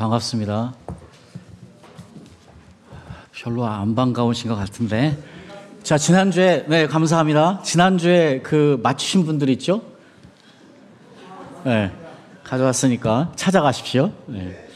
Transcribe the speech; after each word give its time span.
반갑습니다. 0.00 0.72
별로 3.34 3.66
안 3.66 3.94
반가우신 3.94 4.48
것 4.48 4.56
같은데. 4.56 5.14
자, 5.82 5.98
지난주에, 5.98 6.64
네, 6.68 6.86
감사합니다. 6.86 7.60
지난주에 7.62 8.40
그 8.40 8.80
맞추신 8.82 9.26
분들 9.26 9.50
있죠? 9.50 9.82
네, 11.64 11.92
가져왔으니까 12.44 13.32
찾아가십시오. 13.36 14.10
네. 14.24 14.66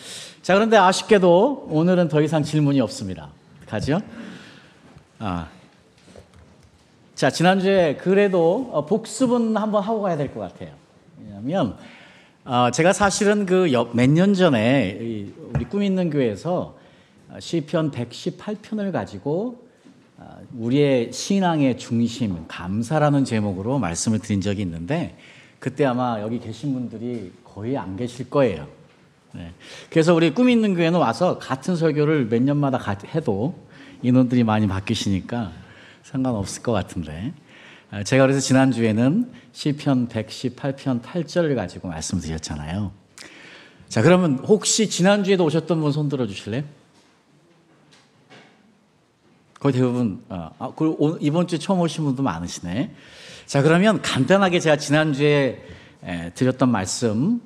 자, 0.43 0.53
그런데 0.53 0.77
아쉽게도 0.77 1.69
오늘은 1.71 2.09
더 2.09 2.21
이상 2.21 2.43
질문이 2.43 2.83
없습니다. 2.83 3.31
가죠? 3.67 4.01
아. 5.21 5.47
자, 7.15 7.31
지난주에 7.31 7.97
그래도 7.97 8.69
어, 8.75 8.85
복습은 8.85 9.56
한번 9.56 9.85
하고 9.85 10.03
가야 10.03 10.19
될 10.19 10.35
것 10.35 10.41
같아요. 10.41 10.75
왜냐하면, 11.19 11.79
어, 12.45 12.71
제가 12.71 12.92
사실은 12.92 13.47
그 13.47 13.67
몇 13.95 14.06
년 14.11 14.35
전에 14.35 15.33
우리 15.54 15.65
꿈 15.65 15.83
있는 15.83 16.11
교회에서 16.11 16.77
시편 17.39 17.91
118편을 17.91 18.93
가지고 18.93 19.65
어, 20.19 20.37
우리의 20.55 21.12
신앙의 21.12 21.79
중심, 21.79 22.47
감사라는 22.47 23.25
제목으로 23.25 23.79
말씀을 23.79 24.19
드린 24.19 24.41
적이 24.41 24.62
있는데 24.62 25.17
그때 25.59 25.87
아마 25.87 26.20
여기 26.20 26.39
계신 26.39 26.75
분들이 26.75 27.33
거의 27.45 27.79
안 27.79 27.97
계실 27.97 28.29
거예요. 28.29 28.69
네. 29.33 29.53
그래서 29.91 30.15
우리 30.15 30.33
꿈 30.33 30.51
있는 30.51 30.75
교회는 30.75 31.01
와서 31.01 31.39
같은 31.39 31.77
설교를 31.77 32.29
몇 32.29 32.42
년마다 32.42 32.79
해도 33.15 33.55
인원들이 34.03 34.45
많이 34.45 34.69
바뀌시니까 34.69 35.51
상관없을 36.03 36.62
것 36.62 36.73
같은데 36.73 37.33
아, 37.33 37.44
제가 38.03 38.25
그래서 38.25 38.41
지난주에는 38.41 39.30
시편 39.53 40.09
118편 40.09 41.03
8절을 41.03 41.55
가지고 41.55 41.89
말씀드렸잖아요. 41.89 42.91
자, 43.89 44.03
그러면 44.03 44.39
혹시 44.39 44.89
지난주에도 44.89 45.45
오셨던 45.45 45.80
분 45.80 45.93
손 45.93 46.09
들어 46.09 46.27
주실래요? 46.27 46.65
거의 49.61 49.72
대부분 49.72 50.22
어, 50.28 50.50
아, 50.59 50.72
그리고 50.75 51.17
이번 51.20 51.47
주에 51.47 51.59
처음 51.59 51.81
오신 51.81 52.05
분도 52.05 52.22
많으시네. 52.22 52.92
자, 53.47 53.62
그러면 53.62 54.03
간단하게 54.03 54.59
제가 54.61 54.77
지난주에 54.77 55.62
에, 56.03 56.31
드렸던 56.34 56.70
말씀 56.70 57.41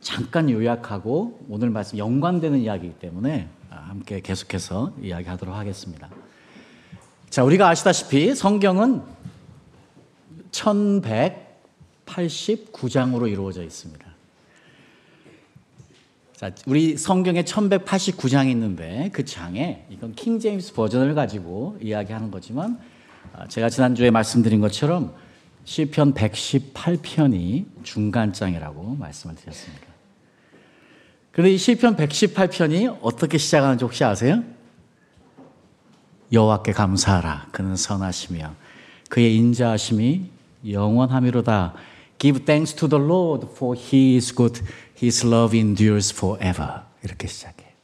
잠깐 0.00 0.48
요약하고 0.48 1.44
오늘 1.48 1.70
말씀 1.70 1.98
연관되는 1.98 2.58
이야기이기 2.60 2.98
때문에 2.98 3.48
아, 3.70 3.76
함께 3.88 4.20
계속해서 4.20 4.94
이야기하도록 5.02 5.54
하겠습니다. 5.54 6.08
자, 7.30 7.44
우리가 7.44 7.68
아시다시피 7.68 8.34
성경은 8.34 9.02
1189장으로 10.52 13.30
이루어져 13.30 13.62
있습니다. 13.62 14.12
자, 16.36 16.50
우리 16.66 16.96
성경에 16.96 17.44
1189장이 17.44 18.50
있는데 18.50 19.10
그 19.12 19.24
장에 19.24 19.86
이건 19.90 20.14
킹 20.14 20.40
제임스 20.40 20.74
버전을 20.74 21.14
가지고 21.14 21.78
이야기하는 21.80 22.30
거지만 22.30 22.78
아, 23.32 23.46
제가 23.46 23.70
지난주에 23.70 24.10
말씀드린 24.10 24.60
것처럼 24.60 25.14
시편 25.64 26.14
118편이 26.14 27.84
중간장이라고 27.84 28.96
말씀을 28.96 29.36
드렸습니다. 29.36 29.86
그런데 31.30 31.52
이 31.52 31.58
시편 31.58 31.94
118편이 31.96 32.98
어떻게 33.00 33.38
시작하는지 33.38 33.84
혹시 33.84 34.02
아세요? 34.02 34.42
여호와께 36.32 36.72
감사하라 36.72 37.50
그는 37.52 37.76
선하시며 37.76 38.56
그의 39.10 39.36
인자하심이 39.36 40.31
영원함이로다 40.66 41.74
Give 42.18 42.44
thanks 42.44 42.74
to 42.76 42.88
the 42.88 43.02
Lord 43.02 43.48
for 43.50 43.76
he 43.76 44.16
is 44.16 44.34
good 44.34 44.62
his 44.96 45.26
love 45.26 45.58
endures 45.58 46.14
forever 46.14 46.82
이렇게 47.02 47.26
시작해. 47.26 47.74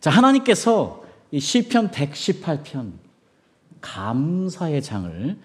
자 0.00 0.10
하나님께서 0.10 1.04
이 1.30 1.40
시편 1.40 1.90
118편 1.90 2.92
감사의 3.80 4.82
장을 4.82 5.36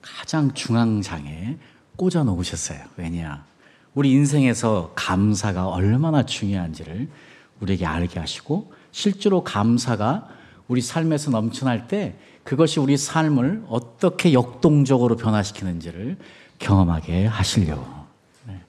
가장 0.00 0.52
중앙장에 0.52 1.56
꽂아 1.96 2.22
놓으셨어요. 2.24 2.78
왜냐? 2.96 3.44
우리 3.94 4.12
인생에서 4.12 4.92
감사가 4.94 5.68
얼마나 5.68 6.26
중요한지를 6.26 7.08
우리에게 7.60 7.86
알게 7.86 8.20
하시고 8.20 8.72
실제로 8.90 9.42
감사가 9.42 10.28
우리 10.68 10.80
삶에서 10.80 11.30
넘쳐날 11.30 11.88
때 11.88 12.16
그것이 12.44 12.78
우리 12.78 12.96
삶을 12.96 13.64
어떻게 13.68 14.32
역동적으로 14.32 15.16
변화시키는지를 15.16 16.18
경험하게 16.58 17.26
하시려고. 17.26 17.84
네. 18.46 18.60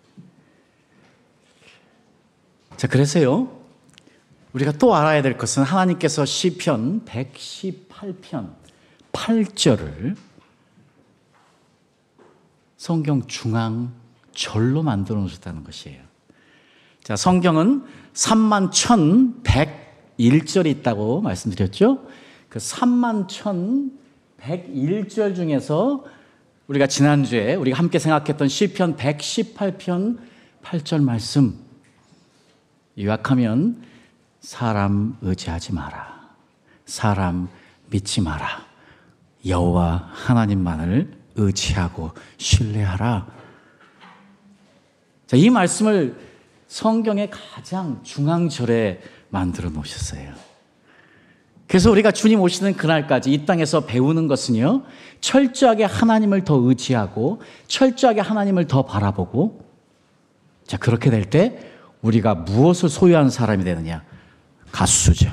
자, 2.78 2.88
그래서요. 2.88 3.52
우리가 4.54 4.72
또 4.74 4.96
알아야 4.96 5.22
될 5.22 5.38
것은 5.38 5.64
하나님께서 5.64 6.26
시편 6.26 7.04
118편 7.06 8.54
8절을 9.12 10.16
성경 12.78 13.28
중앙 13.28 13.94
절로 14.34 14.82
만들어 14.82 15.20
놓으셨다는 15.20 15.66
것이에요. 15.66 16.02
자, 17.04 17.18
성경은 17.18 17.86
3만 18.14 18.72
1100 18.72 19.86
1절이 20.20 20.68
있다고 20.68 21.22
말씀드렸죠? 21.22 22.00
그 22.56 22.60
3만 22.60 23.28
1,101절 24.40 25.36
중에서 25.36 26.06
우리가 26.68 26.88
지난주에 26.88 27.56
우리가 27.56 27.78
함께 27.78 28.00
생각했던 28.00 28.48
시편 28.48 28.96
118편 28.96 30.18
8절 30.64 31.04
말씀 31.04 31.60
요약하면 32.98 33.84
사람 34.40 35.18
의지하지 35.22 35.74
마라. 35.74 36.30
사람 36.86 37.50
믿지 37.90 38.22
마라. 38.22 38.66
여호와 39.46 40.12
하나님만을 40.14 41.12
의지하고 41.36 42.12
신뢰하라. 42.38 43.28
자, 45.28 45.36
이 45.36 45.50
말씀을 45.50 46.18
성경의 46.68 47.32
가장 47.32 48.02
중앙절에 48.04 49.02
만들어 49.28 49.70
놓으셨어요. 49.72 50.55
그래서 51.68 51.90
우리가 51.90 52.12
주님 52.12 52.42
오시는 52.42 52.76
그날까지 52.76 53.32
이 53.34 53.46
땅에서 53.46 53.82
배우는 53.82 54.28
것은요, 54.28 54.84
철저하게 55.20 55.86
하나님을 55.86 56.44
더 56.44 56.56
의지하고, 56.56 57.42
철저하게 57.68 58.22
하나님을 58.22 58.68
더 58.68 58.84
바라보고, 58.84 59.66
자, 60.68 60.78
그렇게 60.78 61.10
될 61.10 61.26
때 61.26 61.58
우리가 62.02 62.36
무엇을 62.36 62.88
소유한 62.90 63.30
사람이 63.32 63.64
되느냐? 63.64 64.04
가수죠. 64.72 65.32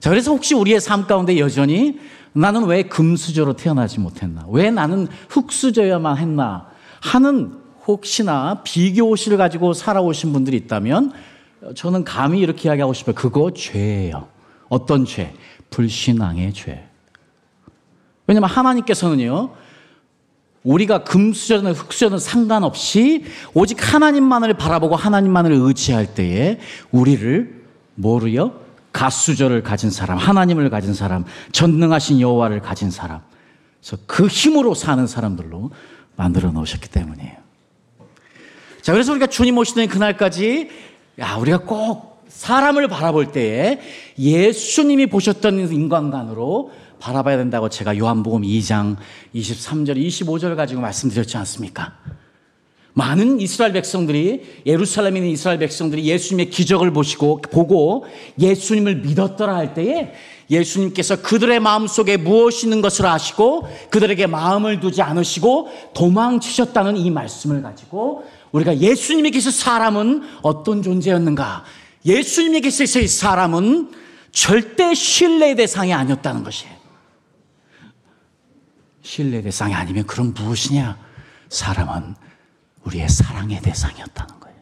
자, 0.00 0.10
그래서 0.10 0.32
혹시 0.32 0.54
우리의 0.54 0.80
삶 0.80 1.06
가운데 1.06 1.38
여전히 1.38 2.00
나는 2.32 2.64
왜 2.64 2.82
금수저로 2.84 3.54
태어나지 3.54 4.00
못했나? 4.00 4.44
왜 4.48 4.70
나는 4.70 5.06
흙수저야만 5.28 6.16
했나? 6.16 6.66
하는 7.00 7.54
혹시나 7.86 8.62
비교의식을 8.64 9.36
가지고 9.36 9.72
살아오신 9.74 10.32
분들이 10.32 10.56
있다면 10.56 11.12
저는 11.74 12.04
감히 12.04 12.40
이렇게 12.40 12.68
이야기하고 12.68 12.92
싶어요. 12.92 13.14
그거 13.14 13.52
죄예요. 13.52 14.28
어떤 14.70 15.04
죄? 15.04 15.34
불신앙의 15.68 16.54
죄. 16.54 16.88
왜냐면 18.26 18.48
하나님께서는요, 18.48 19.50
우리가 20.62 21.04
금수저는 21.04 21.72
흙수저는 21.72 22.18
상관없이 22.18 23.24
오직 23.52 23.92
하나님만을 23.92 24.54
바라보고 24.54 24.94
하나님만을 24.96 25.52
의지할 25.52 26.14
때에 26.14 26.58
우리를 26.92 27.62
뭐로요? 27.96 28.60
가수저를 28.92 29.62
가진 29.62 29.90
사람, 29.90 30.18
하나님을 30.18 30.70
가진 30.70 30.94
사람, 30.94 31.24
전능하신 31.52 32.20
여호와를 32.20 32.60
가진 32.60 32.90
사람. 32.90 33.20
그래서 33.80 33.96
그 34.06 34.26
힘으로 34.26 34.74
사는 34.74 35.06
사람들로 35.06 35.70
만들어 36.16 36.52
놓으셨기 36.52 36.88
때문이에요. 36.90 37.36
자, 38.82 38.92
그래서 38.92 39.12
우리가 39.12 39.26
주님 39.26 39.58
오시는 39.58 39.88
그날까지 39.88 40.70
야, 41.18 41.36
우리가 41.36 41.58
꼭 41.58 42.09
사람을 42.30 42.88
바라볼 42.88 43.32
때에 43.32 43.80
예수님이 44.18 45.06
보셨던 45.06 45.72
인간관으로 45.72 46.70
바라봐야 47.00 47.36
된다고 47.36 47.68
제가 47.68 47.98
요한복음 47.98 48.42
2장 48.42 48.96
23절, 49.34 49.96
25절 49.96 50.54
가지고 50.54 50.80
말씀드렸지 50.80 51.36
않습니까? 51.38 51.94
많은 52.92 53.40
이스라엘 53.40 53.72
백성들이 53.72 54.62
예루살렘에 54.66 55.18
있는 55.18 55.30
이스라엘 55.32 55.58
백성들이 55.58 56.04
예수님의 56.04 56.50
기적을 56.50 56.92
보시고 56.92 57.40
보고 57.40 58.04
예수님을 58.38 58.96
믿었더라 58.96 59.54
할 59.54 59.74
때에 59.74 60.12
예수님께서 60.50 61.22
그들의 61.22 61.60
마음 61.60 61.86
속에 61.86 62.16
무엇이 62.16 62.66
있는 62.66 62.80
것을 62.80 63.06
아시고 63.06 63.68
그들에게 63.90 64.26
마음을 64.26 64.80
두지 64.80 65.02
않으시고 65.02 65.68
도망치셨다는 65.94 66.96
이 66.96 67.10
말씀을 67.10 67.62
가지고 67.62 68.24
우리가 68.50 68.78
예수님에 68.78 69.30
계서 69.30 69.50
사람은 69.52 70.22
어떤 70.42 70.82
존재였는가? 70.82 71.64
예수님에 72.04 72.60
계서 72.60 72.98
이 72.98 73.06
사람은 73.06 73.92
절대 74.32 74.94
신뢰의 74.94 75.56
대상이 75.56 75.92
아니었다는 75.92 76.44
것이에요. 76.44 76.74
신뢰 79.02 79.42
대상이 79.42 79.74
아니면 79.74 80.06
그럼 80.06 80.32
무엇이냐? 80.34 80.98
사람은 81.48 82.14
우리의 82.84 83.08
사랑의 83.08 83.60
대상이었다는 83.60 84.40
거예요. 84.40 84.56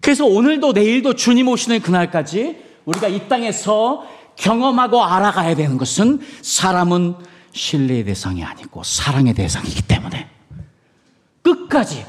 그래서 0.00 0.26
오늘도 0.26 0.72
내일도 0.72 1.14
주님 1.14 1.48
오시는 1.48 1.80
그날까지 1.80 2.62
우리가 2.84 3.08
이 3.08 3.28
땅에서 3.28 4.06
경험하고 4.36 5.02
알아가야 5.02 5.54
되는 5.54 5.78
것은 5.78 6.20
사람은 6.42 7.16
신뢰의 7.52 8.04
대상이 8.04 8.44
아니고 8.44 8.82
사랑의 8.84 9.34
대상이기 9.34 9.82
때문에 9.82 10.28
끝까지 11.42 12.06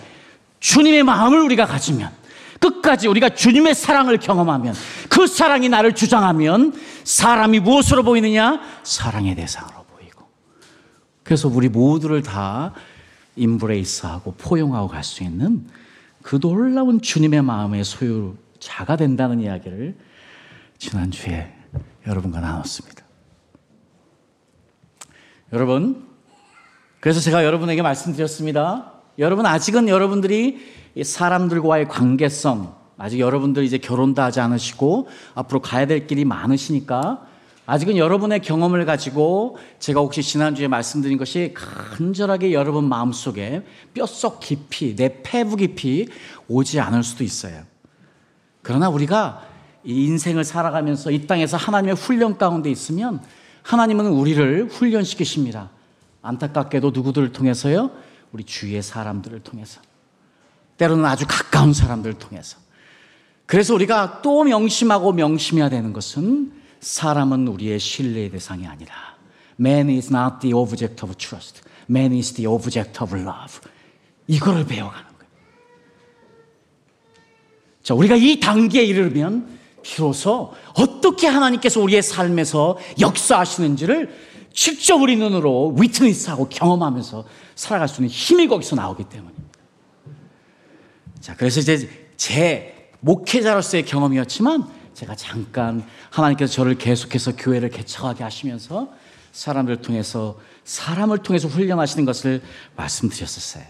주님의 0.60 1.04
마음을 1.04 1.42
우리가 1.42 1.66
가지면 1.66 2.12
끝까지 2.62 3.08
우리가 3.08 3.30
주님의 3.30 3.76
사랑을 3.76 4.18
경험하면 4.18 4.74
그 5.10 5.28
사랑이 5.28 5.68
나를 5.68 5.94
주장하면 5.94 6.74
사람이 7.04 7.60
무엇으로 7.60 8.04
보이느냐? 8.04 8.62
사랑의 8.84 9.36
대상으로 9.36 9.84
보이고. 9.84 10.26
그래서 11.24 11.50
우리 11.50 11.68
모두를 11.68 12.22
다 12.22 12.74
임브레이스하고 13.36 14.36
포용하고 14.38 14.88
갈 14.88 15.04
수 15.04 15.24
있는 15.24 15.68
그 16.22 16.40
놀라운 16.40 17.02
주님의 17.02 17.42
마음의 17.42 17.84
소유자가 17.84 18.96
된다는 18.96 19.42
이야기를 19.42 19.98
지난주에 20.78 21.52
여러분과 22.06 22.40
나눴습니다. 22.42 23.04
여러분, 25.54 26.08
그래서 27.00 27.20
제가 27.20 27.44
여러분에게 27.44 27.82
말씀드렸습니다. 27.82 28.94
여러분, 29.18 29.46
아직은 29.48 29.88
여러분들이 29.88 30.81
사람들과의 31.02 31.88
관계성, 31.88 32.76
아직 32.98 33.20
여러분들 33.20 33.64
이제 33.64 33.78
결혼도 33.78 34.22
하지 34.22 34.40
않으시고 34.40 35.08
앞으로 35.34 35.62
가야 35.62 35.88
될 35.88 36.06
길이 36.06 36.26
많으시니까 36.26 37.26
아직은 37.66 37.96
여러분의 37.96 38.42
경험을 38.42 38.86
가지고 38.86 39.58
제가 39.80 40.02
혹시 40.02 40.22
지난주에 40.22 40.68
말씀드린 40.68 41.18
것이 41.18 41.54
간절하게 41.56 42.54
여러분 42.54 42.88
마음속에 42.90 43.64
뼛속 43.94 44.40
깊이, 44.40 44.96
내 44.96 45.22
폐부 45.24 45.56
깊이 45.56 46.08
오지 46.48 46.80
않을 46.80 47.04
수도 47.04 47.24
있어요. 47.24 47.64
그러나 48.62 48.90
우리가 48.90 49.44
이 49.84 50.06
인생을 50.06 50.44
살아가면서 50.44 51.12
이 51.12 51.26
땅에서 51.26 51.58
하나님의 51.58 51.96
훈련 51.96 52.38
가운데 52.38 52.70
있으면 52.70 53.22
하나님은 53.64 54.08
우리를 54.08 54.68
훈련시키십니다. 54.70 55.70
안타깝게도 56.22 56.92
누구들을 56.92 57.32
통해서요? 57.32 57.92
우리 58.32 58.44
주위의 58.44 58.84
사람들을 58.84 59.40
통해서. 59.42 59.82
때로는 60.82 61.06
아주 61.06 61.26
가까운 61.28 61.74
사람들을 61.74 62.16
통해서. 62.18 62.58
그래서 63.46 63.76
우리가 63.76 64.22
또 64.24 64.44
명심하고 64.44 65.14
명심해야 65.14 65.70
되는 65.70 65.94
것은 65.94 66.54
사람은 66.80 67.48
우리의 67.48 67.80
신뢰의 67.80 68.32
대상이 68.32 68.66
아니라 68.66 68.96
Man 69.60 69.90
is 69.90 70.12
not 70.12 70.38
the 70.42 70.56
object 70.56 71.06
of 71.06 71.14
trust. 71.18 71.62
Man 71.88 72.14
is 72.14 72.34
the 72.34 72.48
object 72.48 72.98
of 73.04 73.16
love. 73.16 73.60
이거를 74.26 74.66
배워가는 74.66 75.04
거예요. 75.04 75.32
자, 77.84 77.94
우리가 77.94 78.16
이 78.16 78.40
단계에 78.40 78.84
이르면 78.84 79.60
비로소 79.84 80.54
어떻게 80.74 81.28
하나님께서 81.28 81.80
우리의 81.80 82.02
삶에서 82.02 82.80
역사하시는지를 83.00 84.32
직접 84.52 85.00
우리 85.00 85.16
눈으로 85.16 85.76
위트니스하고 85.78 86.50
경험하면서 86.50 87.26
살아갈 87.54 87.88
수 87.88 88.02
있는 88.02 88.10
힘이 88.10 88.48
거기서 88.48 88.76
나오기 88.76 89.04
때문입니다. 89.04 89.51
자, 91.22 91.36
그래서 91.36 91.60
이제 91.60 91.88
제 92.18 92.90
목회자로서의 93.00 93.86
경험이었지만 93.86 94.68
제가 94.94 95.16
잠깐 95.16 95.86
하나님께서 96.10 96.52
저를 96.52 96.76
계속해서 96.76 97.36
교회를 97.36 97.70
개척하게 97.70 98.24
하시면서 98.24 98.92
사람을 99.32 99.78
통해서 99.78 100.40
사람을 100.66 101.20
통해서 101.20 101.48
훈련하시는 101.48 102.06
것을 102.06 102.42
말씀드렸었어요. 102.76 103.64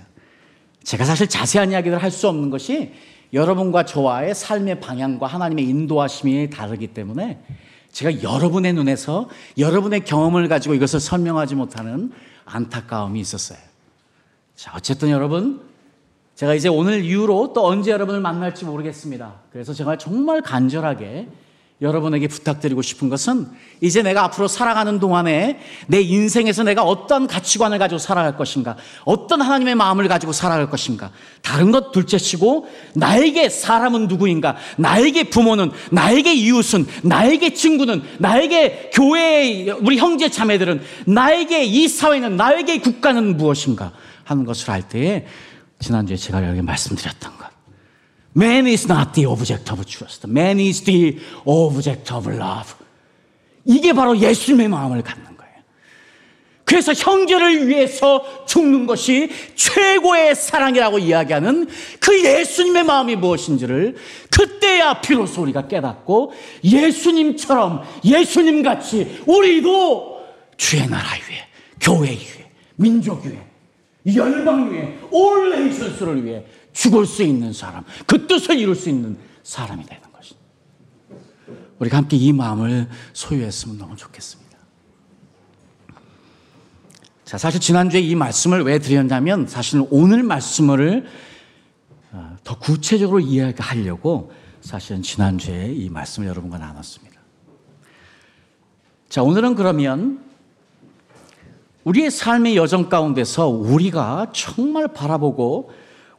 제가 0.83 1.05
사실 1.05 1.27
자세한 1.27 1.71
이야기를 1.71 2.01
할 2.01 2.09
수 2.09 2.27
없는 2.27 2.49
것이 2.49 2.93
여러분과 3.33 3.85
저와의 3.85 4.33
삶의 4.33 4.79
방향과 4.79 5.27
하나님의 5.27 5.65
인도하심이 5.65 6.49
다르기 6.49 6.87
때문에 6.87 7.41
제가 7.91 8.23
여러분의 8.23 8.73
눈에서 8.73 9.29
여러분의 9.57 10.05
경험을 10.05 10.47
가지고 10.47 10.73
이것을 10.73 10.99
설명하지 10.99 11.55
못하는 11.55 12.11
안타까움이 12.45 13.19
있었어요. 13.19 13.59
자, 14.55 14.73
어쨌든 14.75 15.09
여러분, 15.09 15.70
제가 16.41 16.55
이제 16.55 16.69
오늘 16.69 17.05
이후로 17.05 17.53
또 17.53 17.67
언제 17.67 17.91
여러분을 17.91 18.19
만날지 18.19 18.65
모르겠습니다. 18.65 19.31
그래서 19.51 19.75
제가 19.75 19.99
정말 19.99 20.41
간절하게 20.41 21.27
여러분에게 21.83 22.27
부탁드리고 22.27 22.81
싶은 22.81 23.09
것은 23.09 23.45
이제 23.79 24.01
내가 24.01 24.23
앞으로 24.23 24.47
살아가는 24.47 24.99
동안에 24.99 25.59
내 25.85 26.01
인생에서 26.01 26.63
내가 26.63 26.81
어떤 26.81 27.27
가치관을 27.27 27.77
가지고 27.77 27.99
살아갈 27.99 28.37
것인가, 28.37 28.75
어떤 29.05 29.39
하나님의 29.39 29.75
마음을 29.75 30.07
가지고 30.07 30.31
살아갈 30.31 30.67
것인가, 30.67 31.11
다른 31.43 31.71
것 31.71 31.91
둘째치고 31.91 32.67
나에게 32.95 33.47
사람은 33.49 34.07
누구인가, 34.07 34.57
나에게 34.77 35.25
부모는, 35.25 35.69
나에게 35.91 36.33
이웃은, 36.33 36.87
나에게 37.03 37.53
친구는, 37.53 38.01
나에게 38.17 38.89
교회의 38.95 39.69
우리 39.81 39.99
형제 39.99 40.27
자매들은, 40.27 40.81
나에게 41.05 41.65
이 41.65 41.87
사회는, 41.87 42.35
나에게 42.35 42.79
국가는 42.79 43.37
무엇인가 43.37 43.91
하는 44.23 44.43
것을 44.45 44.71
할 44.71 44.87
때에 44.87 45.27
지난주에 45.81 46.15
제가 46.15 46.47
여기 46.47 46.61
말씀드렸던 46.61 47.37
것. 47.37 47.51
Man 48.35 48.65
is 48.65 48.89
not 48.89 49.11
the 49.13 49.27
object 49.27 49.71
of 49.71 49.83
trust. 49.85 50.27
Man 50.29 50.59
is 50.59 50.83
the 50.83 51.19
object 51.45 52.13
of 52.13 52.29
love. 52.29 52.73
이게 53.65 53.93
바로 53.93 54.17
예수님의 54.17 54.69
마음을 54.69 55.01
갖는 55.01 55.25
거예요. 55.25 55.51
그래서 56.63 56.93
형제를 56.93 57.67
위해서 57.67 58.45
죽는 58.45 58.87
것이 58.87 59.29
최고의 59.55 60.35
사랑이라고 60.35 60.99
이야기하는 60.99 61.67
그 61.99 62.23
예수님의 62.23 62.85
마음이 62.85 63.17
무엇인지를 63.17 63.97
그때야 64.29 65.01
비로소 65.01 65.41
우리가 65.41 65.67
깨닫고 65.67 66.31
예수님처럼 66.63 67.83
예수님 68.05 68.63
같이 68.63 69.21
우리도 69.25 70.21
주의 70.55 70.87
나라 70.87 71.09
위해, 71.27 71.47
교회 71.81 72.11
위해, 72.11 72.49
민족 72.75 73.25
위해, 73.25 73.50
열방 74.05 74.71
위해, 74.71 74.97
올 75.11 75.49
네이션스를 75.49 76.25
위해 76.25 76.45
죽을 76.73 77.05
수 77.05 77.23
있는 77.23 77.53
사람, 77.53 77.83
그 78.05 78.27
뜻을 78.27 78.57
이룰 78.57 78.75
수 78.75 78.89
있는 78.89 79.17
사람이 79.43 79.85
되는 79.85 80.01
것입니다. 80.11 80.47
우리가 81.79 81.97
함께 81.97 82.17
이 82.17 82.31
마음을 82.33 82.87
소유했으면 83.13 83.77
너무 83.77 83.95
좋겠습니다. 83.95 84.51
자, 87.25 87.37
사실 87.37 87.61
지난주에 87.61 88.01
이 88.01 88.13
말씀을 88.15 88.63
왜 88.63 88.79
드렸냐면 88.79 89.47
사실 89.47 89.85
오늘 89.89 90.21
말씀을 90.21 91.05
어, 92.11 92.35
더 92.43 92.59
구체적으로 92.59 93.21
이야기하려고 93.21 94.33
사실은 94.59 95.01
지난주에 95.01 95.71
이 95.73 95.89
말씀을 95.89 96.27
여러분과 96.27 96.57
나눴습니다. 96.57 97.21
자, 99.07 99.23
오늘은 99.23 99.55
그러면 99.55 100.30
우리의 101.83 102.11
삶의 102.11 102.55
여정 102.55 102.89
가운데서 102.89 103.47
우리가 103.47 104.27
정말 104.33 104.87
바라보고 104.87 105.71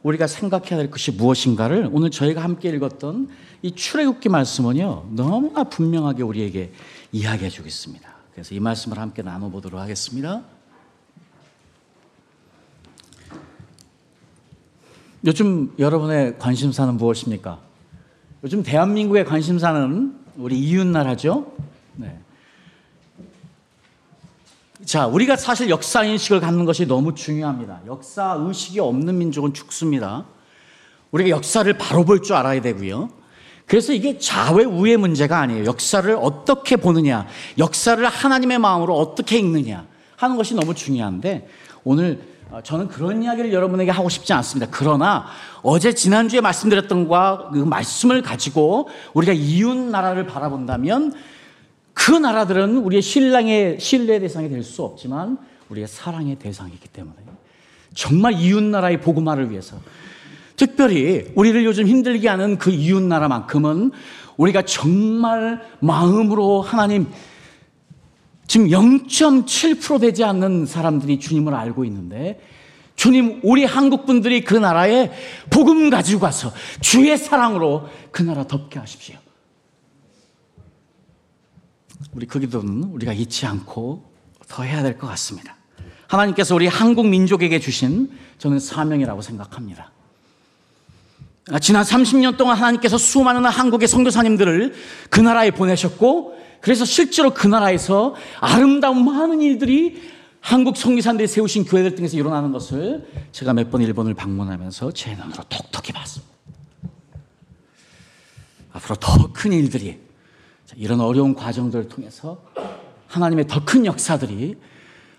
우리가 0.03 0.27
생각해야 0.27 0.77
될 0.77 0.91
것이 0.91 1.11
무엇인가를 1.11 1.89
오늘 1.93 2.11
저희가 2.11 2.43
함께 2.43 2.69
읽었던 2.69 3.29
이 3.61 3.71
출애굽기 3.71 4.27
말씀은요 4.29 5.09
너무나 5.11 5.63
분명하게 5.63 6.23
우리에게 6.23 6.73
이야기해 7.13 7.49
주겠습니다. 7.49 8.13
그래서 8.33 8.53
이 8.53 8.59
말씀을 8.59 8.97
함께 8.97 9.21
나눠보도록 9.21 9.79
하겠습니다. 9.79 10.41
요즘 15.25 15.73
여러분의 15.79 16.37
관심사는 16.37 16.95
무엇입니까? 16.95 17.59
요즘 18.43 18.61
대한민국의 18.61 19.23
관심사는 19.23 20.15
우리 20.35 20.59
이웃나라죠. 20.59 21.53
네. 21.95 22.19
자, 24.85 25.07
우리가 25.07 25.35
사실 25.37 25.69
역사 25.69 26.03
인식을 26.03 26.39
갖는 26.41 26.65
것이 26.65 26.85
너무 26.85 27.15
중요합니다. 27.15 27.81
역사 27.87 28.35
의식이 28.39 28.79
없는 28.79 29.17
민족은 29.17 29.53
죽습니다. 29.53 30.25
우리가 31.11 31.29
역사를 31.29 31.71
바로 31.77 32.03
볼 32.03 32.21
줄 32.21 32.35
알아야 32.35 32.61
되고요. 32.61 33.09
그래서 33.65 33.93
이게 33.93 34.17
좌외우의 34.17 34.97
문제가 34.97 35.39
아니에요. 35.39 35.65
역사를 35.65 36.13
어떻게 36.19 36.75
보느냐, 36.75 37.27
역사를 37.57 38.05
하나님의 38.05 38.59
마음으로 38.59 38.97
어떻게 38.97 39.37
읽느냐 39.37 39.85
하는 40.17 40.35
것이 40.35 40.53
너무 40.53 40.73
중요한데 40.73 41.47
오늘 41.85 42.21
어, 42.51 42.61
저는 42.61 42.87
그런 42.87 43.23
이야기를 43.23 43.53
여러분에게 43.53 43.89
하고 43.89 44.09
싶지 44.09 44.33
않습니다. 44.33 44.69
그러나 44.71 45.25
어제 45.61 45.93
지난주에 45.93 46.41
말씀드렸던 46.41 47.07
것과 47.07 47.51
그 47.53 47.57
말씀을 47.59 48.21
가지고 48.21 48.89
우리가 49.13 49.33
이웃 49.33 49.75
나라를 49.75 50.27
바라본다면 50.27 51.13
그 51.93 52.11
나라들은 52.11 52.77
우리의 52.77 53.01
신랑의 53.01 53.79
신뢰 53.79 54.19
대상이 54.19 54.49
될 54.49 54.63
수 54.63 54.83
없지만 54.83 55.37
우리의 55.69 55.87
사랑의 55.87 56.35
대상이기 56.37 56.87
때문에 56.89 57.15
정말 57.93 58.33
이웃 58.33 58.63
나라의 58.63 59.01
복음화를 59.01 59.51
위해서 59.51 59.77
특별히 60.55 61.31
우리를 61.35 61.63
요즘 61.65 61.87
힘들게 61.87 62.27
하는 62.27 62.57
그 62.57 62.71
이웃 62.71 63.01
나라만큼은 63.01 63.91
우리가 64.37 64.63
정말 64.63 65.61
마음으로 65.79 66.61
하나님 66.61 67.07
지금 68.47 68.67
0.7% 68.67 70.01
되지 70.01 70.23
않는 70.23 70.65
사람들이 70.65 71.19
주님을 71.19 71.53
알고 71.53 71.85
있는데 71.85 72.39
주님, 72.95 73.39
우리 73.43 73.65
한국 73.65 74.05
분들이 74.05 74.43
그 74.43 74.55
나라에 74.55 75.11
복음 75.49 75.89
가지고 75.89 76.21
가서 76.21 76.51
주의 76.79 77.17
사랑으로 77.17 77.89
그 78.11 78.21
나라 78.21 78.45
덮게 78.45 78.79
하십시오. 78.79 79.17
우리 82.11 82.25
그 82.25 82.39
기도는 82.39 82.83
우리가 82.85 83.13
잊지 83.13 83.45
않고 83.45 84.11
더 84.47 84.63
해야 84.63 84.83
될 84.83 84.97
것 84.97 85.07
같습니다. 85.07 85.55
하나님께서 86.07 86.53
우리 86.55 86.67
한국 86.67 87.07
민족에게 87.07 87.59
주신 87.59 88.11
저는 88.37 88.59
사명이라고 88.59 89.21
생각합니다. 89.21 89.91
지난 91.61 91.83
30년 91.83 92.37
동안 92.37 92.57
하나님께서 92.57 92.97
수많은 92.97 93.45
한국의 93.45 93.87
선교사님들을 93.87 94.73
그 95.09 95.19
나라에 95.19 95.51
보내셨고 95.51 96.37
그래서 96.61 96.85
실제로 96.85 97.33
그 97.33 97.47
나라에서 97.47 98.15
아름다운 98.39 99.03
많은 99.03 99.41
일들이 99.41 100.01
한국 100.39 100.77
성기산들이 100.77 101.27
세우신 101.27 101.65
교회들 101.65 101.95
등에서 101.95 102.15
일어나는 102.17 102.51
것을 102.51 103.07
제가 103.31 103.53
몇 103.53 103.69
번 103.71 103.81
일본을 103.81 104.13
방문하면서 104.13 104.91
제 104.91 105.15
눈으로 105.15 105.43
톡톡히 105.49 105.91
봤습니다. 105.93 106.33
앞으로 108.73 108.95
더 108.95 109.31
큰 109.33 109.51
일들이 109.53 109.99
이런 110.77 111.01
어려운 111.01 111.33
과정들을 111.35 111.87
통해서 111.89 112.43
하나님의 113.07 113.47
더 113.47 113.63
큰 113.65 113.85
역사들이 113.85 114.57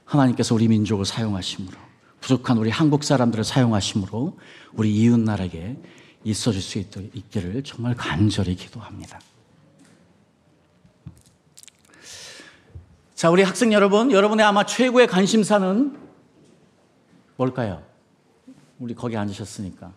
하나님께서 0.04 0.54
우리 0.54 0.68
민족을 0.68 1.04
사용하심으로 1.04 1.76
부족한 2.20 2.58
우리 2.58 2.70
한국 2.70 3.04
사람들을 3.04 3.44
사용하심으로 3.44 4.38
우리 4.74 4.94
이웃 4.94 5.18
나라에게 5.18 5.76
있어질 6.24 6.60
수 6.60 6.78
있기를 6.78 7.62
정말 7.64 7.94
간절히 7.94 8.56
기도합니다. 8.56 9.20
자, 13.14 13.30
우리 13.30 13.42
학생 13.42 13.72
여러분, 13.72 14.10
여러분의 14.10 14.44
아마 14.44 14.66
최고의 14.66 15.06
관심사는 15.06 15.96
뭘까요? 17.36 17.82
우리 18.78 18.94
거기 18.94 19.16
앉으셨으니까. 19.16 19.92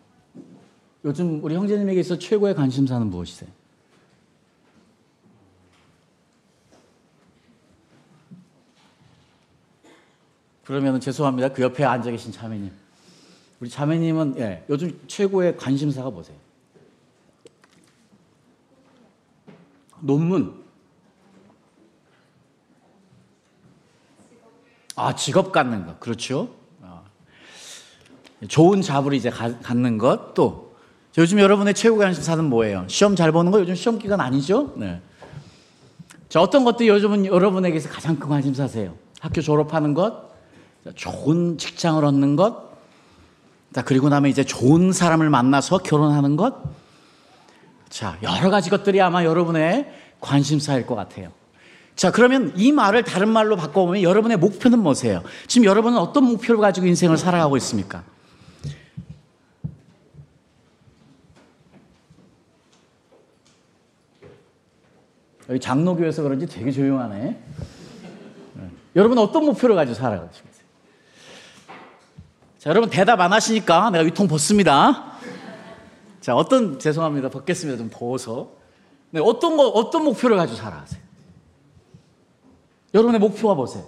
요즘 1.06 1.44
우리 1.44 1.56
형제님에게 1.56 2.04
서 2.04 2.18
최고의 2.18 2.56
관심사는 2.56 3.08
무엇이세요? 3.08 3.50
그러면 10.68 11.00
죄송합니다. 11.00 11.54
그 11.54 11.62
옆에 11.62 11.86
앉아 11.86 12.12
계신 12.12 12.30
자매님. 12.34 12.70
우리 13.62 13.70
자매님은 13.70 14.36
예, 14.38 14.66
요즘 14.70 15.00
최고의 15.08 15.56
관심사가 15.56 16.10
뭐세요? 16.10 16.36
논문. 20.02 20.66
아, 24.98 25.16
직업 25.16 25.54
갖는 25.54 25.86
것. 25.86 26.02
그렇죠. 26.02 26.54
아. 26.82 27.02
좋은 28.50 28.82
잡을 28.82 29.14
이제 29.14 29.30
가, 29.30 29.58
갖는 29.60 29.98
것. 29.98 30.34
또, 30.34 30.76
요즘 31.18 31.40
여러분의 31.40 31.76
최고 31.76 31.98
관심사는 31.98 32.44
뭐예요? 32.44 32.86
시험 32.90 33.16
잘 33.16 33.32
보는 33.32 33.54
거 33.54 33.62
요즘 33.62 33.74
시험 33.74 34.00
기간 34.00 34.20
아니죠? 34.20 34.74
네. 34.76 35.02
자, 36.28 36.42
어떤 36.42 36.66
것도 36.66 36.86
요즘은 36.86 37.26
여러분에게서 37.26 37.88
가장 37.88 38.18
큰 38.20 38.28
관심사세요? 38.28 38.94
학교 39.22 39.40
졸업하는 39.40 39.94
것, 39.94 40.27
좋은 40.96 41.58
직장을 41.58 42.04
얻는 42.04 42.36
것, 42.36 42.68
자, 43.74 43.84
그리고 43.84 44.10
나면 44.10 44.32
이제 44.32 44.44
좋은 44.44 44.92
사람을 44.92 45.30
만나서 45.30 45.80
결혼하는 45.80 46.36
것. 46.36 46.56
자, 47.90 48.18
여러 48.24 48.50
가지 48.50 48.70
것들이 48.70 49.02
아마 49.02 49.24
여러분의 49.24 49.92
관심사일 50.20 50.86
것 50.86 50.96
같아요. 50.96 51.32
자, 51.96 52.12
그러면 52.12 52.54
이 52.56 52.72
말을 52.72 53.04
다른 53.04 53.30
말로 53.30 53.56
바꿔보면 53.56 54.04
여러분의 54.04 54.38
목표는 54.38 54.80
뭐세요? 54.80 55.24
지금 55.48 55.66
여러분은 55.66 55.98
어떤 55.98 56.26
목표를 56.26 56.62
가지고 56.62 56.88
인생을 56.88 57.18
살아가고 57.18 57.58
있습니까? 57.58 58.04
여기 65.50 65.60
장로교에서 65.60 66.24
그런지 66.24 66.46
되게 66.46 66.72
조용하네. 66.72 67.40
네. 68.54 68.70
여러분 68.96 69.18
어떤 69.18 69.46
목표를 69.46 69.76
가지고 69.76 69.96
살아가고 69.96 70.30
있습니까? 70.32 70.57
자, 72.68 72.72
여러분 72.72 72.90
대답 72.90 73.22
안 73.22 73.32
하시니까 73.32 73.92
내가 73.92 74.04
위통 74.04 74.28
벗습니다. 74.28 75.14
자, 76.20 76.36
어떤 76.36 76.78
죄송합니다. 76.78 77.30
벗겠습니다. 77.30 77.78
좀 77.78 77.90
더워서. 77.90 78.52
네, 79.12 79.22
어떤 79.24 79.56
거 79.56 79.70
어떤 79.70 80.04
목표를 80.04 80.36
가지고 80.36 80.58
살아가세요? 80.58 81.02
여러분의 82.94 83.22
목표가 83.22 83.54
보세요. 83.54 83.86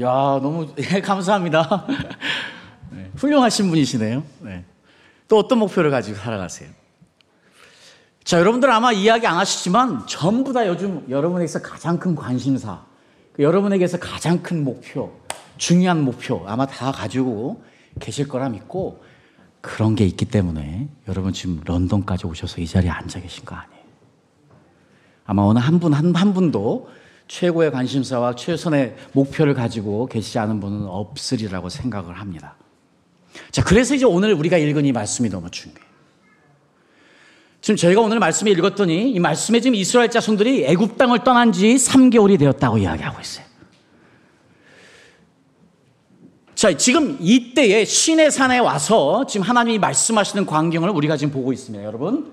야, 0.00 0.40
너무 0.40 0.72
예, 0.94 1.02
감사합니다. 1.02 1.86
네, 2.90 3.10
훌륭하신 3.16 3.68
분이시네요. 3.68 4.22
네. 4.40 4.64
또 5.28 5.36
어떤 5.36 5.58
목표를 5.58 5.90
가지고 5.90 6.16
살아가세요? 6.16 6.70
자, 8.24 8.38
여러분들 8.38 8.70
아마 8.70 8.92
이야기 8.92 9.26
안 9.26 9.36
하시지만 9.36 10.06
전부 10.06 10.54
다 10.54 10.66
요즘 10.66 11.04
여러분에게서 11.10 11.60
가장 11.60 11.98
큰 11.98 12.14
관심사, 12.14 12.72
그 12.76 12.88
여러분에게서 13.38 13.98
가장 13.98 14.42
큰 14.42 14.64
목표, 14.64 15.12
중요한 15.56 16.02
목표 16.02 16.44
아마 16.46 16.66
다 16.66 16.90
가지고 16.92 17.62
계실 18.00 18.28
거라 18.28 18.48
믿고 18.48 19.02
그런 19.60 19.94
게 19.94 20.04
있기 20.06 20.24
때문에 20.24 20.88
여러분 21.08 21.32
지금 21.32 21.60
런던까지 21.64 22.26
오셔서 22.26 22.60
이 22.60 22.66
자리에 22.66 22.90
앉아 22.90 23.20
계신 23.20 23.44
거 23.44 23.54
아니에요. 23.54 23.78
아마 25.24 25.42
어느 25.42 25.58
한 25.58 25.78
분, 25.78 25.92
한, 25.92 26.14
한 26.14 26.32
분도 26.32 26.88
최고의 27.26 27.70
관심사와 27.70 28.34
최선의 28.34 28.96
목표를 29.12 29.54
가지고 29.54 30.06
계시지 30.06 30.38
않은 30.38 30.60
분은 30.60 30.86
없으리라고 30.86 31.68
생각을 31.68 32.18
합니다. 32.18 32.56
자, 33.50 33.62
그래서 33.62 33.94
이제 33.94 34.06
오늘 34.06 34.32
우리가 34.32 34.56
읽은 34.56 34.86
이 34.86 34.92
말씀이 34.92 35.28
너무 35.28 35.50
중요해요. 35.50 35.87
지금 37.68 37.76
저희가 37.76 38.00
오늘 38.00 38.18
말씀을 38.18 38.50
읽었더니 38.52 39.10
이 39.10 39.20
말씀에 39.20 39.60
지금 39.60 39.74
이스라엘 39.74 40.10
자손들이 40.10 40.64
애굽 40.64 40.96
땅을 40.96 41.22
떠난 41.22 41.52
지 41.52 41.74
3개월이 41.74 42.38
되었다고 42.38 42.78
이야기하고 42.78 43.20
있어요. 43.20 43.44
자, 46.54 46.74
지금 46.78 47.18
이때에 47.20 47.84
신의 47.84 48.30
산에 48.30 48.56
와서 48.56 49.26
지금 49.26 49.44
하나님이 49.46 49.78
말씀하시는 49.80 50.46
광경을 50.46 50.88
우리가 50.88 51.18
지금 51.18 51.30
보고 51.30 51.52
있습니다, 51.52 51.84
여러분. 51.84 52.32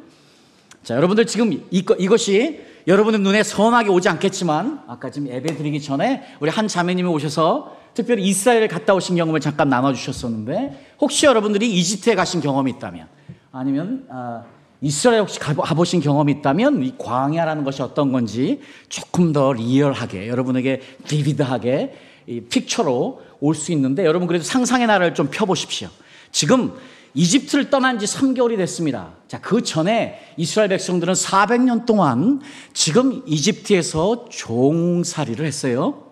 자, 0.83 0.95
여러분들 0.95 1.27
지금 1.27 1.65
이거, 1.69 1.95
이것이 1.95 2.61
여러분의 2.87 3.19
눈에 3.19 3.43
선하게 3.43 3.89
오지 3.89 4.07
않겠지만 4.07 4.83
아까 4.87 5.11
지금 5.11 5.27
예배 5.27 5.57
드리기 5.57 5.81
전에 5.81 6.23
우리 6.39 6.49
한 6.49 6.69
자매님이 6.69 7.09
오셔서 7.09 7.75
특별히 7.93 8.23
이스라엘을 8.23 8.69
갔다 8.69 8.93
오신 8.93 9.17
경험을 9.17 9.41
잠깐 9.41 9.67
나눠주셨었는데 9.67 10.95
혹시 11.01 11.25
여러분들이 11.25 11.73
이집트에 11.73 12.15
가신 12.15 12.39
경험이 12.39 12.71
있다면 12.71 13.07
아니면 13.51 14.05
아, 14.09 14.45
이스라엘 14.81 15.21
혹시 15.21 15.39
가보신 15.39 16.01
경험이 16.01 16.33
있다면 16.33 16.83
이 16.83 16.93
광야라는 16.97 17.63
것이 17.63 17.81
어떤 17.81 18.11
건지 18.11 18.61
조금 18.89 19.33
더 19.33 19.53
리얼하게 19.53 20.27
여러분에게 20.27 20.81
비비드하게 21.07 21.95
이 22.27 22.41
픽처로 22.41 23.21
올 23.39 23.55
수 23.55 23.71
있는데 23.71 24.05
여러분 24.05 24.27
그래도 24.27 24.43
상상의 24.43 24.87
나라를 24.87 25.13
좀 25.13 25.29
펴보십시오. 25.29 25.89
지금 26.31 26.73
이집트를 27.13 27.69
떠난 27.69 27.97
지 27.97 28.05
3개월이 28.05 28.57
됐습니다. 28.57 29.13
자, 29.27 29.39
그 29.39 29.63
전에 29.63 30.19
이스라엘 30.35 30.69
백성들은 30.69 31.13
400년 31.13 31.85
동안 31.85 32.41
지금 32.73 33.23
이집트에서 33.25 34.25
종살이를 34.29 35.45
했어요. 35.45 36.11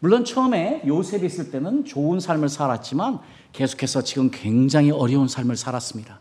물론 0.00 0.24
처음에 0.24 0.82
요셉이 0.86 1.26
있을 1.26 1.50
때는 1.50 1.84
좋은 1.84 2.20
삶을 2.20 2.48
살았지만 2.48 3.20
계속해서 3.52 4.02
지금 4.02 4.30
굉장히 4.32 4.90
어려운 4.90 5.28
삶을 5.28 5.56
살았습니다. 5.56 6.20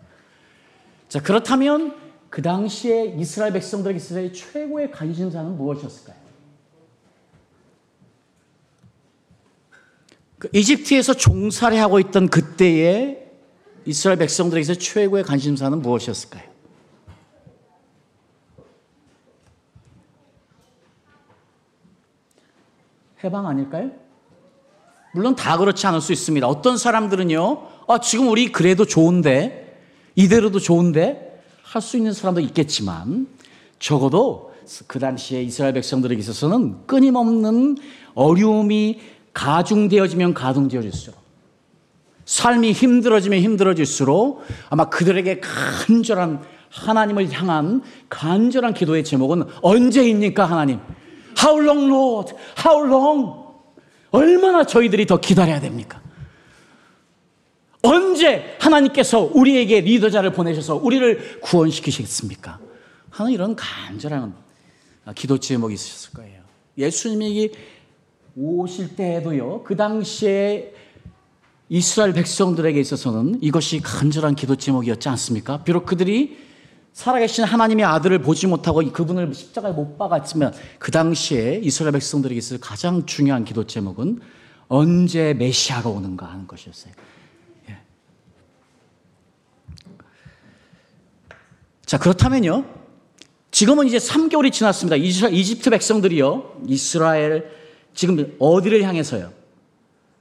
자, 1.09 1.21
그렇다면 1.21 1.95
그 2.29 2.41
당시에 2.41 3.15
이스라엘 3.17 3.53
백성들에게 3.53 3.97
있어서 3.97 4.31
최고의 4.31 4.91
관심사는 4.91 5.55
무엇이었을까요? 5.57 6.17
그 10.37 10.49
이집트에서 10.53 11.13
종살이하고 11.13 11.99
있던 11.99 12.27
그때에 12.27 13.31
이스라엘 13.85 14.19
백성들에게서 14.19 14.75
최고의 14.75 15.23
관심사는 15.23 15.81
무엇이었을까요? 15.81 16.43
해방 23.23 23.47
아닐까요? 23.47 23.91
물론 25.13 25.35
다 25.35 25.57
그렇지 25.57 25.87
않을 25.87 26.01
수 26.01 26.13
있습니다. 26.13 26.45
어떤 26.47 26.77
사람들은요, 26.77 27.67
아, 27.87 27.99
지금 27.99 28.27
우리 28.27 28.51
그래도 28.51 28.85
좋은데, 28.85 29.66
이대로도 30.17 30.59
좋은데, 30.59 31.41
할 31.63 31.81
수 31.81 31.95
있는 31.95 32.11
사람도 32.11 32.41
있겠지만, 32.41 33.27
적어도 33.79 34.51
그 34.87 34.99
당시에 34.99 35.43
이스라엘 35.43 35.73
백성들에게 35.73 36.19
있어서는 36.19 36.87
끊임없는 36.87 37.77
어려움이 38.15 38.99
가중되어지면 39.33 40.33
가중되어질수록 40.33 41.15
삶이 42.25 42.71
힘들어지면 42.73 43.39
힘들어질수록 43.39 44.43
아마 44.69 44.89
그들에게 44.89 45.39
간절한 45.39 46.41
하나님을 46.69 47.31
향한 47.31 47.81
간절한 48.09 48.73
기도의 48.73 49.03
제목은 49.03 49.43
언제입니까 49.61 50.45
하나님? 50.45 50.79
How 51.41 51.63
long, 51.63 51.85
Lord? 51.85 52.33
How 52.65 52.85
long? 52.85 53.33
얼마나 54.11 54.65
저희들이 54.65 55.05
더 55.05 55.17
기다려야 55.19 55.61
됩니까? 55.61 56.01
언제 57.87 58.57
하나님께서 58.59 59.31
우리에게 59.33 59.81
리더자를 59.81 60.33
보내셔서 60.33 60.75
우리를 60.75 61.39
구원시키시겠습니까? 61.41 62.59
하는 63.09 63.31
이런 63.31 63.55
간절한 63.55 64.35
기도 65.15 65.39
제목이 65.39 65.73
있으셨을 65.73 66.13
거예요. 66.13 66.41
예수님이 66.77 67.51
오실 68.35 68.95
때에도요, 68.95 69.63
그 69.63 69.75
당시에 69.75 70.73
이스라엘 71.69 72.13
백성들에게 72.13 72.79
있어서는 72.79 73.39
이것이 73.41 73.81
간절한 73.81 74.35
기도 74.35 74.55
제목이었지 74.55 75.09
않습니까? 75.09 75.63
비록 75.63 75.85
그들이 75.85 76.37
살아계신 76.93 77.43
하나님의 77.43 77.85
아들을 77.85 78.21
보지 78.21 78.47
못하고 78.47 78.83
그분을 78.91 79.33
십자가에 79.33 79.71
못 79.71 79.97
박았지만 79.97 80.53
그 80.79 80.91
당시에 80.91 81.61
이스라엘 81.63 81.93
백성들에게 81.93 82.37
있어서 82.37 82.59
가장 82.59 83.05
중요한 83.05 83.45
기도 83.45 83.65
제목은 83.65 84.19
언제 84.67 85.33
메시아가 85.33 85.89
오는가 85.89 86.25
하는 86.25 86.47
것이었어요. 86.47 86.93
자, 91.87 91.97
그렇다면요. 91.97 92.65
지금은 93.49 93.87
이제 93.87 93.97
3개월이 93.97 94.51
지났습니다. 94.51 94.97
이집트 94.97 95.69
백성들이요. 95.69 96.57
이스라엘 96.67 97.49
지금 97.93 98.35
어디를 98.39 98.83
향해서요? 98.83 99.31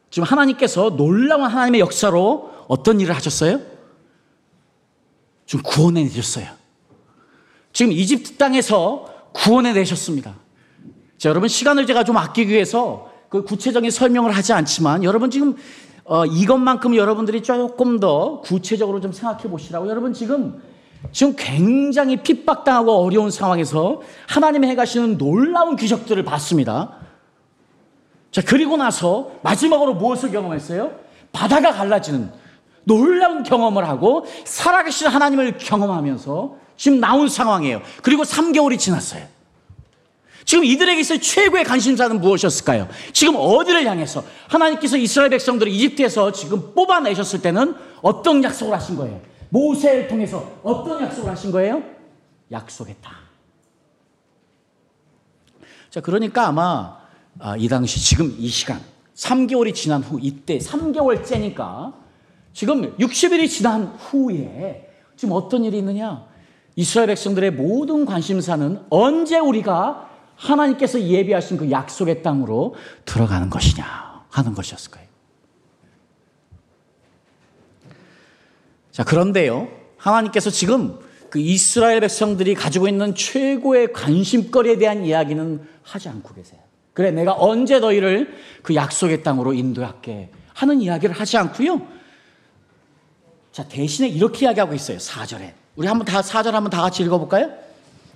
지금 0.09 0.27
하나님께서 0.27 0.91
놀라운 0.91 1.43
하나님의 1.43 1.81
역사로 1.81 2.53
어떤 2.69 3.01
일을 3.01 3.15
하셨어요? 3.17 3.61
지금 5.45 5.65
구원해 5.65 6.05
내셨어요. 6.05 6.47
지금 7.73 7.91
이집트 7.91 8.37
땅에서 8.37 9.31
구원해 9.35 9.73
내셨습니다. 9.73 10.37
자, 11.19 11.29
여러분 11.29 11.49
시간을 11.49 11.87
제가 11.87 12.05
좀 12.05 12.17
아끼기 12.17 12.53
위해서 12.53 13.13
그 13.29 13.43
구체적인 13.43 13.91
설명을 13.91 14.31
하지 14.31 14.53
않지만 14.53 15.03
여러분 15.03 15.33
지금 15.33 15.57
어, 16.05 16.25
이것만큼 16.25 16.95
여러분들이 16.95 17.43
조금 17.43 17.99
더 17.99 18.41
구체적으로 18.43 19.01
좀 19.01 19.11
생각해 19.11 19.51
보시라고 19.51 19.89
여러분 19.89 20.13
지금 20.13 20.63
지금 21.13 21.35
굉장히 21.37 22.17
핍박당하고 22.23 22.93
어려운 23.05 23.31
상황에서 23.31 24.03
하나님이 24.29 24.69
해가시는 24.69 25.19
놀라운 25.19 25.77
기적들을 25.77 26.23
봤습니다. 26.25 26.97
자, 28.31 28.43
그리고 28.45 28.77
나서 28.77 29.33
마지막으로 29.43 29.95
무엇을 29.95 30.31
경험했어요? 30.31 30.93
바다가 31.33 31.73
갈라지는 31.73 32.31
놀라운 32.85 33.43
경험을 33.43 33.89
하고 33.89 34.27
살아계신 34.45 35.09
하나님을 35.09 35.59
경험하면서 35.59 36.57
지금 36.77 37.01
나온 37.01 37.29
상황이에요. 37.29 37.83
그리고 38.03 38.23
3개월이 38.23 38.79
지났어요. 38.79 39.25
지금 40.45 40.65
이들에게 40.65 41.01
있어 41.01 41.17
최고의 41.17 41.65
관심사는 41.65 42.21
무엇이었을까요? 42.21 42.89
지금 43.13 43.35
어디를 43.37 43.85
향해서 43.85 44.23
하나님께서 44.49 44.97
이스라엘 44.97 45.31
백성들을 45.31 45.73
이집트에서 45.73 46.31
지금 46.31 46.73
뽑아내셨을 46.75 47.43
때는 47.43 47.75
어떤 48.01 48.45
약속을 48.45 48.73
하신 48.75 48.97
거예요? 48.97 49.21
모세를 49.51 50.09
통해서 50.09 50.59
어떤 50.63 51.03
약속을 51.03 51.31
하신 51.31 51.51
거예요? 51.53 51.83
약속했다. 52.51 53.11
자, 55.91 56.01
그러니까 56.01 56.49
아마 56.49 56.99
아, 57.39 57.57
이 57.57 57.69
당시 57.69 58.01
지금 58.01 58.35
이 58.39 58.49
시간 58.49 58.81
3개월이 59.15 59.75
지난 59.75 60.03
후 60.03 60.19
이때 60.21 60.59
3개월째니까 60.59 61.95
지금 62.53 62.97
60일이 62.97 63.49
지난 63.49 63.87
후에 63.99 64.91
지금 65.17 65.35
어떤 65.35 65.65
일이 65.65 65.79
있느냐? 65.79 66.27
이스라엘 66.77 67.09
백성들의 67.09 67.53
모든 67.53 68.05
관심사는 68.05 68.85
언제 68.91 69.39
우리가 69.39 70.11
하나님께서 70.37 71.01
예비하신 71.01 71.57
그 71.57 71.71
약속의 71.71 72.23
땅으로 72.23 72.75
들어가는 73.07 73.49
것이냐 73.49 74.27
하는 74.29 74.55
것이었을 74.55 74.91
거예요. 74.91 75.06
자, 78.97 79.05
그런데요. 79.05 79.69
하나님께서 79.99 80.49
지금 80.49 80.99
그 81.29 81.39
이스라엘 81.39 82.01
백성들이 82.01 82.55
가지고 82.55 82.89
있는 82.89 83.15
최고의 83.15 83.93
관심거리에 83.93 84.79
대한 84.79 85.05
이야기는 85.05 85.61
하지 85.83 86.09
않고 86.09 86.33
계세요. 86.33 86.59
그래, 86.95 87.11
내가 87.11 87.35
언제 87.39 87.79
너희를 87.79 88.35
그 88.63 88.75
약속의 88.75 89.23
땅으로 89.23 89.53
인도할게 89.53 90.31
하는 90.55 90.81
이야기를 90.81 91.15
하지 91.15 91.37
않고요. 91.37 91.87
자, 93.53 93.69
대신에 93.69 94.09
이렇게 94.09 94.47
이야기하고 94.47 94.73
있어요. 94.73 94.97
4절에. 94.97 95.53
우리 95.77 95.87
한번 95.87 96.07
다 96.07 96.23
4절 96.23 96.53
한번 96.53 96.71
다 96.71 96.81
같이 96.81 97.03
읽어볼까요? 97.03 97.51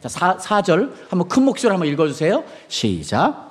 자, 0.00 0.09
4, 0.09 0.38
4절 0.38 0.94
한번 1.11 1.28
큰 1.28 1.42
목소리로 1.42 1.74
한번 1.74 1.88
읽어주세요. 1.88 2.42
시작. 2.68 3.49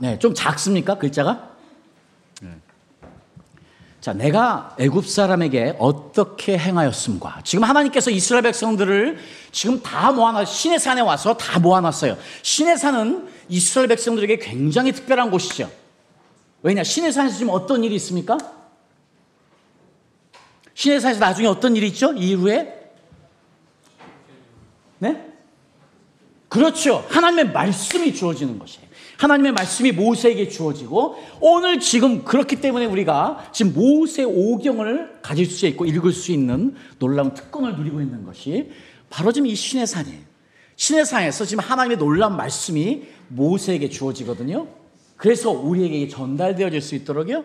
네, 0.00 0.18
좀 0.18 0.34
작습니까? 0.34 0.96
글자가? 0.96 1.50
자, 4.00 4.14
내가 4.14 4.74
애굽 4.78 5.06
사람에게 5.06 5.76
어떻게 5.78 6.56
행하였음과 6.56 7.42
지금 7.44 7.64
하나님께서 7.64 8.10
이스라엘 8.10 8.44
백성들을 8.44 9.18
지금 9.52 9.82
다 9.82 10.10
모아놨 10.10 10.46
신의 10.46 10.78
산에 10.78 11.02
와서 11.02 11.36
다 11.36 11.58
모아놨어요. 11.58 12.16
신의 12.40 12.78
산은 12.78 13.28
이스라엘 13.50 13.88
백성들에게 13.88 14.38
굉장히 14.38 14.92
특별한 14.92 15.30
곳이죠. 15.30 15.70
왜냐? 16.62 16.82
신의 16.82 17.12
산에서 17.12 17.36
지금 17.36 17.52
어떤 17.52 17.84
일이 17.84 17.94
있습니까? 17.96 18.38
신의 20.72 20.98
산에서 20.98 21.20
나중에 21.20 21.46
어떤 21.46 21.76
일이 21.76 21.88
있죠? 21.88 22.14
이후에 22.14 22.92
네? 24.98 25.26
그렇죠. 26.48 27.04
하나님의 27.10 27.52
말씀이 27.52 28.14
주어지는 28.14 28.58
것이에요. 28.58 28.89
하나님의 29.20 29.52
말씀이 29.52 29.92
모세에게 29.92 30.48
주어지고 30.48 31.16
오늘 31.40 31.78
지금 31.78 32.24
그렇기 32.24 32.56
때문에 32.62 32.86
우리가 32.86 33.50
지금 33.52 33.74
모세 33.74 34.24
오경을 34.24 35.18
가질 35.20 35.44
수 35.44 35.66
있고 35.66 35.84
읽을 35.84 36.12
수 36.12 36.32
있는 36.32 36.74
놀라운 36.98 37.34
특권을 37.34 37.76
누리고 37.76 38.00
있는 38.00 38.24
것이 38.24 38.70
바로 39.10 39.30
지금 39.30 39.46
이 39.46 39.54
신의 39.54 39.86
산이에요. 39.86 40.20
신의 40.76 41.04
산에서 41.04 41.44
지금 41.44 41.62
하나님의 41.62 41.98
놀라운 41.98 42.34
말씀이 42.38 43.02
모세에게 43.28 43.90
주어지거든요. 43.90 44.66
그래서 45.18 45.50
우리에게 45.50 46.08
전달되어질 46.08 46.80
수 46.80 46.94
있도록요. 46.94 47.44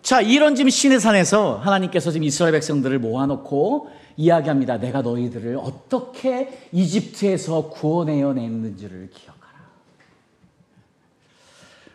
자, 0.00 0.22
이런 0.22 0.54
지금 0.54 0.70
신의 0.70 0.98
산에서 0.98 1.58
하나님께서 1.58 2.10
지금 2.10 2.24
이스라엘 2.24 2.52
백성들을 2.52 2.98
모아놓고 3.00 3.90
이야기합니다. 4.16 4.78
내가 4.78 5.02
너희들을 5.02 5.58
어떻게 5.58 6.48
이집트에서 6.72 7.68
구원해어 7.68 8.32
냈는지를 8.32 9.10
기억. 9.12 9.39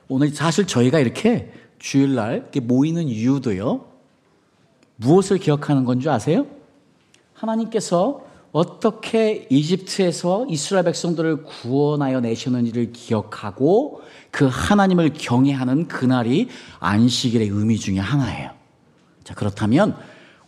오늘 0.07 0.29
사실 0.29 0.65
저희가 0.67 0.99
이렇게 0.99 1.51
주일날 1.79 2.33
이렇게 2.35 2.59
모이는 2.59 3.07
이유도요. 3.07 3.85
무엇을 4.97 5.37
기억하는 5.39 5.83
건 5.85 5.99
줄 5.99 6.09
아세요? 6.09 6.45
하나님께서 7.33 8.23
어떻게 8.51 9.45
이집트에서 9.49 10.45
이스라엘 10.49 10.85
백성들을 10.85 11.43
구원하여 11.43 12.21
내셨는지를 12.21 12.93
기억하고 12.93 14.01
그 14.31 14.47
하나님을 14.49 15.11
경외하는 15.13 15.89
그날이 15.89 16.47
안식일의 16.79 17.49
의미 17.49 17.77
중에 17.77 17.99
하나예요. 17.99 18.51
자, 19.25 19.33
그렇다면 19.33 19.97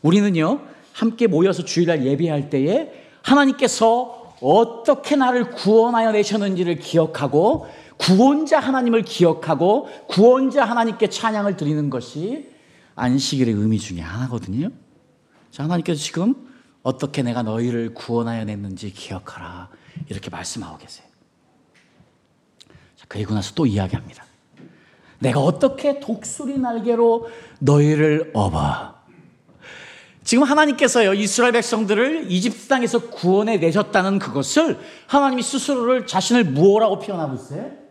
우리는요, 0.01 0.61
함께 0.93 1.27
모여서 1.27 1.65
주일날 1.65 2.05
예배할 2.05 2.49
때에 2.49 2.91
하나님께서 3.23 4.35
어떻게 4.39 5.17
나를 5.17 5.49
구원하여 5.51 6.11
내셨는지를 6.11 6.79
기억하고 6.79 7.67
구원자 7.97 8.59
하나님을 8.59 9.03
기억하고 9.03 9.89
구원자 10.07 10.65
하나님께 10.65 11.09
찬양을 11.09 11.57
드리는 11.57 11.89
것이 11.89 12.49
안식일의 12.95 13.53
의미 13.53 13.79
중에 13.79 14.01
하나거든요. 14.01 14.69
자, 15.51 15.63
하나님께서 15.63 16.01
지금 16.01 16.35
어떻게 16.83 17.21
내가 17.21 17.43
너희를 17.43 17.93
구원하여 17.93 18.45
냈는지 18.45 18.91
기억하라. 18.91 19.69
이렇게 20.09 20.29
말씀하고 20.29 20.77
계세요. 20.77 21.07
자, 22.95 23.05
그리고 23.07 23.33
나서 23.33 23.53
또 23.55 23.65
이야기합니다. 23.65 24.23
내가 25.19 25.39
어떻게 25.39 25.99
독수리 25.99 26.59
날개로 26.59 27.29
너희를 27.59 28.31
업어. 28.33 28.95
지금 30.23 30.43
하나님께서요, 30.43 31.13
이스라엘 31.13 31.53
백성들을 31.53 32.29
이집트 32.29 32.67
땅에서 32.67 33.09
구원해 33.09 33.57
내셨다는 33.57 34.19
그것을 34.19 34.77
하나님이 35.07 35.41
스스로를 35.41 36.05
자신을 36.05 36.43
무엇라고 36.43 36.99
표현하고 36.99 37.35
있어요? 37.35 37.86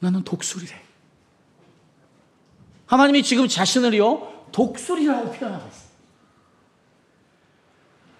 나는 0.00 0.22
독수리래. 0.22 0.72
하나님이 2.86 3.22
지금 3.22 3.46
자신을요, 3.48 4.46
독수리라고 4.52 5.32
표현하고 5.32 5.68
있어요. 5.68 5.88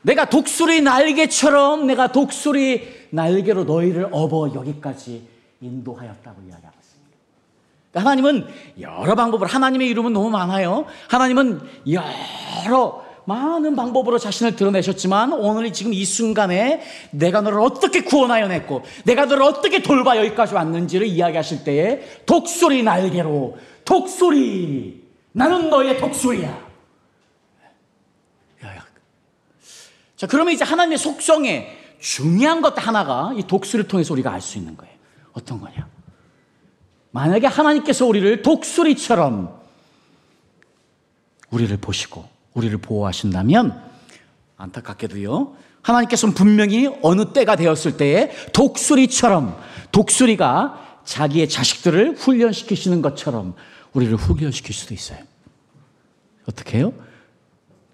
내가 0.02 0.28
독수리 0.28 0.80
날개처럼 0.82 1.86
내가 1.86 2.12
독수리 2.12 3.08
날개로 3.10 3.64
너희를 3.64 4.08
업어 4.12 4.54
여기까지 4.54 5.26
인도하였다고 5.60 6.42
이야기하고 6.42 6.76
있습니다. 6.78 7.16
하나님은 7.94 8.46
여러 8.80 9.14
방법으로 9.14 9.48
하나님의 9.48 9.88
이름은 9.88 10.12
너무 10.12 10.30
많아요. 10.30 10.86
하나님은 11.08 11.60
여러 11.90 13.07
많은 13.28 13.76
방법으로 13.76 14.18
자신을 14.18 14.56
드러내셨지만 14.56 15.34
오늘 15.34 15.70
지금 15.70 15.92
이 15.92 16.02
순간에 16.06 16.80
내가 17.10 17.42
너를 17.42 17.60
어떻게 17.60 18.00
구원하여 18.00 18.48
냈고 18.48 18.82
내가 19.04 19.26
너를 19.26 19.42
어떻게 19.42 19.82
돌봐 19.82 20.16
여기까지 20.16 20.54
왔는지를 20.54 21.06
이야기하실 21.06 21.62
때에 21.62 22.22
독수리 22.24 22.82
날개로 22.82 23.58
독수리 23.84 25.06
나는 25.32 25.68
너의 25.68 25.98
독수리야. 25.98 26.68
자 30.16 30.26
그러면 30.26 30.54
이제 30.54 30.64
하나님의 30.64 30.98
속성에 30.98 31.68
중요한 32.00 32.62
것 32.62 32.74
하나가 32.84 33.32
이 33.36 33.42
독수리를 33.42 33.86
통해서 33.88 34.14
우리가 34.14 34.32
알 34.32 34.40
수 34.40 34.56
있는 34.56 34.74
거예요. 34.76 34.94
어떤 35.34 35.60
거냐? 35.60 35.86
만약에 37.10 37.46
하나님께서 37.46 38.06
우리를 38.06 38.42
독수리처럼 38.42 39.54
우리를 41.50 41.76
보시고 41.76 42.37
우리를 42.58 42.76
보호하신다면 42.78 43.80
안타깝게도요. 44.56 45.56
하나님께서는 45.82 46.34
분명히 46.34 46.88
어느 47.02 47.32
때가 47.32 47.56
되었을 47.56 47.96
때에 47.96 48.30
독수리처럼 48.52 49.56
독수리가 49.92 51.02
자기의 51.04 51.48
자식들을 51.48 52.16
훈련시키시는 52.16 53.00
것처럼 53.00 53.54
우리를 53.92 54.14
훈련시킬 54.16 54.74
수도 54.74 54.92
있어요. 54.92 55.20
어떻게 56.46 56.78
해요? 56.78 56.92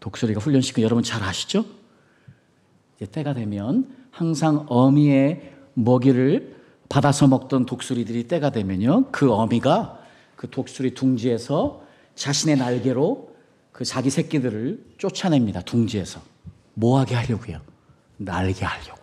독수리가 0.00 0.40
훈련시키고 0.40 0.82
여러분 0.82 1.04
잘 1.04 1.22
아시죠? 1.22 1.64
이제 2.96 3.06
때가 3.06 3.34
되면 3.34 3.88
항상 4.10 4.64
어미의 4.68 5.52
먹이를 5.74 6.54
받아서 6.88 7.26
먹던 7.28 7.66
독수리들이 7.66 8.28
때가 8.28 8.50
되면요. 8.50 9.06
그 9.10 9.32
어미가 9.32 9.98
그 10.36 10.48
독수리 10.50 10.94
둥지에서 10.94 11.82
자신의 12.14 12.56
날개로 12.56 13.33
그 13.74 13.84
자기 13.84 14.08
새끼들을 14.08 14.94
쫓아냅니다. 14.98 15.60
둥지에서. 15.62 16.22
뭐 16.74 17.00
하게 17.00 17.16
하려고요? 17.16 17.60
날게 18.18 18.64
하려고. 18.64 19.02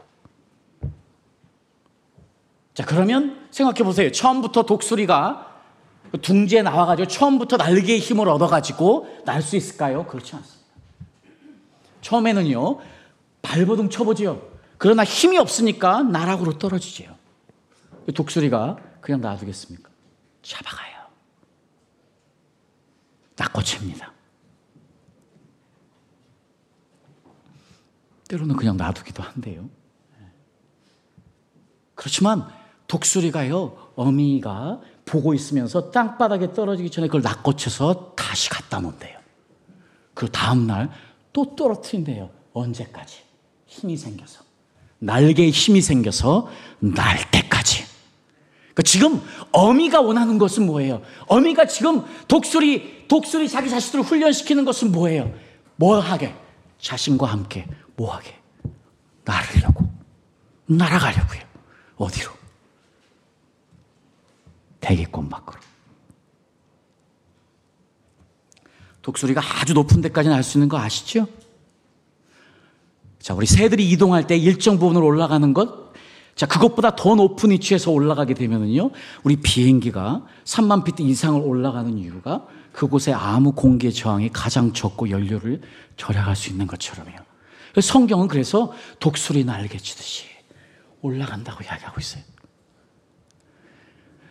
자, 2.73 2.85
그러면 2.85 3.47
생각해 3.51 3.83
보세요. 3.83 4.09
처음부터 4.13 4.63
독수리가 4.63 5.63
그 6.13 6.21
둥지에 6.21 6.61
나와가지고 6.61 7.09
처음부터 7.09 7.57
날개의 7.57 7.99
힘을 7.99 8.29
얻어가지고 8.29 9.23
날 9.25 9.41
수 9.41 9.57
있을까요? 9.57 10.07
그렇지 10.07 10.37
않습니다. 10.37 10.65
처음에는요, 11.99 12.79
발버둥 13.41 13.89
쳐보지요. 13.89 14.41
그러나 14.77 15.03
힘이 15.03 15.37
없으니까 15.37 16.01
나락으로 16.03 16.57
떨어지지요. 16.57 17.13
독수리가 18.15 18.77
그냥 19.01 19.19
놔두겠습니까? 19.19 19.89
잡아가요. 20.41 20.95
낚고챕니다. 23.35 24.13
때로는 28.31 28.55
그냥 28.55 28.77
놔두기도 28.77 29.21
한데요. 29.21 29.69
그렇지만 31.95 32.47
독수리가요, 32.87 33.91
어미가 33.95 34.79
보고 35.05 35.33
있으면서 35.33 35.91
땅바닥에 35.91 36.53
떨어지기 36.53 36.89
전에 36.89 37.07
그걸 37.07 37.21
낚고쳐서 37.21 38.13
다시 38.15 38.49
갖다 38.49 38.79
놓는데요. 38.79 39.19
그 40.13 40.29
다음날 40.31 40.89
또 41.33 41.55
떨어뜨린대요. 41.55 42.29
언제까지? 42.53 43.19
힘이 43.65 43.97
생겨서. 43.97 44.43
날개에 44.99 45.49
힘이 45.49 45.81
생겨서 45.81 46.49
날 46.79 47.29
때까지. 47.31 47.83
그러니까 48.73 48.83
지금 48.83 49.21
어미가 49.51 50.01
원하는 50.01 50.37
것은 50.37 50.65
뭐예요? 50.65 51.01
어미가 51.27 51.65
지금 51.65 52.03
독수리, 52.27 53.07
독수리 53.09 53.49
자기 53.49 53.69
자식들을 53.69 54.05
훈련시키는 54.05 54.63
것은 54.63 54.91
뭐예요? 54.91 55.33
뭐 55.75 55.99
하게? 55.99 56.33
자신과 56.79 57.27
함께 57.27 57.67
뭐하게? 58.01 58.35
날으려고. 59.23 59.87
날아가려고요. 60.65 61.41
어디로? 61.97 62.31
대기권 64.79 65.29
밖으로. 65.29 65.59
독수리가 69.01 69.41
아주 69.41 69.73
높은 69.73 70.01
데까지 70.01 70.29
날 70.29 70.43
수 70.43 70.57
있는 70.57 70.69
거 70.69 70.77
아시죠? 70.79 71.27
자, 73.19 73.35
우리 73.35 73.45
새들이 73.45 73.87
이동할 73.91 74.25
때 74.25 74.35
일정 74.35 74.79
부분으로 74.79 75.05
올라가는 75.05 75.53
것, 75.53 75.91
자, 76.35 76.47
그것보다 76.47 76.95
더 76.95 77.13
높은 77.13 77.51
위치에서 77.51 77.91
올라가게 77.91 78.33
되면은요, 78.33 78.89
우리 79.23 79.35
비행기가 79.35 80.25
3만 80.45 80.83
피트 80.83 81.03
이상을 81.03 81.39
올라가는 81.39 81.95
이유가 81.97 82.47
그곳에 82.71 83.13
아무 83.13 83.51
공기 83.51 83.93
저항이 83.93 84.29
가장 84.31 84.73
적고 84.73 85.11
연료를 85.11 85.61
절약할 85.97 86.35
수 86.35 86.49
있는 86.49 86.65
것처럼요. 86.65 87.30
성경은 87.79 88.27
그래서 88.27 88.73
독수리 88.99 89.45
날개치듯이 89.45 90.25
올라간다고 91.01 91.63
이야기하고 91.63 91.99
있어요. 91.99 92.23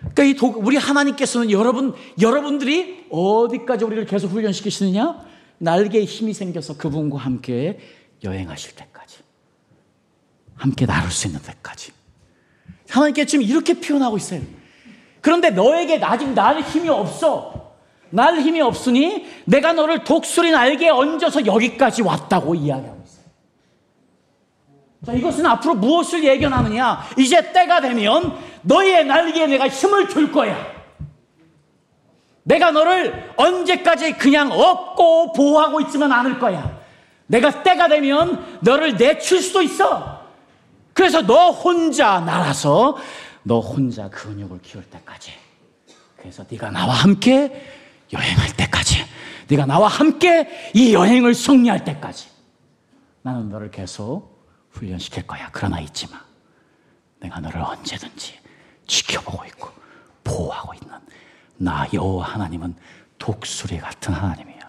그러니까 0.01 0.25
이 0.25 0.35
독, 0.35 0.65
우리 0.67 0.77
하나님께서는 0.77 1.51
여러분, 1.51 1.95
여러분들이 2.21 3.07
어디까지 3.11 3.85
우리를 3.85 4.07
계속 4.07 4.31
훈련시키시느냐? 4.33 5.25
날개에 5.59 6.05
힘이 6.05 6.33
생겨서 6.33 6.77
그분과 6.77 7.19
함께 7.19 7.79
여행하실 8.25 8.75
때까지. 8.77 9.19
함께 10.57 10.87
나눌 10.87 11.11
수 11.11 11.27
있는 11.27 11.41
데까지. 11.43 11.93
하나님께 12.89 13.27
지금 13.27 13.45
이렇게 13.45 13.75
표현하고 13.75 14.17
있어요. 14.17 14.41
그런데 15.21 15.51
너에게 15.51 16.03
아직 16.03 16.29
날 16.31 16.61
힘이 16.63 16.89
없어. 16.89 17.75
날 18.11 18.41
힘이 18.41 18.61
없으니 18.61 19.27
내가 19.45 19.73
너를 19.73 20.05
독수리 20.05 20.51
날개에 20.51 20.89
얹어서 20.89 21.47
여기까지 21.47 22.03
왔다고 22.03 22.55
이야기하고. 22.55 23.00
자, 25.05 25.15
이것은 25.15 25.47
앞으로 25.47 25.75
무엇을 25.75 26.23
예견하느냐? 26.25 27.09
이제 27.17 27.53
때가 27.53 27.81
되면 27.81 28.39
너희의 28.63 29.07
날개에 29.07 29.47
내가 29.47 29.69
힘을 29.69 30.09
줄 30.09 30.31
거야. 30.31 30.81
내가 32.43 32.71
너를 32.71 33.33
언제까지 33.37 34.13
그냥 34.13 34.51
업고 34.53 35.33
보호하고 35.33 35.81
있지만 35.83 36.13
않을 36.13 36.39
거야. 36.39 36.79
내가 37.27 37.63
때가 37.63 37.89
되면 37.89 38.59
너를 38.61 38.97
내칠 38.97 39.41
수도 39.41 39.63
있어. 39.63 40.21
그래서 40.93 41.23
너 41.23 41.51
혼자 41.51 42.21
날아서 42.21 42.97
너 43.43 43.61
혼자 43.61 44.11
근육을 44.11 44.61
키울 44.61 44.85
때까지. 44.85 45.33
그래서 46.17 46.45
네가 46.51 46.71
나와 46.71 46.93
함께 46.93 47.67
여행할 48.13 48.55
때까지. 48.57 49.05
네가 49.49 49.65
나와 49.65 49.89
함께 49.89 50.49
이 50.75 50.93
여행을 50.93 51.35
승리할 51.35 51.85
때까지. 51.85 52.29
나는 53.23 53.49
너를 53.49 53.71
계속 53.71 54.40
훈련시킬 54.71 55.27
거야. 55.27 55.49
그러나 55.53 55.81
잊지 55.81 56.09
마. 56.09 56.21
내가 57.21 57.41
너를 57.41 57.61
언제든지 57.61 58.39
지켜보고 58.87 59.45
있고 59.47 59.71
보호하고 60.25 60.75
있는 60.75 60.89
나 61.57 61.87
여호와 61.93 62.27
하나님은 62.35 62.75
독수리 63.19 63.79
같은 63.79 64.15
하나님이야. 64.15 64.61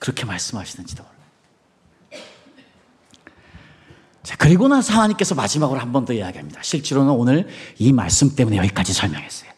그렇게 0.00 0.24
말씀하시는지도 0.26 1.02
몰라요. 1.02 1.14
자, 4.22 4.36
그리고 4.36 4.68
나서 4.68 4.92
하나님께서 4.94 5.34
마지막으로 5.34 5.80
한 5.80 5.92
번 5.92 6.04
더 6.04 6.12
이야기합니다. 6.12 6.62
실제로는 6.62 7.12
오늘 7.12 7.48
이 7.78 7.92
말씀 7.92 8.34
때문에 8.34 8.56
여기까지 8.58 8.92
설명했어요. 8.92 9.50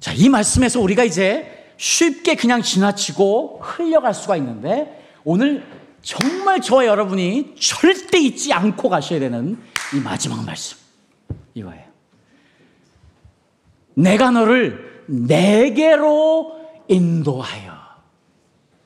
자, 0.00 0.12
이 0.12 0.28
말씀에서 0.28 0.80
우리가 0.80 1.04
이제 1.04 1.72
쉽게 1.76 2.34
그냥 2.34 2.62
지나치고 2.62 3.60
흘려갈 3.62 4.14
수가 4.14 4.36
있는데 4.36 5.06
오늘 5.24 5.64
정말 6.02 6.60
저와 6.60 6.86
여러분이 6.86 7.56
절대 7.60 8.18
잊지 8.18 8.52
않고 8.52 8.88
가셔야 8.88 9.20
되는 9.20 9.58
이 9.94 10.00
마지막 10.00 10.44
말씀. 10.44 10.78
이거예요. 11.54 11.84
내가 13.94 14.30
너를 14.30 15.04
내게로 15.06 16.58
인도하여 16.88 17.78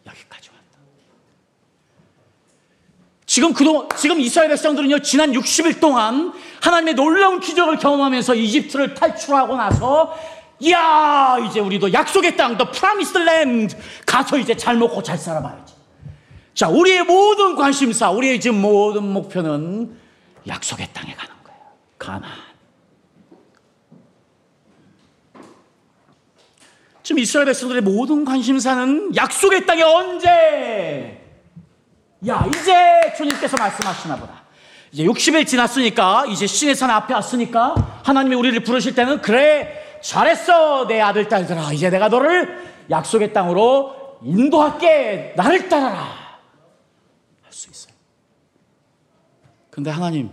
여기까지 0.06 0.50
왔다. 0.50 0.78
지금 3.26 3.52
그동안, 3.52 3.88
지금 3.96 4.20
이스라엘 4.20 4.48
백성들은요, 4.48 5.00
지난 5.00 5.32
60일 5.32 5.80
동안 5.80 6.32
하나님의 6.62 6.94
놀라운 6.94 7.40
기적을 7.40 7.78
경험하면서 7.78 8.34
이집트를 8.34 8.94
탈출하고 8.94 9.56
나서 9.56 10.16
야 10.70 11.36
이제 11.46 11.60
우리도 11.60 11.92
약속의 11.92 12.36
땅, 12.36 12.56
the 12.56 12.70
promised 12.70 13.18
land 13.18 13.76
가서 14.06 14.38
이제 14.38 14.56
잘 14.56 14.76
먹고 14.76 15.02
잘 15.02 15.18
살아봐야지. 15.18 15.73
자, 16.54 16.68
우리의 16.68 17.02
모든 17.02 17.56
관심사, 17.56 18.10
우리의 18.10 18.40
지금 18.40 18.60
모든 18.60 19.12
목표는 19.12 19.98
약속의 20.46 20.88
땅에 20.92 21.12
가는 21.14 21.34
거예요. 21.42 21.60
가나 21.98 22.28
지금 27.02 27.18
이스라엘 27.18 27.46
백성들의 27.46 27.82
모든 27.82 28.24
관심사는 28.24 29.16
약속의 29.16 29.66
땅에 29.66 29.82
언제? 29.82 31.20
야, 32.28 32.46
이제 32.48 33.14
주님께서 33.16 33.56
말씀하시나 33.58 34.16
보다. 34.16 34.44
이제 34.92 35.02
60일 35.04 35.46
지났으니까, 35.46 36.24
이제 36.28 36.46
신의 36.46 36.76
산 36.76 36.88
앞에 36.88 37.12
왔으니까, 37.14 38.00
하나님이 38.04 38.36
우리를 38.36 38.62
부르실 38.62 38.94
때는 38.94 39.20
그래 39.20 39.98
잘했어 40.00 40.86
내 40.86 41.00
아들 41.00 41.28
딸들아 41.28 41.72
이제 41.72 41.90
내가 41.90 42.08
너를 42.08 42.64
약속의 42.90 43.32
땅으로 43.32 44.20
인도할게 44.22 45.34
나를 45.36 45.68
따라라 45.68 45.96
할 45.96 46.24
수 47.54 47.70
있어요. 47.70 47.94
근데 49.74 49.90
하나님 49.90 50.30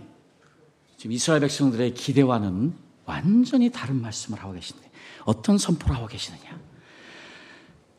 지금 0.96 1.10
이스라엘 1.10 1.40
백성들의 1.40 1.94
기대와는 1.94 2.76
완전히 3.06 3.72
다른 3.72 4.00
말씀을 4.00 4.40
하고 4.40 4.52
계신데 4.52 4.88
어떤 5.24 5.58
선포를 5.58 5.96
하고 5.96 6.06
계시느냐? 6.06 6.60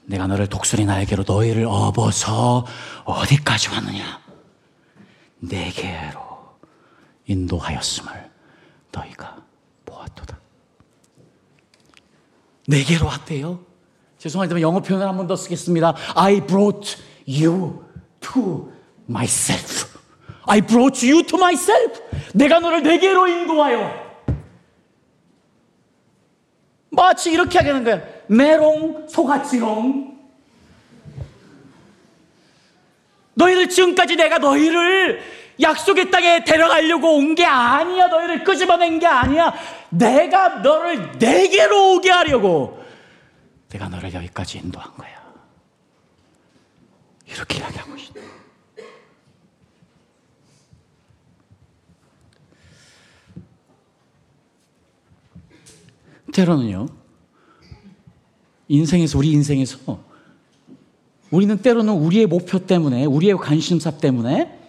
내가 0.06 0.26
너를 0.28 0.48
독수리 0.48 0.86
날개로 0.86 1.26
너희를 1.28 1.66
업어서 1.66 2.66
어디까지 3.04 3.72
왔느냐? 3.72 4.22
내게로 5.40 6.22
인도하였음을 7.28 8.32
너희가 8.94 9.44
보았도다. 9.84 10.40
내게로 12.68 13.06
왔대요. 13.06 13.60
죄송하지만 14.18 14.62
영어 14.62 14.80
표현을 14.80 15.06
한 15.06 15.18
번 15.18 15.28
더 15.28 15.36
쓰겠습니다. 15.36 15.94
I 16.16 16.40
brought 16.48 16.98
you 17.28 17.84
to 18.22 18.72
myself. 19.10 19.93
I 20.46 20.62
brought 20.62 21.06
you 21.10 21.24
to 21.24 21.38
myself. 21.40 22.02
내가 22.34 22.60
너를 22.60 22.84
내게로 22.84 23.28
인도하여. 23.28 24.04
마치 26.90 27.32
이렇게 27.32 27.58
하게 27.58 27.70
되는 27.72 27.84
거야. 27.84 28.02
메롱, 28.28 29.08
소같지롱. 29.10 30.14
너희를 33.36 33.70
지금까지 33.70 34.16
내가 34.16 34.38
너희를 34.38 35.22
약속의 35.60 36.12
땅에 36.12 36.44
데려가려고 36.44 37.16
온 37.18 37.36
게 37.36 37.46
아니야. 37.46 38.08
너희를 38.08 38.44
끄집어낸 38.44 39.00
게 39.00 39.08
아니야. 39.08 39.54
내가 39.90 40.60
너를 40.60 41.14
내게로 41.18 41.94
오게 41.96 42.12
하려고 42.12 42.84
내가 43.70 43.88
너를 43.90 44.14
여기까지 44.14 44.60
인도한 44.60 44.92
거야. 44.96 45.10
이렇게 47.28 47.58
이야기하고 47.58 47.96
있다. 47.96 48.22
때로는요, 56.34 56.88
인생에서, 58.68 59.18
우리 59.18 59.32
인생에서, 59.32 60.04
우리는 61.32 61.58
때로는 61.58 61.94
우리의 61.94 62.28
목표 62.28 62.60
때문에, 62.60 63.06
우리의 63.06 63.38
관심사 63.38 63.92
때문에 63.92 64.60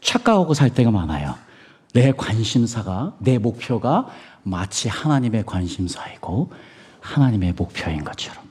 착각하고 0.00 0.54
살 0.54 0.70
때가 0.70 0.90
많아요. 0.90 1.34
내 1.92 2.12
관심사가, 2.12 3.16
내 3.18 3.38
목표가 3.38 4.08
마치 4.42 4.88
하나님의 4.88 5.44
관심사이고, 5.44 6.52
하나님의 7.00 7.54
목표인 7.54 8.04
것처럼. 8.04 8.44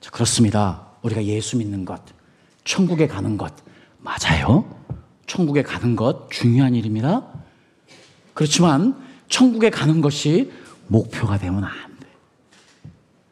자, 0.00 0.10
그렇습니다. 0.10 0.86
우리가 1.02 1.24
예수 1.24 1.56
믿는 1.56 1.84
것, 1.84 2.00
천국에 2.64 3.06
가는 3.06 3.36
것, 3.36 3.52
맞아요. 3.98 4.64
천국에 5.26 5.62
가는 5.62 5.96
것 5.96 6.30
중요한 6.30 6.74
일입니다. 6.74 7.22
그렇지만 8.34 9.02
천국에 9.28 9.70
가는 9.70 10.00
것이 10.00 10.52
목표가 10.94 11.36
되면 11.38 11.64
안 11.64 11.98
돼. 11.98 12.06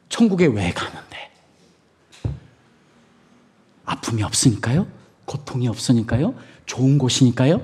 천국에 0.08 0.46
왜 0.46 0.72
가는데? 0.72 1.30
아픔이 3.84 4.24
없으니까요? 4.24 4.88
고통이 5.26 5.68
없으니까요? 5.68 6.34
좋은 6.66 6.98
곳이니까요? 6.98 7.60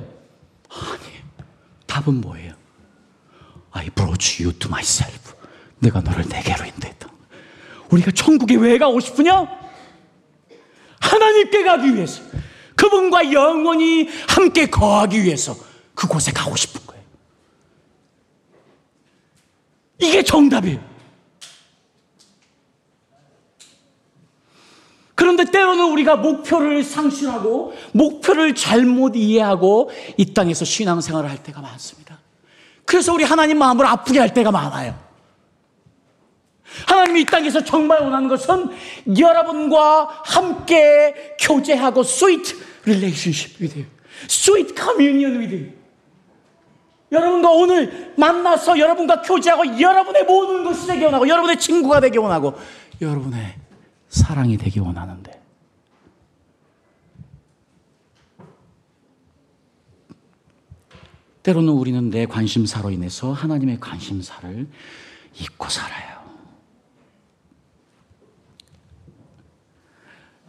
아니, 0.71 1.03
답은 1.87 2.21
뭐예요? 2.21 2.55
I 3.73 3.91
brought 3.91 4.43
you 4.43 4.57
to 4.57 4.71
myself. 4.71 5.35
내가 5.81 6.01
너를 6.01 6.25
내게로 6.29 6.65
인도했다. 6.65 7.09
우리가 7.91 8.13
천국에 8.13 8.55
왜 8.55 8.79
가고 8.79 9.01
싶으냐? 9.01 9.49
하나님께 11.01 11.65
가기 11.65 11.95
위해서. 11.95 12.23
그분과 12.77 13.33
영원히 13.33 14.09
함께 14.29 14.71
거하기 14.71 15.25
위해서 15.25 15.57
그곳에 15.97 16.31
가고 16.31 16.55
싶은 16.55 16.87
거예요. 16.87 16.89
이게 19.99 20.23
정답이에요. 20.23 20.89
그런데 25.15 25.45
때로는 25.45 25.91
우리가 25.91 26.15
목표를 26.17 26.85
상실하고 26.85 27.75
목표를 27.93 28.55
잘못 28.55 29.17
이해하고 29.17 29.91
이 30.17 30.33
땅에서 30.33 30.65
신앙생활을 30.65 31.29
할 31.29 31.43
때가 31.43 31.61
많습니다. 31.61 32.21
그래서 32.85 33.13
우리 33.13 33.25
하나님 33.25 33.59
마음을 33.59 33.85
아프게 33.85 34.21
할 34.21 34.33
때가 34.33 34.53
많아요. 34.53 34.97
하나님이 36.87 37.23
이 37.23 37.25
땅에서 37.25 37.65
정말 37.65 38.01
원하는 38.01 38.29
것은 38.29 38.71
여러분과 39.19 40.23
함께 40.25 41.35
교제하고 41.41 42.03
with 43.61 43.77
you. 43.77 43.87
sweet 44.29 44.75
communion 44.75 45.41
with 45.41 45.53
you. 45.53 45.78
여러분과 47.11 47.51
오늘 47.51 48.15
만나서 48.17 48.79
여러분과 48.79 49.23
교제하고 49.23 49.81
여러분의 49.81 50.25
모든 50.25 50.65
것이 50.65 50.87
되기 50.87 51.05
원하고 51.05 51.27
여러분의 51.27 51.59
친구가 51.59 52.01
되기 52.01 52.19
원하고 52.19 52.55
여러분의 53.01 53.55
사랑이 54.09 54.57
되기 54.57 54.79
원하는데 54.81 55.39
때로는 61.43 61.73
우리는 61.73 62.11
내 62.11 62.27
관심사로 62.27 62.91
인해서 62.91 63.33
하나님의 63.33 63.81
관심사를 63.81 64.69
잊고 65.41 65.69
살아요. 65.69 66.19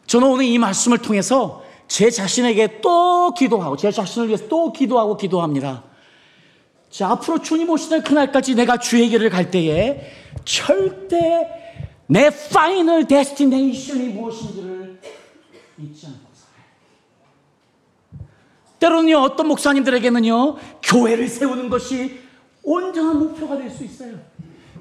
저는 0.07 0.27
오늘 0.27 0.45
이 0.45 0.57
말씀을 0.57 0.97
통해서 0.97 1.63
제 1.87 2.09
자신에게 2.09 2.81
또 2.81 3.33
기도하고 3.33 3.77
제 3.77 3.91
자신을 3.91 4.27
위해서 4.27 4.47
또 4.49 4.73
기도하고 4.73 5.15
기도합니다. 5.15 5.88
자, 6.89 7.09
앞으로 7.09 7.41
주님 7.41 7.69
오시는 7.69 8.03
그날까지 8.03 8.55
내가 8.55 8.77
주의 8.77 9.07
길을 9.09 9.29
갈 9.29 9.51
때에 9.51 10.11
절대 10.43 11.47
내 12.07 12.29
final 12.51 13.05
destination이 13.07 14.07
무엇인지를 14.09 14.99
잊지 15.77 16.07
않고 16.07 16.29
살아요. 16.33 18.27
때로는요, 18.79 19.17
어떤 19.17 19.47
목사님들에게는요, 19.47 20.57
교회를 20.81 21.27
세우는 21.27 21.69
것이 21.69 22.19
온전한 22.63 23.19
목표가 23.19 23.57
될 23.57 23.69
수 23.69 23.83
있어요. 23.83 24.15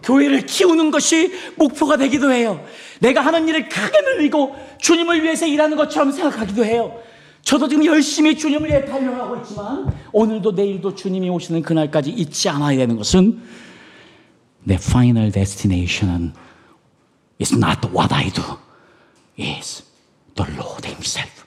교회를 0.03 0.47
키우는 0.47 0.91
것이 0.91 1.33
목표가 1.57 1.97
되기도 1.97 2.31
해요. 2.33 2.65
내가 3.01 3.21
하는 3.21 3.49
일을 3.49 3.69
크게 3.69 4.01
늘리고 4.01 4.55
주님을 4.81 5.23
위해서 5.23 5.45
일하는 5.45 5.77
것처럼 5.77 6.13
생각하기도 6.13 6.65
해요. 6.65 7.03
저도 7.43 7.69
지금 7.69 7.85
열심히 7.85 8.37
주님을 8.37 8.69
위해 8.69 8.85
달려가고 8.85 9.37
있지만 9.37 9.93
오늘도 10.13 10.53
내일도 10.53 10.95
주님이 10.95 11.31
오시는 11.31 11.63
그날까지 11.63 12.11
잊지 12.11 12.49
않아야 12.49 12.77
되는 12.77 12.97
것은 12.97 13.43
내 14.65 14.75
final 14.75 15.33
destination은 15.33 16.35
is 17.41 17.55
not 17.55 17.89
what 17.89 18.13
I 18.13 18.31
do, 18.31 18.45
is 19.39 19.83
the 20.35 20.53
Lord 20.55 20.87
Himself. 20.87 21.45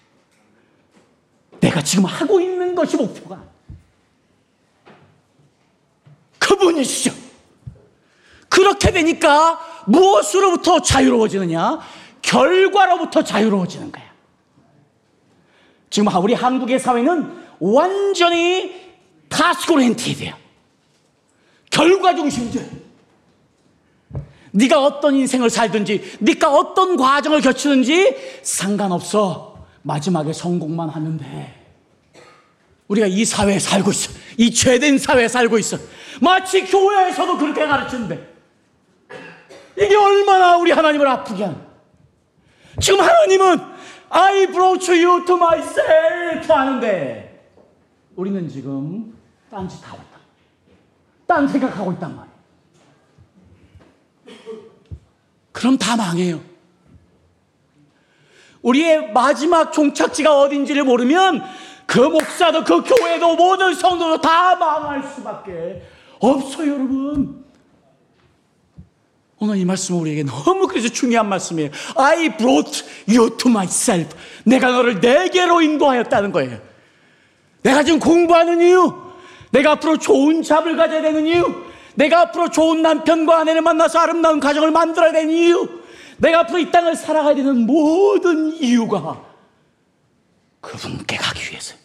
내가 1.60 1.84
지금 1.84 2.06
하고 2.06 2.40
있는 2.42 2.74
것이 2.74 2.98
목표가 2.98 3.44
그분이시죠. 6.40 7.14
그렇게 8.50 8.92
되니까 8.92 9.60
무엇으로부터 9.86 10.82
자유로워지느냐? 10.82 11.80
결과로부터 12.22 13.24
자유로워지는 13.24 13.92
거야. 13.92 14.11
지금 15.92 16.08
우리 16.24 16.34
한국의 16.34 16.80
사회는 16.80 17.44
완전히 17.60 18.74
타스크 19.30 19.74
오리엔티드야. 19.74 20.36
결과 21.70 22.16
중심적. 22.16 22.64
네가 24.54 24.84
어떤 24.84 25.16
인생을 25.16 25.50
살든지, 25.50 26.18
네가 26.22 26.52
어떤 26.52 26.98
과정을 26.98 27.42
거치든지 27.42 28.42
상관없어. 28.42 29.66
마지막에 29.82 30.34
성공만 30.34 30.90
하면 30.90 31.18
돼. 31.18 31.62
우리가 32.88 33.08
이 33.08 33.24
사회에 33.24 33.60
살고 33.60 33.92
있어. 33.92 34.12
이 34.38 34.54
죄된 34.54 34.98
사회에 34.98 35.28
살고 35.28 35.58
있어. 35.60 35.78
마치 36.22 36.66
교회에서도 36.66 37.38
그렇게 37.38 37.66
가르치는데. 37.66 38.32
이게 39.78 39.96
얼마나 39.96 40.58
우리 40.58 40.72
하나님을 40.72 41.08
아프게 41.08 41.44
하는. 41.44 41.58
지금 42.80 43.00
하나님은 43.00 43.71
I 44.12 44.48
brought 44.48 44.92
you 44.92 45.26
to 45.26 45.36
myself 45.36 46.52
하는데 46.52 47.50
우리는 48.16 48.50
지금 48.50 49.18
딴짓 49.50 49.88
하고 49.88 50.02
있다. 50.02 50.20
딴 51.26 51.48
생각하고 51.48 51.94
있단 51.94 52.16
말이에요. 52.16 52.32
그럼 55.54 55.78
다 55.78 55.96
망해요. 55.96 56.42
우리의 58.62 59.14
마지막 59.14 59.72
종착지가 59.72 60.40
어딘지를 60.42 60.84
모르면 60.84 61.42
그 61.86 62.00
목사도 62.00 62.64
그 62.64 62.84
교회도 62.84 63.36
모든 63.36 63.74
성도도 63.74 64.22
다 64.22 64.56
망할 64.56 65.04
수밖에 65.04 65.84
없어요, 66.20 66.74
여러분. 66.74 67.46
오늘 69.44 69.58
이 69.58 69.66
말씀은 69.66 70.00
우리에게 70.02 70.24
너무 70.24 70.68
그래서 70.68 70.88
중요한 70.88 71.28
말씀이에요. 71.28 71.72
I 71.96 72.38
brought 72.38 72.86
you 73.10 73.36
to 73.38 73.50
myself. 73.50 74.16
내가 74.46 74.70
너를 74.70 75.00
내게로 75.00 75.64
인도하였다는 75.64 76.32
거예요. 76.32 76.60
내가 77.64 77.84
지금 77.84 78.00
공부하는 78.00 78.62
이유, 78.62 78.94
내가 79.50 79.72
앞으로 79.72 79.98
좋은 79.98 80.44
잡을 80.44 80.78
가져야 80.78 81.02
되는 81.02 81.26
이유, 81.26 81.44
내가 81.96 82.22
앞으로 82.22 82.52
좋은 82.52 82.84
남편과 82.84 83.40
아내를 83.40 83.64
만나서 83.64 83.98
아름다운 83.98 84.40
가정을 84.40 84.70
만들어야 84.70 85.12
되는 85.12 85.34
이유, 85.34 85.68
내가 86.18 86.42
앞으로 86.42 86.60
이 86.60 86.70
땅을 86.70 86.96
살아가야 86.96 87.34
되는 87.34 87.66
모든 87.66 88.54
이유가 88.54 89.26
그분께 90.62 91.18
가기 91.18 91.50
위해서 91.50 91.76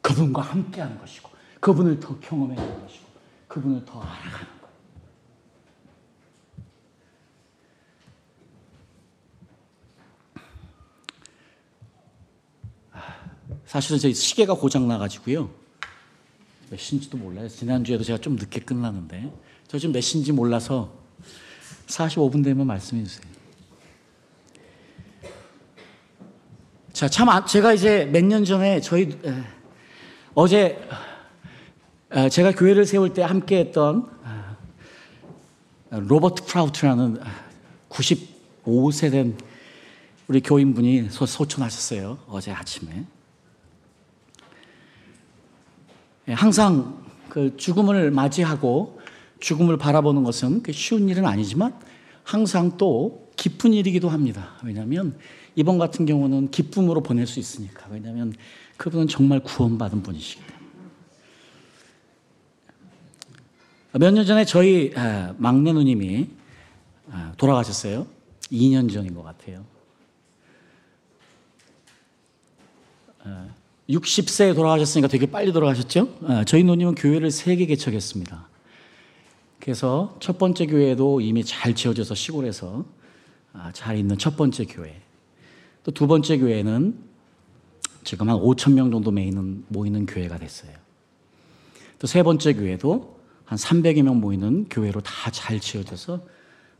그분과 0.00 0.42
함께 0.42 0.80
하는 0.80 0.96
것이고, 1.00 1.28
그분을 1.58 1.98
더 1.98 2.16
경험해야 2.20 2.56
하는 2.56 2.80
것이고, 2.82 3.04
그분을 3.48 3.84
더 3.84 4.00
알아가는 4.00 4.53
사실은 13.74 13.98
저희 13.98 14.14
시계가 14.14 14.54
고장 14.54 14.86
나가지고요. 14.86 15.50
몇 16.70 16.78
시인지도 16.78 17.16
몰라요. 17.16 17.48
지난주에도 17.48 18.04
제가 18.04 18.20
좀 18.20 18.36
늦게 18.36 18.60
끝나는데. 18.60 19.32
저 19.66 19.80
지금 19.80 19.92
몇 19.92 20.00
시인지 20.00 20.30
몰라서 20.30 20.92
45분 21.88 22.44
되면 22.44 22.68
말씀해 22.68 23.02
주세요. 23.02 23.26
자, 26.92 27.08
참, 27.08 27.28
아, 27.28 27.44
제가 27.44 27.72
이제 27.72 28.04
몇 28.04 28.22
년 28.22 28.44
전에 28.44 28.80
저희, 28.80 29.10
에, 29.24 29.42
어제, 30.34 30.78
에, 32.12 32.28
제가 32.28 32.52
교회를 32.52 32.86
세울 32.86 33.12
때 33.12 33.22
함께 33.22 33.58
했던 33.58 34.08
아, 34.22 34.56
로버트 35.90 36.44
프라우트라는 36.44 37.18
95세 37.88 39.10
된 39.10 39.36
우리 40.28 40.40
교인분이 40.40 41.10
소, 41.10 41.26
소천하셨어요. 41.26 42.18
어제 42.28 42.52
아침에. 42.52 42.92
예, 42.98 43.06
항상 46.28 47.04
그 47.28 47.56
죽음을 47.56 48.10
맞이하고 48.10 49.00
죽음을 49.40 49.76
바라보는 49.76 50.24
것은 50.24 50.62
그 50.62 50.72
쉬운 50.72 51.08
일은 51.08 51.26
아니지만 51.26 51.78
항상 52.22 52.76
또 52.78 53.28
기쁜 53.36 53.72
일이기도 53.74 54.08
합니다. 54.08 54.52
왜냐하면 54.64 55.18
이번 55.56 55.78
같은 55.78 56.06
경우는 56.06 56.50
기쁨으로 56.50 57.02
보낼 57.02 57.26
수 57.26 57.38
있으니까. 57.38 57.86
왜냐하면 57.90 58.32
그분은 58.76 59.08
정말 59.08 59.40
구원받은 59.40 60.02
분이시기 60.02 60.40
때문에. 60.40 60.54
몇 63.96 64.10
년 64.12 64.26
전에 64.26 64.44
저희 64.44 64.92
아, 64.96 65.34
막내 65.38 65.72
누님이 65.72 66.28
아, 67.10 67.32
돌아가셨어요. 67.36 68.06
2년 68.50 68.92
전인 68.92 69.14
것 69.14 69.22
같아요. 69.22 69.64
60세에 73.88 74.54
돌아가셨으니까 74.54 75.08
되게 75.08 75.26
빨리 75.26 75.52
돌아가셨죠? 75.52 76.18
아, 76.26 76.44
저희 76.44 76.64
누님은 76.64 76.94
교회를 76.94 77.30
세개 77.30 77.66
개척했습니다. 77.66 78.48
그래서 79.60 80.16
첫 80.20 80.38
번째 80.38 80.66
교회도 80.66 81.20
이미 81.20 81.44
잘 81.44 81.74
지어져서 81.74 82.14
시골에서 82.14 82.84
아, 83.52 83.70
잘 83.72 83.96
있는 83.96 84.18
첫 84.18 84.36
번째 84.36 84.64
교회. 84.64 85.00
또 85.84 85.92
두 85.92 86.06
번째 86.06 86.38
교회는 86.38 86.98
지금 88.04 88.28
한 88.30 88.36
5천 88.38 88.72
명 88.72 88.90
정도 88.90 89.10
모이는, 89.10 89.64
모이는 89.68 90.06
교회가 90.06 90.38
됐어요. 90.38 90.72
또 91.98 92.06
세 92.06 92.22
번째 92.22 92.54
교회도 92.54 93.18
한 93.44 93.58
300여 93.58 94.02
명 94.02 94.20
모이는 94.20 94.66
교회로 94.70 95.00
다 95.02 95.30
잘 95.30 95.60
지어져서 95.60 96.20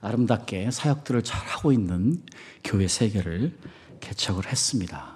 아름답게 0.00 0.70
사역들을 0.70 1.22
잘 1.22 1.46
하고 1.46 1.72
있는 1.72 2.22
교회 2.62 2.88
세 2.88 3.08
개를 3.10 3.56
개척을 4.00 4.46
했습니다. 4.50 5.13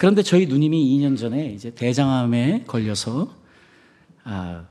그런데 0.00 0.22
저희 0.22 0.46
누님이 0.46 0.82
2년 0.96 1.18
전에 1.18 1.52
이제 1.52 1.74
대장암에 1.74 2.64
걸려서 2.66 3.36
아, 4.24 4.64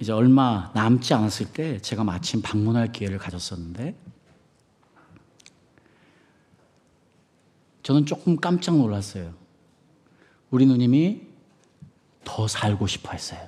이제 0.00 0.10
얼마 0.10 0.72
남지 0.74 1.14
않았을 1.14 1.52
때 1.52 1.78
제가 1.78 2.02
마침 2.02 2.42
방문할 2.42 2.90
기회를 2.90 3.16
가졌었는데 3.18 3.94
저는 7.84 8.06
조금 8.06 8.36
깜짝 8.38 8.76
놀랐어요. 8.76 9.32
우리 10.50 10.66
누님이 10.66 11.28
더 12.24 12.48
살고 12.48 12.88
싶어 12.88 13.12
했어요. 13.12 13.38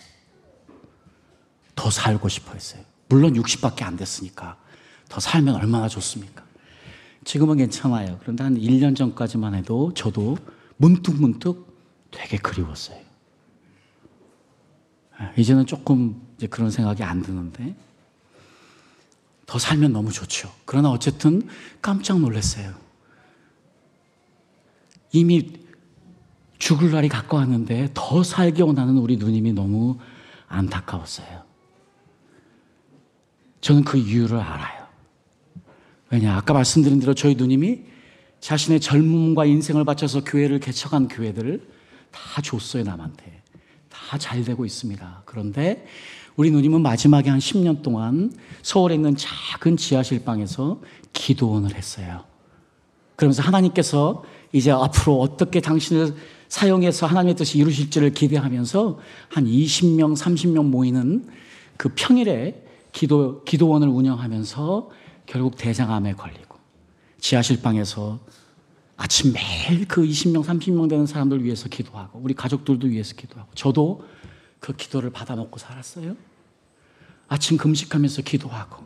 더 1.75 1.91
살고 1.91 2.29
싶어 2.29 2.53
했어요. 2.53 2.85
물론 3.09 3.33
60밖에 3.33 3.83
안 3.83 3.97
됐으니까 3.97 4.57
더 5.09 5.19
살면 5.19 5.57
얼마나 5.57 5.89
좋습니까? 5.89 6.45
지금은 7.25 7.57
괜찮아요. 7.57 8.21
그런데 8.23 8.45
한 8.45 8.57
1년 8.57 8.95
전까지만 8.95 9.57
해도 9.57 9.93
저도 9.95 10.37
문득문득 10.77 11.75
되게 12.11 12.37
그리웠어요. 12.37 12.99
아, 15.17 15.33
이제는 15.37 15.67
조금 15.67 16.21
이제 16.37 16.47
그런 16.47 16.71
생각이 16.71 17.03
안 17.03 17.23
드는데 17.23 17.75
더 19.47 19.59
살면 19.59 19.93
너무 19.93 20.11
좋죠. 20.11 20.53
그러나 20.65 20.91
어쨌든 20.91 21.49
깜짝 21.81 22.19
놀랐어요. 22.21 22.75
이미 25.13 25.53
죽을 26.59 26.91
날이 26.91 27.09
가까웠는데 27.09 27.91
더 27.95 28.23
살기 28.23 28.63
원하는 28.63 28.97
우리 28.99 29.17
누님이 29.17 29.53
너무 29.53 29.99
안타까웠어요. 30.49 31.45
저는 33.61 33.85
그 33.85 33.97
이유를 33.97 34.39
알아요. 34.39 34.87
왜냐, 36.11 36.37
아까 36.37 36.53
말씀드린 36.53 37.01
대로 37.01 37.15
저희 37.15 37.35
누님이 37.35 37.85
자신의 38.45 38.81
젊음과 38.81 39.47
인생을 39.47 39.87
바쳐서 39.87 40.23
교회를 40.23 40.61
개척한 40.61 41.09
교회들을 41.09 41.67
다 42.11 42.43
줬어요, 42.43 42.85
남한테. 42.85 43.41
다 43.89 44.19
잘 44.19 44.45
되고 44.45 44.67
있습니다. 44.67 45.23
그런데 45.25 45.87
우리 46.37 46.51
누님은 46.51 46.83
마지막에 46.83 47.31
한 47.31 47.39
10년 47.39 47.81
동안 47.81 48.31
서울에 48.61 48.97
있는 48.97 49.17
작은 49.17 49.79
지하실 49.79 50.25
방에서 50.25 50.83
기도원을 51.15 51.75
했어요. 51.75 52.25
그러면서 53.17 53.41
하나님께서 53.41 54.25
이제 54.53 54.71
앞으로 54.71 55.21
어떻게 55.21 55.63
당신을 55.63 56.15
사용해서 56.49 57.07
하나님의 57.07 57.37
뜻이 57.37 57.57
이루실지를 57.57 58.13
기대하면서 58.13 58.99
한 59.31 59.47
20명, 59.47 60.15
30명 60.19 60.67
모이는 60.67 61.27
그 61.79 61.89
평일에 61.95 62.63
기도, 62.93 63.43
기도원을 63.45 63.89
운영하면서 63.89 64.91
결국 65.25 65.57
대장암에 65.57 66.13
걸리고 66.13 66.44
지하실 67.25 67.63
방에서 67.63 68.21
아침 68.99 69.33
매일 69.33 69.89
그 69.89 70.03
20명, 70.03 70.45
30명 70.45 70.91
되는 70.91 71.07
사람들 71.07 71.43
위해서 71.43 71.71
기도하고 71.71 72.21
우리 72.23 72.35
가족들도 72.35 72.87
위해서 72.89 73.15
기도하고 73.15 73.51
저도 73.55 74.07
그 74.61 74.75
기도를 74.77 75.09
받아 75.09 75.35
먹고 75.35 75.59
살았어요. 75.59 76.17
아침 77.27 77.57
금식하면서 77.57 78.21
기도하고 78.23 78.85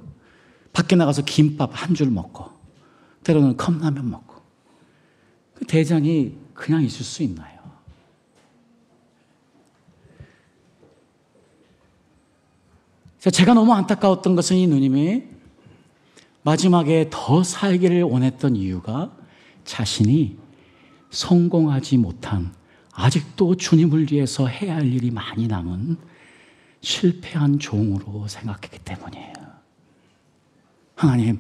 밖에 0.73 0.95
나가서 0.95 1.25
김밥 1.25 1.71
한 1.73 1.97
줄 1.97 2.13
먹고 2.13 2.49
때로는 3.25 3.57
컵라면 3.57 4.09
먹고 4.09 4.37
그 5.55 5.67
대장이 5.67 6.37
그냥 6.55 6.85
있을 6.85 7.05
수 7.05 7.25
있나요? 7.25 7.59
제가 13.33 13.55
너무 13.55 13.73
안타까웠던 13.73 14.37
것은 14.37 14.59
이 14.59 14.69
누님이 14.69 15.38
마지막에 16.49 17.09
더 17.11 17.43
살기를 17.45 18.05
원했던 18.05 18.57
이유가 18.57 19.15
자신이 19.65 20.39
성공하지 21.11 21.99
못한 21.99 22.55
아직도 22.95 23.57
주님을 23.57 24.11
위해서 24.11 24.47
해야 24.47 24.77
할 24.77 24.91
일이 24.91 25.11
많이 25.11 25.47
남은 25.47 25.99
실패한 26.81 27.59
종으로 27.59 28.27
생각했기 28.29 28.79
때문이에요. 28.79 29.35
하나님, 30.95 31.39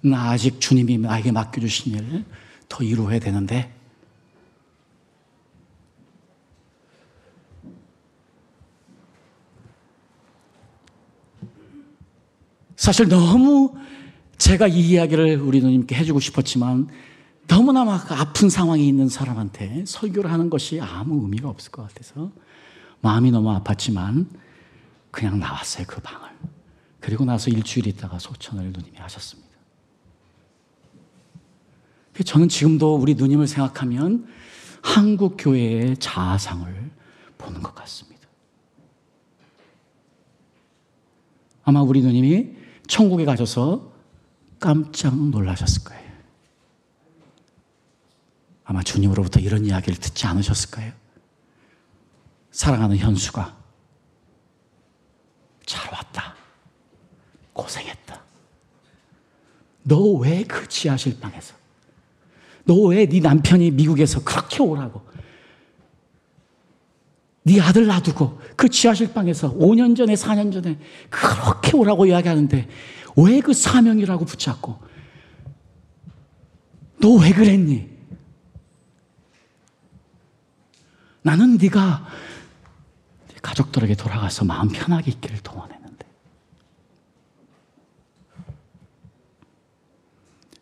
나 0.00 0.30
아직 0.30 0.60
주님이 0.60 0.98
나에게 0.98 1.30
맡겨주신 1.30 1.94
일더 1.94 2.82
이루어야 2.82 3.20
되는데, 3.20 3.72
사실 12.74 13.06
너무 13.06 13.80
제가 14.42 14.66
이 14.66 14.80
이야기를 14.80 15.40
우리 15.40 15.60
누님께 15.60 15.94
해주고 15.94 16.18
싶었지만 16.18 16.88
너무나 17.46 17.84
막 17.84 18.10
아픈 18.10 18.50
상황에 18.50 18.82
있는 18.82 19.08
사람한테 19.08 19.84
설교를 19.86 20.32
하는 20.32 20.50
것이 20.50 20.80
아무 20.80 21.22
의미가 21.22 21.48
없을 21.48 21.70
것 21.70 21.86
같아서 21.86 22.32
마음이 23.02 23.30
너무 23.30 23.56
아팠지만 23.56 24.26
그냥 25.12 25.38
나왔어요, 25.38 25.86
그 25.86 26.00
방을. 26.00 26.28
그리고 26.98 27.24
나서 27.24 27.50
일주일 27.50 27.86
있다가 27.86 28.18
소천을 28.18 28.72
누님이 28.72 28.96
하셨습니다. 28.96 29.48
저는 32.24 32.48
지금도 32.48 32.96
우리 32.96 33.14
누님을 33.14 33.46
생각하면 33.46 34.26
한국 34.82 35.36
교회의 35.38 35.98
자아상을 35.98 36.90
보는 37.38 37.62
것 37.62 37.76
같습니다. 37.76 38.26
아마 41.62 41.80
우리 41.80 42.02
누님이 42.02 42.56
천국에 42.88 43.24
가셔서 43.24 43.91
깜짝 44.62 45.14
놀라셨을 45.16 45.82
거예요. 45.82 46.12
아마 48.64 48.80
주님으로부터 48.82 49.40
이런 49.40 49.64
이야기를 49.66 49.98
듣지 49.98 50.24
않으셨을까요? 50.26 50.92
사랑하는 52.52 52.96
현수가 52.96 53.56
잘 55.66 55.92
왔다. 55.92 56.34
고생했다. 57.52 58.22
너 59.84 60.20
왜 60.22 60.44
그 60.44 60.68
지하실 60.68 61.18
방에서? 61.20 61.54
너 62.64 62.74
왜 62.88 63.04
네 63.06 63.18
남편이 63.20 63.72
미국에서 63.72 64.22
그렇게 64.22 64.62
오라고? 64.62 65.02
네 67.44 67.60
아들 67.60 67.86
놔두고 67.86 68.40
그 68.56 68.68
지하실 68.68 69.12
방에서 69.12 69.52
5년 69.54 69.96
전에 69.96 70.14
4년 70.14 70.52
전에 70.52 70.78
그렇게 71.10 71.76
오라고 71.76 72.06
이야기하는데 72.06 72.68
왜 73.16 73.40
그 73.40 73.52
사명이라고 73.52 74.24
붙잡고 74.24 74.78
너 77.00 77.16
왜 77.16 77.32
그랬니? 77.32 77.90
나는 81.22 81.56
네가 81.56 82.06
가족들에게 83.42 83.94
돌아가서 83.96 84.44
마음 84.44 84.68
편하게 84.68 85.10
있기를 85.12 85.40
도원했는데 85.40 86.06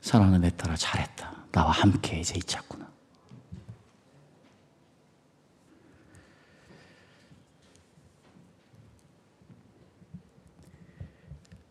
사랑하는 0.01 0.41
내 0.43 0.51
딸아 0.57 0.77
잘했다. 0.77 1.45
나와 1.53 1.71
함께 1.73 2.21
이제 2.21 2.35
있자꾸나. 2.37 2.90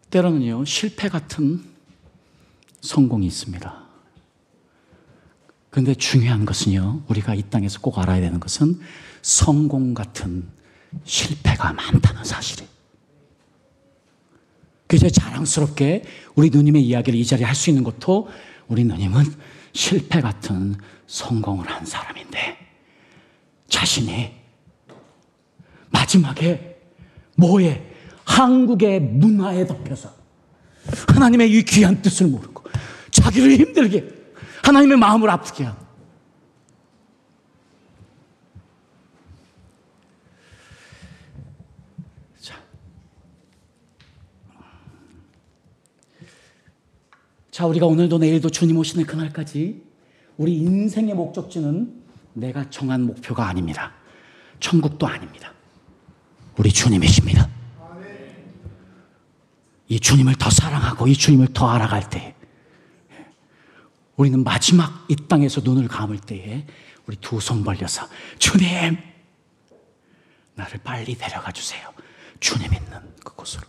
때로는요, 0.10 0.66
실패 0.66 1.08
같은 1.10 1.64
성공이 2.82 3.28
있습니다. 3.28 3.90
근데 5.70 5.94
중요한 5.94 6.46
것은요, 6.46 7.04
우리가 7.08 7.36
이 7.36 7.44
땅에서 7.44 7.80
꼭 7.80 8.00
알아야 8.00 8.20
되는 8.22 8.40
것은 8.40 8.80
성공 9.22 9.94
같은 9.94 10.48
실패가 11.04 11.74
많다는 11.74 12.24
사실이에요. 12.24 12.70
그래서 14.88 15.08
자랑스럽게 15.10 16.04
우리 16.34 16.50
누님의 16.50 16.84
이야기를 16.84 17.20
이 17.20 17.24
자리에 17.24 17.46
할 17.46 17.54
수 17.56 17.70
있는 17.70 17.84
것도 17.84 18.30
우리 18.68 18.84
누님은 18.84 19.24
실패 19.74 20.20
같은 20.22 20.76
성공을 21.06 21.70
한 21.70 21.86
사람인데 21.86 22.58
자신이 23.68 24.32
마지막에 25.92 26.82
뭐에 27.36 27.99
한국의 28.30 29.02
문화에 29.02 29.66
덮여서 29.66 30.14
하나님의 31.08 31.52
이 31.52 31.64
귀한 31.64 32.02
뜻을 32.02 32.28
모르고 32.28 32.64
자기를 33.12 33.58
힘들게 33.58 34.08
하나님의 34.64 34.98
마음을 34.98 35.30
아프게 35.30 35.64
하고 35.64 35.84
자, 42.40 42.56
자 47.50 47.66
우리가 47.66 47.88
오늘도 47.88 48.20
내일도 48.20 48.50
주님 48.52 48.78
오시는 48.78 49.06
그날까지 49.06 49.84
우리 50.38 50.56
인생의 50.56 51.16
목적지는 51.16 52.00
내가 52.34 52.70
정한 52.70 53.02
목표가 53.02 53.48
아닙니다. 53.48 53.92
천국도 54.60 55.08
아닙니다. 55.08 55.52
우리 56.58 56.72
주님이십니다. 56.72 57.59
이 59.90 60.00
주님을 60.00 60.36
더 60.36 60.50
사랑하고 60.50 61.08
이 61.08 61.16
주님을 61.16 61.54
더 61.54 61.68
알아갈 61.70 62.10
때 62.10 62.36
우리는 64.16 64.44
마지막 64.44 65.06
이 65.10 65.16
땅에서 65.16 65.62
눈을 65.62 65.88
감을 65.88 66.20
때에 66.20 66.66
우리 67.08 67.16
두 67.18 67.40
손 67.40 67.64
벌려서 67.64 68.08
주님 68.38 68.98
나를 70.56 70.80
빨리 70.84 71.16
데려가 71.16 71.52
주세요. 71.52 71.92
주님 72.40 72.74
있는 72.74 73.00
그곳으로. 73.24 73.66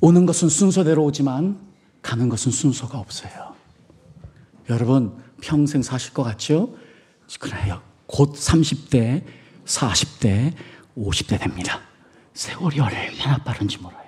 오는 0.00 0.26
것은 0.26 0.48
순서대로 0.48 1.02
오지만 1.04 1.58
가는 2.02 2.28
것은 2.28 2.52
순서가 2.52 2.98
없어요. 2.98 3.54
여러분 4.68 5.16
평생 5.40 5.82
사실 5.82 6.12
것 6.12 6.22
같죠? 6.24 6.76
그래요. 7.38 7.82
곧 8.06 8.34
30대 8.34 9.24
40대, 9.64 10.52
50대 10.96 11.40
됩니다. 11.40 11.80
세월이 12.34 12.80
얼마나 12.80 13.38
빠른지 13.38 13.78
몰라요. 13.78 14.04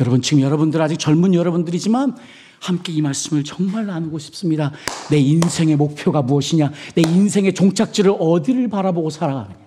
여러분, 0.00 0.20
지금 0.22 0.42
여러분들 0.42 0.80
아직 0.80 0.98
젊은 0.98 1.34
여러분들이지만 1.34 2.16
함께 2.60 2.92
이 2.92 3.00
말씀을 3.02 3.44
정말 3.44 3.86
나누고 3.86 4.18
싶습니다. 4.18 4.72
내 5.10 5.18
인생의 5.18 5.76
목표가 5.76 6.22
무엇이냐? 6.22 6.72
내 6.94 7.02
인생의 7.02 7.54
종착지를 7.54 8.14
어디를 8.18 8.68
바라보고 8.68 9.10
살아가느냐? 9.10 9.66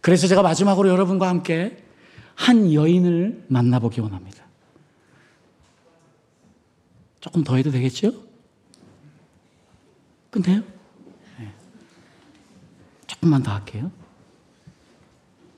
그래서 0.00 0.26
제가 0.26 0.42
마지막으로 0.42 0.88
여러분과 0.88 1.28
함께 1.28 1.84
한 2.34 2.72
여인을 2.72 3.44
만나보기 3.48 4.00
원합니다. 4.00 4.44
조금 7.20 7.44
더 7.44 7.56
해도 7.56 7.70
되겠죠? 7.70 8.12
끝내요? 10.30 10.62
조금만 13.20 13.42
더 13.42 13.52
할게요. 13.52 13.90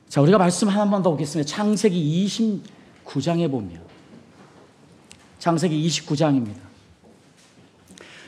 자, 0.09 0.21
우리가 0.21 0.37
말씀 0.37 0.69
하나만 0.69 1.03
더 1.03 1.11
보겠습니다. 1.11 1.49
창세기 1.49 2.27
29장에 2.27 3.51
보면. 3.51 3.81
창세기 5.39 5.89
29장입니다. 5.89 6.61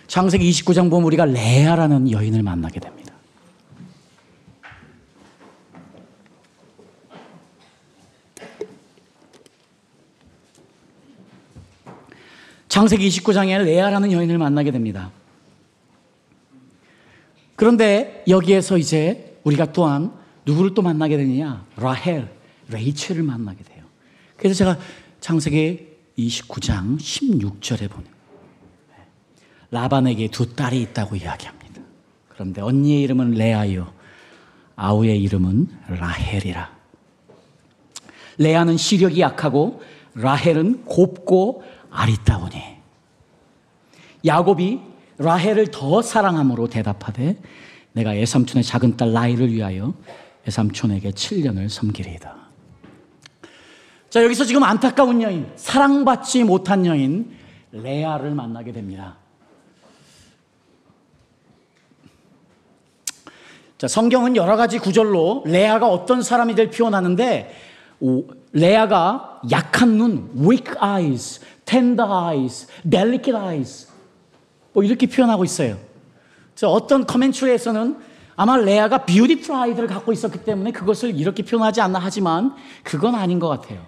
창세기 0.06 0.48
29장 0.50 0.88
보면 0.88 1.04
우리가 1.06 1.24
레아라는 1.24 2.10
여인을 2.10 2.42
만나게 2.42 2.78
됩니다. 2.78 3.12
창세기 12.68 13.08
29장에 13.08 13.64
레아라는 13.64 14.12
여인을 14.12 14.38
만나게 14.38 14.70
됩니다. 14.70 15.10
그런데 17.56 18.24
여기에서 18.28 18.78
이제 18.78 19.38
우리가 19.44 19.72
또한 19.72 20.12
누구를 20.46 20.74
또 20.74 20.82
만나게 20.82 21.16
되느냐? 21.16 21.64
라헬, 21.76 22.28
레이첼을 22.68 23.22
만나게 23.22 23.62
돼요. 23.64 23.84
그래서 24.36 24.56
제가 24.56 24.78
창세기 25.20 25.88
29장 26.18 26.98
16절에 26.98 27.90
보는 27.90 28.14
라반에게 29.70 30.28
두 30.28 30.54
딸이 30.54 30.80
있다고 30.82 31.16
이야기합니다. 31.16 31.80
그런데 32.28 32.60
언니의 32.60 33.02
이름은 33.02 33.32
레아요. 33.32 33.92
아우의 34.76 35.20
이름은 35.22 35.68
라헬이라. 35.88 36.74
레아는 38.38 38.76
시력이 38.76 39.20
약하고 39.20 39.82
라헬은 40.14 40.84
곱고 40.84 41.64
아리따우니. 41.90 42.62
야곱이 44.26 44.80
라헬을 45.18 45.68
더 45.68 46.02
사랑함으로 46.02 46.68
대답하되 46.68 47.36
내가 47.92 48.14
애삼촌의 48.14 48.64
작은 48.64 48.96
딸 48.96 49.12
라이를 49.12 49.52
위하여 49.52 49.94
애삼촌에게 50.48 51.10
7년을 51.10 51.68
섬기리이다. 51.68 52.36
자, 54.10 54.22
여기서 54.22 54.44
지금 54.44 54.62
안타까운 54.62 55.22
여인, 55.22 55.50
사랑받지 55.56 56.44
못한 56.44 56.86
여인 56.86 57.36
레아를 57.72 58.32
만나게 58.32 58.72
됩니다. 58.72 59.16
자, 63.78 63.88
성경은 63.88 64.36
여러 64.36 64.56
가지 64.56 64.78
구절로 64.78 65.42
레아가 65.46 65.88
어떤 65.88 66.22
사람이 66.22 66.54
될 66.54 66.70
표현하는데 66.70 67.54
레아가 68.52 69.40
약한 69.50 69.96
눈, 69.96 70.30
weak 70.36 70.74
eyes, 70.82 71.40
tender 71.64 72.08
eyes, 72.08 72.68
delicate 72.88 73.36
eyes 73.36 73.93
뭐 74.74 74.82
이렇게 74.82 75.06
표현하고 75.06 75.44
있어요. 75.44 75.78
그래서 76.52 76.70
어떤 76.70 77.06
commentary에서는 77.06 77.96
아마 78.36 78.56
레아가 78.56 79.06
beauty 79.06 79.40
pride를 79.40 79.88
갖고 79.88 80.12
있었기 80.12 80.44
때문에 80.44 80.72
그것을 80.72 81.18
이렇게 81.18 81.42
표현하지 81.44 81.80
않나 81.80 81.98
하지만 82.00 82.54
그건 82.82 83.14
아닌 83.14 83.38
것 83.38 83.48
같아요. 83.48 83.80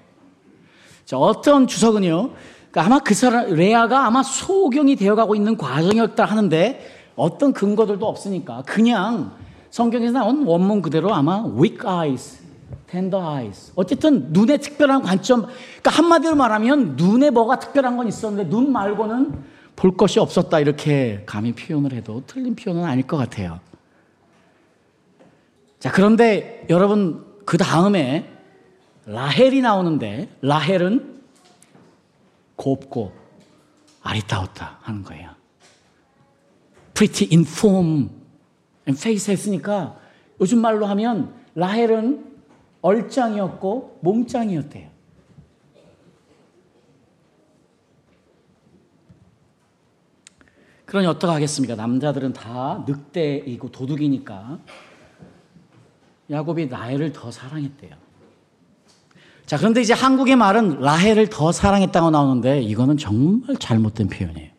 자, 1.04 1.18
어떤 1.18 1.66
주석은요, 1.66 2.30
그러니까 2.70 2.84
아마 2.84 2.98
그 3.00 3.14
사람, 3.14 3.52
레아가 3.54 4.06
아마 4.06 4.22
소경이 4.22 4.96
되어가고 4.96 5.34
있는 5.34 5.56
과정이었다 5.56 6.24
하는데 6.24 6.94
어떤 7.16 7.52
근거들도 7.52 8.06
없으니까 8.06 8.62
그냥 8.66 9.32
성경에서 9.70 10.12
나온 10.12 10.44
원문 10.44 10.82
그대로 10.82 11.12
아마 11.12 11.44
weak 11.44 11.78
eyes, 11.86 12.38
tender 12.88 13.24
eyes. 13.24 13.72
어쨌든 13.74 14.28
눈에 14.30 14.58
특별한 14.58 15.02
관점, 15.02 15.42
그러니까 15.42 15.90
한마디로 15.90 16.36
말하면 16.36 16.94
눈에 16.96 17.30
뭐가 17.30 17.58
특별한 17.58 17.96
건 17.96 18.06
있었는데 18.06 18.48
눈 18.48 18.70
말고는 18.70 19.55
볼 19.76 19.96
것이 19.96 20.18
없었다 20.18 20.58
이렇게 20.58 21.22
감히 21.26 21.52
표현을 21.52 21.92
해도 21.92 22.22
틀린 22.26 22.56
표현은 22.56 22.84
아닐 22.84 23.06
것 23.06 23.16
같아요. 23.16 23.60
자, 25.78 25.92
그런데 25.92 26.66
여러분, 26.70 27.24
그 27.44 27.58
다음에 27.58 28.32
라헬이 29.04 29.60
나오는데, 29.60 30.28
라헬은 30.40 31.20
곱고 32.56 33.12
아리따웠다 34.02 34.78
하는 34.80 35.02
거예요. 35.02 35.30
pretty 36.94 37.28
in 37.30 37.46
form 37.46 38.08
and 38.88 38.98
face 38.98 39.30
했으니까 39.30 39.98
요즘 40.40 40.60
말로 40.60 40.86
하면 40.86 41.34
라헬은 41.54 42.24
얼짱이었고 42.80 43.98
몸짱이었대요. 44.00 44.95
그러니 50.86 51.06
어떡하겠습니까? 51.08 51.74
남자들은 51.74 52.32
다 52.32 52.84
늑대이고 52.86 53.70
도둑이니까 53.70 54.58
야곱이 56.30 56.68
라헬을 56.68 57.12
더 57.12 57.30
사랑했대요. 57.30 57.94
자, 59.46 59.56
그런데 59.58 59.80
이제 59.80 59.92
한국의 59.92 60.36
말은 60.36 60.80
라헬을 60.80 61.28
더 61.28 61.52
사랑했다고 61.52 62.10
나오는데 62.10 62.62
이거는 62.62 62.96
정말 62.96 63.56
잘못된 63.56 64.08
표현이에요. 64.08 64.50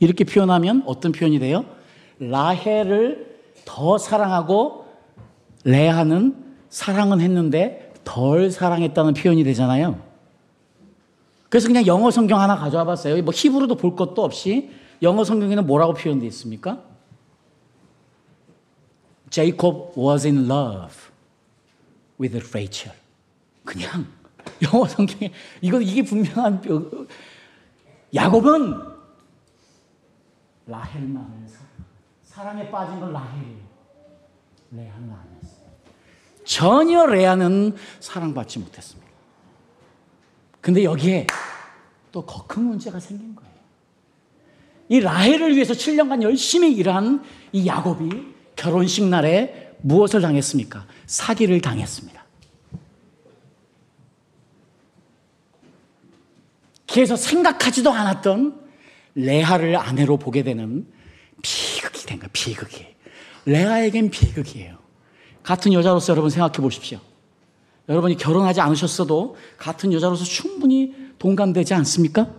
이렇게 0.00 0.24
표현하면 0.24 0.82
어떤 0.86 1.12
표현이 1.12 1.38
돼요? 1.38 1.64
라헬을 2.18 3.38
더 3.64 3.96
사랑하고 3.96 4.86
레아는 5.64 6.34
사랑은 6.68 7.20
했는데 7.20 7.92
덜 8.04 8.50
사랑했다는 8.50 9.14
표현이 9.14 9.44
되잖아요. 9.44 9.98
그래서 11.48 11.68
그냥 11.68 11.86
영어 11.86 12.10
성경 12.10 12.40
하나 12.40 12.56
가져와 12.56 12.84
봤어요. 12.84 13.22
뭐 13.22 13.32
히브리도 13.34 13.76
볼 13.76 13.96
것도 13.96 14.22
없이 14.22 14.70
영어 15.02 15.24
성경에는 15.24 15.66
뭐라고 15.66 15.94
표현되어 15.94 16.28
있습니까? 16.28 16.82
Jacob 19.30 19.92
was 19.98 20.26
in 20.26 20.44
love 20.50 20.96
with 22.20 22.36
Rachel. 22.50 22.96
그냥 23.64 24.06
영어 24.62 24.86
성경에 24.86 25.32
이거 25.60 25.80
이게 25.80 26.02
분명한 26.02 26.62
야곱은 28.14 28.94
라헬만을 30.66 31.48
사랑. 32.22 32.58
에 32.58 32.70
빠진 32.70 33.00
건 33.00 33.12
라헬이에요. 33.12 33.64
레아는 34.72 35.10
아니었어요. 35.10 35.64
전혀 36.44 37.06
레아는 37.06 37.74
사랑받지 38.00 38.58
못했습니다. 38.58 39.10
근데 40.60 40.84
여기에 40.84 41.26
또 42.12 42.24
더 42.24 42.46
큰 42.46 42.64
문제가 42.64 43.00
생긴 43.00 43.34
거예요. 43.34 43.53
이 44.88 45.00
라헬을 45.00 45.54
위해서 45.54 45.72
7년간 45.72 46.22
열심히 46.22 46.72
일한 46.72 47.24
이 47.52 47.66
야곱이 47.66 48.10
결혼식 48.56 49.04
날에 49.04 49.72
무엇을 49.80 50.20
당했습니까? 50.20 50.86
사기를 51.06 51.60
당했습니다. 51.60 52.24
그래서 56.92 57.16
생각하지도 57.16 57.90
않았던 57.90 58.60
레아를 59.16 59.76
아내로 59.76 60.16
보게 60.16 60.42
되는 60.42 60.86
비극이 61.42 62.06
된 62.06 62.18
거예요. 62.18 62.30
비극이. 62.32 62.86
레아에겐 63.46 64.10
비극이에요. 64.10 64.78
같은 65.42 65.72
여자로서 65.72 66.12
여러분 66.12 66.30
생각해 66.30 66.54
보십시오. 66.54 67.00
여러분이 67.88 68.16
결혼하지 68.16 68.60
않으셨어도 68.60 69.36
같은 69.58 69.92
여자로서 69.92 70.24
충분히 70.24 70.94
동감되지 71.18 71.74
않습니까? 71.74 72.30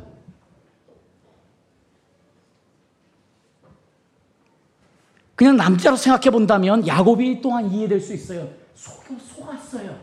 그냥 5.36 5.58
남자로 5.58 5.98
생각해 5.98 6.30
본다면 6.30 6.88
야곱이 6.88 7.42
또한 7.42 7.70
이해될 7.70 8.00
수 8.00 8.14
있어요. 8.14 8.50
속, 8.74 9.04
속았어요. 9.20 10.00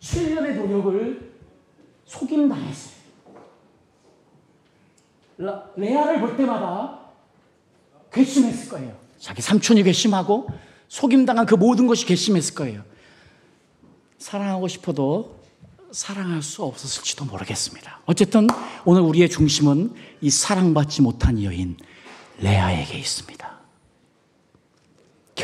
7년의 0.00 0.56
노력을 0.56 1.32
속임 2.04 2.48
당했어요. 2.48 2.96
레아를 5.76 6.20
볼 6.20 6.36
때마다 6.36 7.00
괘씸했을 8.12 8.70
거예요. 8.70 8.96
자기 9.18 9.42
삼촌이 9.42 9.82
괘씸하고 9.82 10.48
속임당한 10.88 11.44
그 11.44 11.54
모든 11.54 11.86
것이 11.86 12.06
괘씸했을 12.06 12.54
거예요. 12.54 12.82
사랑하고 14.18 14.68
싶어도 14.68 15.40
사랑할 15.90 16.42
수 16.42 16.62
없었을지도 16.62 17.26
모르겠습니다. 17.26 18.00
어쨌든 18.06 18.46
오늘 18.84 19.02
우리의 19.02 19.28
중심은 19.28 19.94
이 20.20 20.30
사랑받지 20.30 21.02
못한 21.02 21.42
여인 21.42 21.76
레아에게 22.38 22.98
있습니다. 22.98 23.35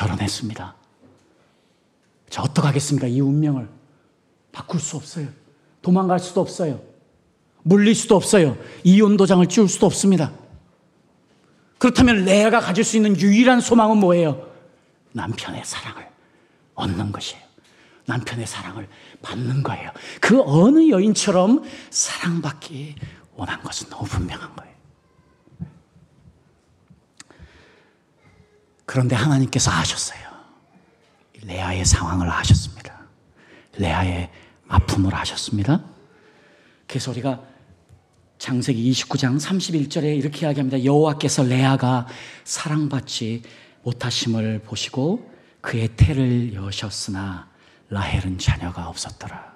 결혼했습니다. 0.03 0.75
자, 2.29 2.43
어떡하겠습니까? 2.43 3.07
이 3.07 3.21
운명을 3.21 3.69
바꿀 4.51 4.81
수 4.81 4.97
없어요. 4.97 5.29
도망갈 5.81 6.19
수도 6.19 6.41
없어요. 6.41 6.81
물릴 7.63 7.95
수도 7.95 8.17
없어요. 8.17 8.57
이혼 8.83 9.17
도장을 9.17 9.47
찌울 9.49 9.69
수도 9.69 9.87
없습니다. 9.87 10.33
그렇다면 11.79 12.25
레아가 12.25 12.61
가질 12.61 12.85
수 12.85 12.97
있는 12.97 13.19
유일한 13.19 13.61
소망은 13.61 13.99
뭐예요? 13.99 14.49
남편의 15.13 15.63
사랑을 15.65 16.09
얻는 16.75 17.13
것이에요. 17.13 17.43
남편의 18.07 18.47
사랑을 18.47 18.89
받는 19.21 19.63
거예요. 19.63 19.91
그 20.21 20.43
어느 20.45 20.89
여인처럼 20.89 21.63
사랑받기 21.91 22.97
원한 23.35 23.63
것은 23.63 23.89
너무 23.91 24.05
분명한 24.05 24.57
거예요. 24.57 24.72
그런데 28.93 29.17
하나님께서 29.17 29.71
아셨어요. 29.71 30.21
레아의 31.47 31.83
상황을 31.83 32.31
아셨습니다. 32.31 33.07
레아의 33.79 34.29
아픔을 34.69 35.15
아셨습니다. 35.15 35.83
그래서 36.87 37.11
우리가 37.11 37.41
장세기 38.37 38.93
29장 38.93 39.41
31절에 39.41 40.15
이렇게 40.19 40.45
이야기합니다. 40.45 40.85
여호와께서 40.85 41.45
레아가 41.45 42.07
사랑받지 42.45 43.45
못하심을 43.83 44.59
보시고 44.59 45.27
그의 45.63 45.89
태를 45.97 46.53
여셨으나 46.53 47.49
라헬은 47.89 48.37
자녀가 48.37 48.91
없었더라. 48.91 49.55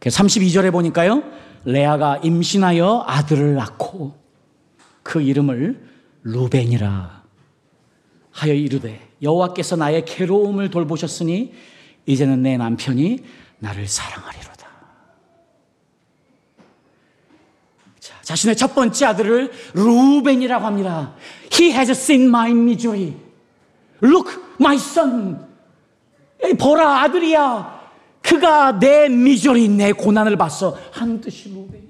32절에 0.00 0.72
보니까요. 0.72 1.22
레아가 1.64 2.16
임신하여 2.24 3.04
아들을 3.06 3.54
낳고 3.54 4.18
그 5.04 5.22
이름을 5.22 5.93
루벤이라 6.24 7.22
하여 8.32 8.52
이르되 8.52 9.08
여호와께서 9.22 9.76
나의 9.76 10.04
괴로움을 10.04 10.70
돌보셨으니 10.70 11.54
이제는 12.06 12.42
내 12.42 12.56
남편이 12.56 13.24
나를 13.58 13.86
사랑하리로다. 13.86 14.68
자, 18.00 18.14
자신의 18.22 18.56
첫 18.56 18.74
번째 18.74 19.06
아들을 19.06 19.52
루벤이라고 19.74 20.66
합니다. 20.66 21.14
He 21.52 21.72
has 21.72 21.90
seen 21.92 22.28
my 22.28 22.50
misery. 22.50 23.14
Look, 24.02 24.32
my 24.60 24.76
son. 24.76 25.46
보라 26.58 27.02
아들이야. 27.02 27.82
그가 28.20 28.78
내 28.78 29.08
미저리, 29.08 29.68
내 29.68 29.92
고난을 29.92 30.36
봤어. 30.36 30.76
한 30.90 31.20
뜻이 31.20 31.50
루벤. 31.50 31.83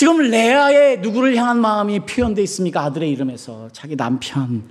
지금 0.00 0.16
레아의 0.16 1.00
누구를 1.00 1.36
향한 1.36 1.60
마음이 1.60 2.06
표현되어 2.06 2.42
있습니까? 2.44 2.84
아들의 2.84 3.10
이름에서 3.10 3.68
자기 3.70 3.96
남편 3.96 4.66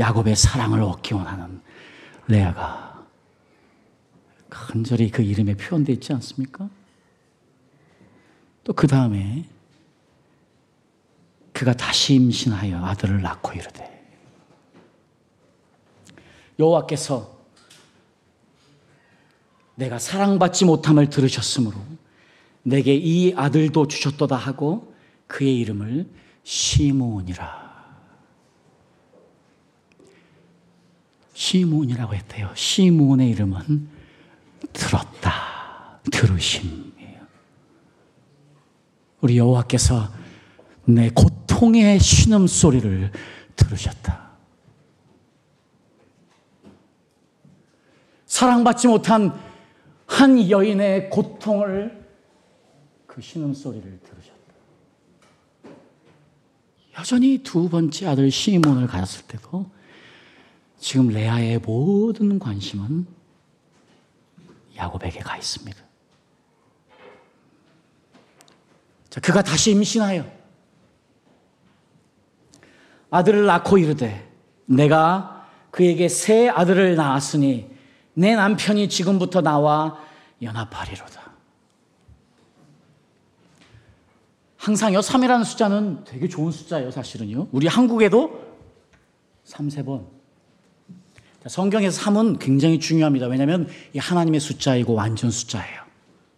야곱의 0.00 0.34
사랑을 0.34 0.82
얻기 0.82 1.14
원하는 1.14 1.60
레아가 2.26 3.06
간절히 4.50 5.12
그 5.12 5.22
이름에 5.22 5.54
표현되어 5.54 5.94
있지 5.94 6.12
않습니까? 6.14 6.68
또 8.64 8.72
그 8.72 8.88
다음에 8.88 9.44
그가 11.52 11.72
다시 11.74 12.16
임신하여 12.16 12.84
아들을 12.84 13.22
낳고 13.22 13.52
이르되 13.52 14.04
여호와께서 16.58 17.32
내가 19.76 20.00
사랑받지 20.00 20.64
못함을 20.64 21.10
들으셨으므로 21.10 21.76
내게 22.64 22.94
이 22.94 23.34
아들도 23.36 23.86
주셨도다 23.86 24.36
하고 24.36 24.92
그의 25.26 25.58
이름을 25.60 26.08
시몬이라. 26.42 27.64
시몬이라고 31.34 32.14
했대요. 32.14 32.50
시몬의 32.54 33.30
이름은 33.30 33.88
들었다, 34.72 36.00
들으심이에요. 36.10 37.26
우리 39.20 39.38
여호와께서 39.38 40.10
내 40.86 41.10
고통의 41.10 42.00
신음 42.00 42.46
소리를 42.46 43.12
들으셨다. 43.56 44.30
사랑받지 48.26 48.88
못한 48.88 49.38
한 50.06 50.50
여인의 50.50 51.10
고통을 51.10 52.03
그 53.14 53.22
신음소리를 53.22 54.00
들으셨다. 54.00 54.34
여전히 56.98 57.38
두 57.44 57.68
번째 57.68 58.08
아들 58.08 58.28
시몬을 58.28 58.88
가졌을 58.88 59.24
때도 59.28 59.70
지금 60.80 61.08
레아의 61.10 61.60
모든 61.60 62.40
관심은 62.40 63.06
야곱에게 64.76 65.20
가 65.20 65.36
있습니다. 65.36 65.78
자, 69.10 69.20
그가 69.20 69.42
다시 69.42 69.70
임신하여 69.70 70.28
아들을 73.10 73.46
낳고 73.46 73.78
이르되 73.78 74.28
내가 74.66 75.48
그에게 75.70 76.08
새 76.08 76.48
아들을 76.48 76.96
낳았으니 76.96 77.70
내 78.14 78.34
남편이 78.34 78.88
지금부터 78.88 79.40
나와 79.40 80.04
연합하리로다. 80.42 81.23
항상요, 84.64 85.00
3이라는 85.00 85.44
숫자는 85.44 86.04
되게 86.06 86.26
좋은 86.26 86.50
숫자예요, 86.50 86.90
사실은요. 86.90 87.48
우리 87.52 87.66
한국에도 87.66 88.40
3, 89.44 89.68
3번. 89.68 90.06
성경에서 91.46 92.00
3은 92.00 92.38
굉장히 92.38 92.80
중요합니다. 92.80 93.26
왜냐하면 93.26 93.68
이 93.92 93.98
하나님의 93.98 94.40
숫자이고 94.40 94.94
완전 94.94 95.30
숫자예요. 95.30 95.82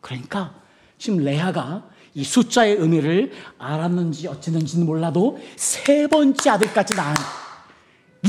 그러니까 0.00 0.54
지금 0.98 1.20
레아가 1.20 1.88
이 2.14 2.24
숫자의 2.24 2.74
의미를 2.74 3.30
알았는지 3.58 4.26
어쨌는지는 4.26 4.86
몰라도 4.86 5.38
세 5.54 6.08
번째 6.08 6.50
아들까지 6.50 6.96
낳은 6.96 7.14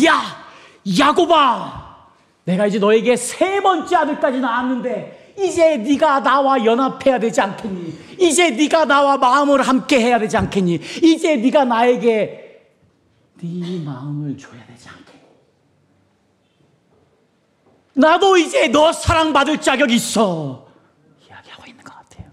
야 0.05 0.45
야곱아 0.99 2.05
내가 2.43 2.67
이제 2.67 2.77
너에게 2.77 3.15
세 3.15 3.63
번째 3.63 3.95
아들까지 3.95 4.41
낳았는데 4.41 5.26
이제 5.37 5.77
네가 5.77 6.21
나와 6.21 6.63
연합해야 6.65 7.19
되지 7.19 7.39
않겠니? 7.41 8.17
이제 8.19 8.49
네가 8.49 8.85
나와 8.85 9.17
마음을 9.17 9.61
함께 9.61 9.99
해야 10.01 10.17
되지 10.17 10.35
않겠니? 10.35 10.79
이제 11.03 11.35
네가 11.35 11.65
나에게 11.65 12.65
네 13.41 13.79
마음을 13.83 14.35
줘야 14.35 14.65
되지 14.65 14.89
않겠니? 14.89 15.21
나도 17.93 18.37
이제 18.37 18.67
너 18.69 18.91
사랑받을 18.91 19.61
자격 19.61 19.91
있어. 19.91 20.67
이야기하고 21.27 21.65
있는 21.67 21.83
것 21.83 21.93
같아요. 21.93 22.31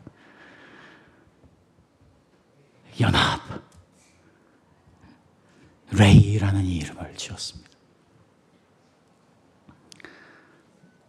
연합. 3.01 3.41
레이라는 5.91 6.65
이름을 6.65 7.15
지었습니다. 7.17 7.71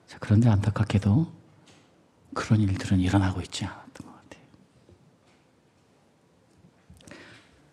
자, 0.08 0.18
그런데 0.20 0.50
안타깝게도 0.50 1.35
그런 2.36 2.62
일들은 2.62 3.00
일어나고 3.00 3.42
있지 3.42 3.66
않았던 3.66 4.06
것 4.06 4.14
같아요. 4.14 4.44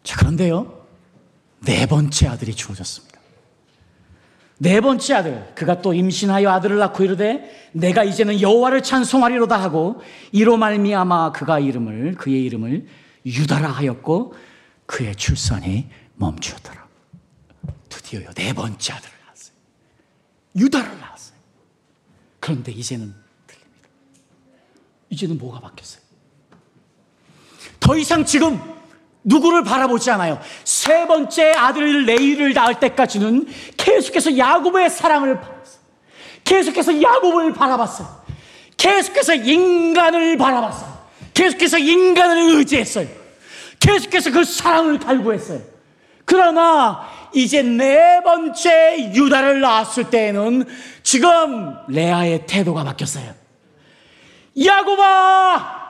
자, 0.02 0.16
그런데요. 0.16 0.86
네 1.60 1.84
번째 1.86 2.28
아들이 2.28 2.54
주어졌습니다. 2.54 3.20
네 4.58 4.80
번째 4.80 5.14
아들 5.14 5.52
그가 5.56 5.82
또 5.82 5.92
임신하여 5.92 6.48
아들을 6.48 6.78
낳고 6.78 7.02
이르되 7.02 7.70
내가 7.72 8.04
이제는 8.04 8.40
여호와를 8.40 8.84
찬송하리로다 8.84 9.60
하고 9.60 10.00
이로 10.30 10.56
말미암아 10.56 11.32
그가 11.32 11.58
이름을 11.58 12.14
그의 12.14 12.44
이름을 12.44 12.86
유다라 13.26 13.68
하였고 13.68 14.34
그의 14.86 15.16
출산이 15.16 15.88
멈추었더라. 16.14 16.86
드디어요 17.88 18.30
네 18.34 18.52
번째 18.52 18.92
아들을 18.92 19.14
낳았어요. 19.26 19.54
유다를 20.56 21.00
낳았어요. 21.00 21.36
그런데 22.38 22.70
이제는. 22.70 23.21
이제는 25.12 25.36
뭐가 25.36 25.60
바뀌었어요? 25.60 26.02
더 27.78 27.96
이상 27.96 28.24
지금 28.24 28.58
누구를 29.24 29.62
바라보지 29.62 30.10
않아요. 30.10 30.40
세 30.64 31.06
번째 31.06 31.52
아들 31.52 32.06
레이를 32.06 32.54
낳을 32.54 32.80
때까지는 32.80 33.46
계속해서 33.76 34.38
야곱의 34.38 34.88
사랑을 34.88 35.38
바랐어요. 35.38 35.82
계속해서 36.44 37.02
야곱을 37.02 37.52
바라봤어요. 37.52 38.22
계속해서 38.78 39.34
인간을 39.34 40.38
바라봤어요. 40.38 41.02
계속해서 41.34 41.78
인간을 41.78 42.56
의지했어요. 42.56 43.06
계속해서 43.80 44.32
그 44.32 44.44
사랑을 44.44 44.98
갈구했어요. 44.98 45.60
그러나 46.24 47.06
이제 47.34 47.62
네 47.62 48.20
번째 48.24 49.12
유다를 49.14 49.60
낳았을 49.60 50.08
때에는 50.10 50.64
지금 51.02 51.74
레아의 51.88 52.46
태도가 52.46 52.84
바뀌었어요. 52.84 53.41
야곱아! 54.60 55.82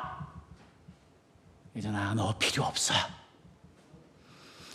이제 1.74 1.88
나너 1.88 2.34
필요 2.38 2.64
없어. 2.64 2.94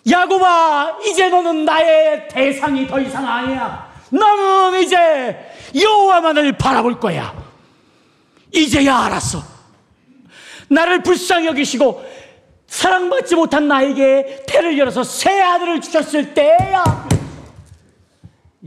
야곱아, 0.10 1.00
이제 1.06 1.30
너는 1.30 1.66
나의 1.66 2.28
대상이 2.30 2.88
더 2.88 3.00
이상 3.00 3.28
아니야. 3.28 3.92
나는 4.10 4.82
이제 4.82 5.54
여호와만을 5.76 6.58
바라볼 6.58 7.00
거야. 7.00 7.34
이제야 8.54 9.00
알았어. 9.00 9.44
나를 10.70 11.04
불쌍히 11.04 11.48
여기시고 11.48 12.04
사랑받지 12.68 13.36
못한 13.36 13.68
나에게 13.68 14.44
태를 14.48 14.78
열어서 14.78 15.04
새 15.04 15.42
아들을 15.42 15.82
주셨을 15.82 16.34
때야 16.34 17.08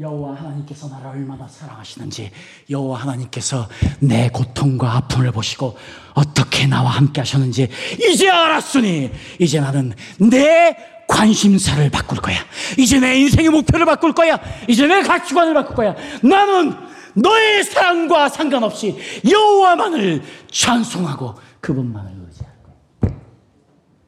여호와 0.00 0.34
하나님께서 0.34 0.88
나를 0.88 1.08
얼마나 1.08 1.46
사랑하시는지 1.46 2.30
여호와 2.70 3.00
하나님께서 3.00 3.68
내 4.00 4.30
고통과 4.30 4.96
아픔을 4.96 5.30
보시고 5.30 5.76
어떻게 6.14 6.66
나와 6.66 6.90
함께 6.90 7.20
하셨는지 7.20 7.68
이제 8.00 8.30
알았으니 8.30 9.10
이제 9.38 9.60
나는 9.60 9.92
내 10.18 10.74
관심사를 11.06 11.90
바꿀 11.90 12.18
거야. 12.18 12.38
이제 12.78 12.98
내 12.98 13.18
인생의 13.18 13.50
목표를 13.50 13.84
바꿀 13.84 14.14
거야. 14.14 14.40
이제 14.68 14.86
내 14.86 15.02
가치관을 15.02 15.52
바꿀 15.52 15.76
거야. 15.76 15.94
나는 16.22 16.74
너의 17.14 17.64
사랑과 17.64 18.28
상관없이 18.28 18.96
여호와만을 19.28 20.22
찬송하고 20.50 21.34
그분만을 21.60 22.12
의지할 22.26 22.52
거야. 22.62 23.18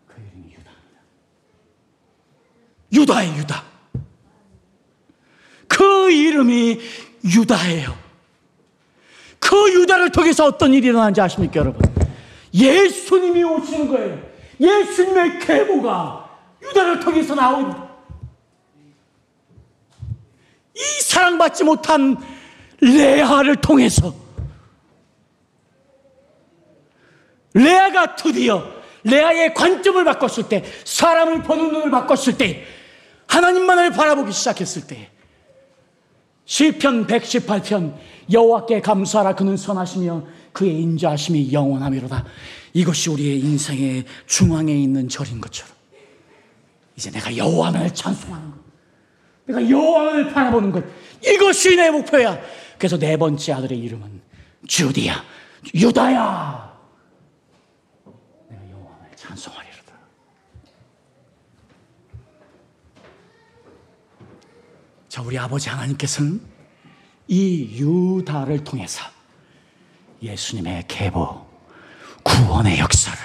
그 0.06 0.20
이름이 0.20 0.54
유다입니다. 0.54 1.00
유다의 2.92 3.38
유다. 3.38 3.71
그 5.72 6.10
이름이 6.10 6.80
유다예요. 7.24 7.96
그 9.38 9.72
유다를 9.72 10.12
통해서 10.12 10.44
어떤 10.44 10.74
일이 10.74 10.88
일어나는지 10.88 11.22
아십니까, 11.22 11.60
여러분? 11.60 11.80
예수님이 12.52 13.42
오시는 13.42 13.88
거예요. 13.88 14.22
예수님의 14.60 15.38
계보가 15.40 16.28
유다를 16.62 17.00
통해서 17.00 17.34
나온 17.34 17.74
이 20.74 21.02
사랑받지 21.02 21.64
못한 21.64 22.18
레아를 22.82 23.56
통해서 23.56 24.14
레아가 27.54 28.14
드디어 28.14 28.70
레아의 29.04 29.54
관점을 29.54 30.04
바꿨을 30.04 30.48
때 30.50 30.64
사람을 30.84 31.42
보는 31.42 31.72
눈을 31.72 31.90
바꿨을 31.90 32.36
때 32.36 32.64
하나님만을 33.26 33.92
바라보기 33.92 34.32
시작했을 34.32 34.86
때 34.86 35.11
시편 36.52 37.06
118편 37.06 37.94
여호와께 38.30 38.82
감사하라 38.82 39.36
그는 39.36 39.56
선하시며 39.56 40.22
그의 40.52 40.82
인자하심이 40.82 41.50
영원하미로다 41.50 42.26
이것이 42.74 43.08
우리의 43.08 43.40
인생의 43.40 44.04
중앙에 44.26 44.70
있는 44.70 45.08
절인 45.08 45.40
것처럼 45.40 45.74
이제 46.94 47.10
내가 47.10 47.34
여호와만을 47.34 47.94
찬송하는 47.94 48.50
것. 48.50 48.58
내가 49.46 49.70
여호와를 49.70 50.30
바라보는 50.34 50.72
것. 50.72 50.84
이것이 51.24 51.74
내 51.74 51.90
목표야. 51.90 52.38
그래서 52.76 52.98
네 52.98 53.16
번째 53.16 53.52
아들의 53.54 53.78
이름은 53.78 54.20
주디야. 54.68 55.24
유다야. 55.74 56.78
내가 58.50 58.70
여호와를 58.70 59.08
찬송하리로다. 59.16 59.72
자, 65.12 65.20
우리 65.20 65.38
아버지 65.38 65.68
하나님께서는 65.68 66.40
이 67.28 67.76
유다를 67.78 68.64
통해서 68.64 69.04
예수님의 70.22 70.84
계보, 70.88 71.46
구원의 72.22 72.78
역사를 72.78 73.18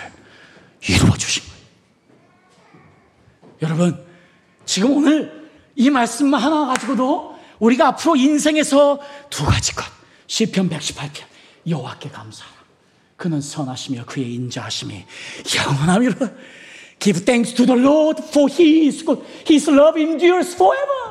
이루어 0.85 1.15
주신 1.15 1.43
거예요. 1.47 2.83
여러분, 3.61 4.05
지금 4.65 4.97
오늘 4.97 5.49
이 5.77 5.89
말씀만 5.89 6.41
하나 6.41 6.65
가지고도 6.65 7.39
우리가 7.59 7.88
앞으로 7.88 8.17
인생에서 8.17 8.99
두 9.29 9.45
가지 9.45 9.73
것. 9.73 9.85
시편 10.27 10.69
118편. 10.69 11.23
여호와께 11.69 12.09
감사하라. 12.09 12.53
그는 13.15 13.39
선하시며 13.39 14.03
그의 14.07 14.33
인자하심이 14.33 15.05
영원하미로 15.55 16.15
Give 16.99 17.23
thanks 17.23 17.53
to 17.53 17.65
the 17.65 17.81
Lord 17.81 18.21
for 18.27 18.51
he 18.51 18.88
is 18.88 19.05
good. 19.05 19.23
His 19.47 19.69
love 19.69 19.97
endures 19.97 20.53
forever. 20.53 21.07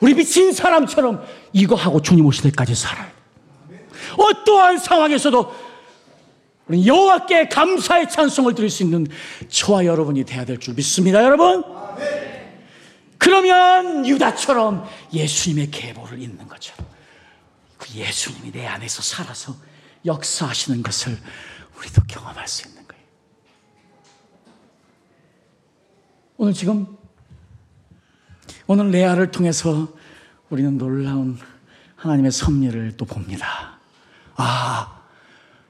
우리 0.00 0.14
미친 0.14 0.52
사람처럼 0.52 1.24
이거 1.52 1.74
하고 1.74 2.00
주님 2.02 2.26
오실 2.26 2.42
때까지 2.50 2.74
살아요. 2.74 3.10
어떠한 4.18 4.78
상황에서도 4.78 5.54
우리 6.68 6.86
여호와께 6.86 7.48
감사의 7.48 8.10
찬송을 8.10 8.54
드릴 8.54 8.70
수 8.70 8.82
있는 8.82 9.06
저와 9.48 9.84
여러분이 9.86 10.24
돼야 10.24 10.44
될 10.44 10.58
줄 10.58 10.74
믿습니다, 10.74 11.22
여러분. 11.22 11.62
그러면 13.18 14.06
유다처럼 14.06 14.86
예수님의 15.12 15.70
계보를 15.70 16.20
잇는 16.20 16.46
것처럼 16.48 16.86
그 17.78 17.94
예수님이 17.94 18.52
내 18.52 18.66
안에서 18.66 19.02
살아서 19.02 19.54
역사하시는 20.04 20.82
것을 20.82 21.16
우리도 21.78 22.02
경험할 22.08 22.46
수 22.46 22.68
있는 22.68 22.86
거예요. 22.86 23.02
오늘 26.36 26.52
지금 26.52 26.96
오늘 28.68 28.90
레아를 28.90 29.30
통해서 29.30 29.88
우리는 30.50 30.76
놀라운 30.76 31.38
하나님의 31.94 32.32
섭리를 32.32 32.96
또 32.96 33.04
봅니다. 33.04 33.78
아, 34.34 35.02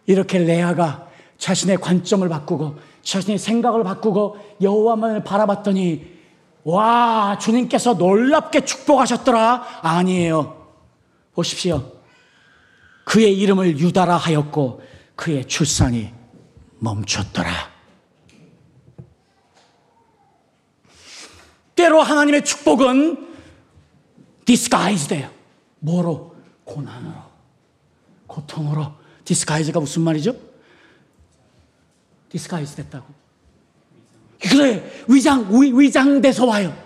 이렇게 0.07 0.39
레아가 0.39 1.09
자신의 1.37 1.77
관점을 1.79 2.27
바꾸고 2.29 2.79
자신의 3.03 3.39
생각을 3.39 3.85
바꾸고 3.85 4.39
여호와만을 4.63 5.25
바라봤더니 5.25 6.17
와, 6.65 7.39
주님께서 7.39 7.95
놀랍게 7.95 8.65
축복하셨더라. 8.65 9.81
아니에요. 9.83 10.67
보십시오. 11.35 11.93
그의 13.05 13.39
이름을 13.39 13.79
유다라 13.79 14.17
하였고 14.17 14.83
그의 15.15 15.47
출산이 15.47 16.13
멈췄더라. 16.79 17.76
때로 21.77 22.03
하나님의 22.03 22.45
축복은 22.45 23.29
disguise돼요. 24.45 25.31
뭐로? 25.79 26.35
고난으로. 26.65 27.15
고통으로. 28.27 28.93
disguise가 29.25 29.79
무슨 29.79 30.03
말이죠? 30.03 30.35
disguise 32.31 32.77
됐다고. 32.77 33.07
그래, 34.41 34.91
위장, 35.09 35.49
위, 35.51 35.73
위장돼서 35.73 36.47
와요. 36.47 36.77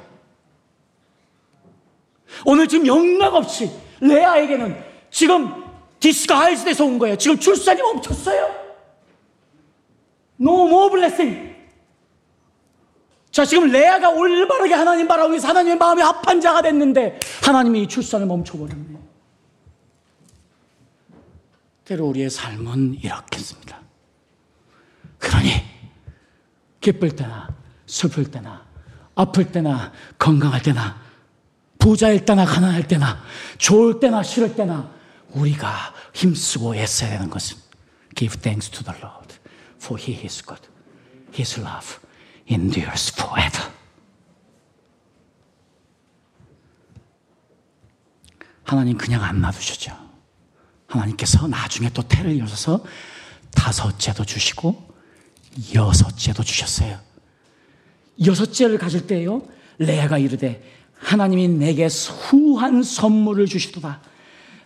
오늘 2.45 2.69
지금 2.69 2.87
영락 2.87 3.35
없이 3.35 3.71
레아에게는 4.01 4.83
지금 5.11 5.65
disguise 5.99 6.65
돼서 6.65 6.85
온 6.85 6.99
거예요. 6.99 7.17
지금 7.17 7.39
출산이 7.39 7.83
멈췄어요. 7.83 8.55
No 10.41 10.67
more 10.67 10.91
blessing. 10.91 11.50
자, 13.31 13.45
지금 13.45 13.71
레아가 13.71 14.11
올바르게 14.11 14.75
하나님 14.75 15.07
바라고 15.07 15.31
위해서 15.31 15.49
하나님의 15.49 15.79
마음이 15.79 16.03
합한 16.03 16.41
자가 16.41 16.63
됐는데 16.63 17.21
하나님이 17.43 17.85
이 17.85 17.89
출산을 17.89 18.27
멈춰버렸네요. 18.27 18.99
때로 21.85 22.07
우리의 22.07 22.31
삶은 22.31 22.99
이렇겠습니다. 23.03 23.81
그러니 25.19 25.51
기쁠 26.81 27.15
때나 27.15 27.49
슬플 27.87 28.31
때나 28.31 28.65
아플 29.15 29.51
때나 29.53 29.93
건강할 30.19 30.63
때나 30.63 31.01
부자일 31.79 32.25
때나 32.25 32.45
가난할 32.45 32.87
때나 32.87 33.23
좋을 33.59 34.01
때나 34.01 34.23
싫을 34.23 34.55
때나 34.55 34.91
우리가 35.31 35.95
힘쓰고 36.15 36.75
애써야 36.77 37.11
되는 37.11 37.31
것은 37.31 37.57
give 38.15 38.41
thanks 38.41 38.71
to 38.71 38.85
the 38.85 38.99
Lord 39.03 39.35
for 39.81 40.01
he 40.01 40.15
is 40.25 40.45
good. 40.45 40.63
his 41.33 41.61
love 41.61 41.99
endures 42.51 43.13
forever. 43.15 43.71
하나님 48.65 48.97
그냥 48.97 49.23
안 49.25 49.41
놔두셨죠. 49.41 49.97
하나님께서 50.87 51.47
나중에 51.47 51.91
또 51.91 52.03
태를 52.03 52.33
이어서 52.37 52.85
다섯째도 53.55 54.25
주시고 54.25 54.95
여섯째도 55.75 56.43
주셨어요. 56.43 56.99
여섯째를 58.25 58.79
가질 58.79 59.07
때요, 59.07 59.43
레아가 59.79 60.19
이르되 60.19 60.63
하나님이 60.95 61.49
내게 61.49 61.87
후한 61.87 62.83
선물을 62.83 63.47
주시도다. 63.47 64.01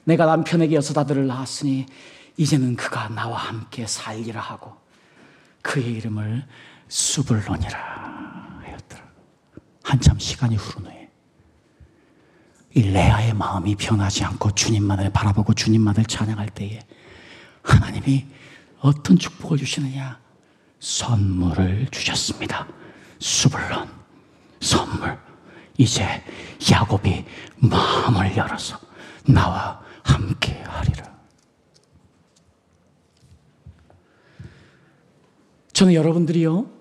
내가 0.04 0.26
남편에게 0.26 0.74
여섯 0.74 0.96
아들을 0.98 1.26
낳았으니 1.26 1.86
이제는 2.36 2.76
그가 2.76 3.08
나와 3.08 3.38
함께 3.38 3.86
살리라 3.86 4.40
하고 4.40 4.74
그의 5.62 5.92
이름을 5.92 6.44
수불론이라 6.88 7.78
하였더라. 8.62 9.02
한참 9.82 10.18
시간이 10.18 10.56
흐른 10.56 10.86
후에 10.86 11.10
이 12.76 12.82
레아의 12.82 13.34
마음이 13.34 13.76
변하지 13.76 14.24
않고 14.24 14.52
주님만을 14.52 15.10
바라보고 15.10 15.54
주님만을 15.54 16.04
찬양할 16.04 16.48
때에 16.50 16.80
하나님이 17.62 18.26
어떤 18.80 19.18
축복을 19.18 19.58
주시느냐? 19.58 20.20
선물을 20.80 21.88
주셨습니다. 21.90 22.66
수불론, 23.18 23.88
선물. 24.60 25.18
이제 25.78 26.22
야곱이 26.70 27.24
마음을 27.56 28.36
열어서 28.36 28.78
나와 29.26 29.80
함께 30.02 30.52
하리라. 30.62 31.14
저는 35.72 35.94
여러분들이요, 35.94 36.73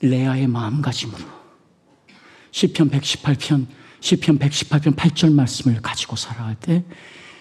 레아의 0.00 0.46
마음가짐으로 0.46 1.24
시편 2.50 2.90
118편, 2.90 3.66
시편 4.00 4.38
118편 4.38 4.96
8절 4.96 5.32
말씀을 5.32 5.82
가지고 5.82 6.16
살아갈 6.16 6.54
때 6.54 6.84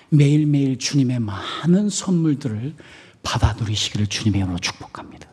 매일매일 0.09 0.77
주님의 0.77 1.19
많은 1.19 1.89
선물들을 1.89 2.75
받아 3.23 3.53
누리시기를 3.53 4.07
주님의 4.07 4.39
이름으로 4.41 4.59
축복합니다. 4.59 5.27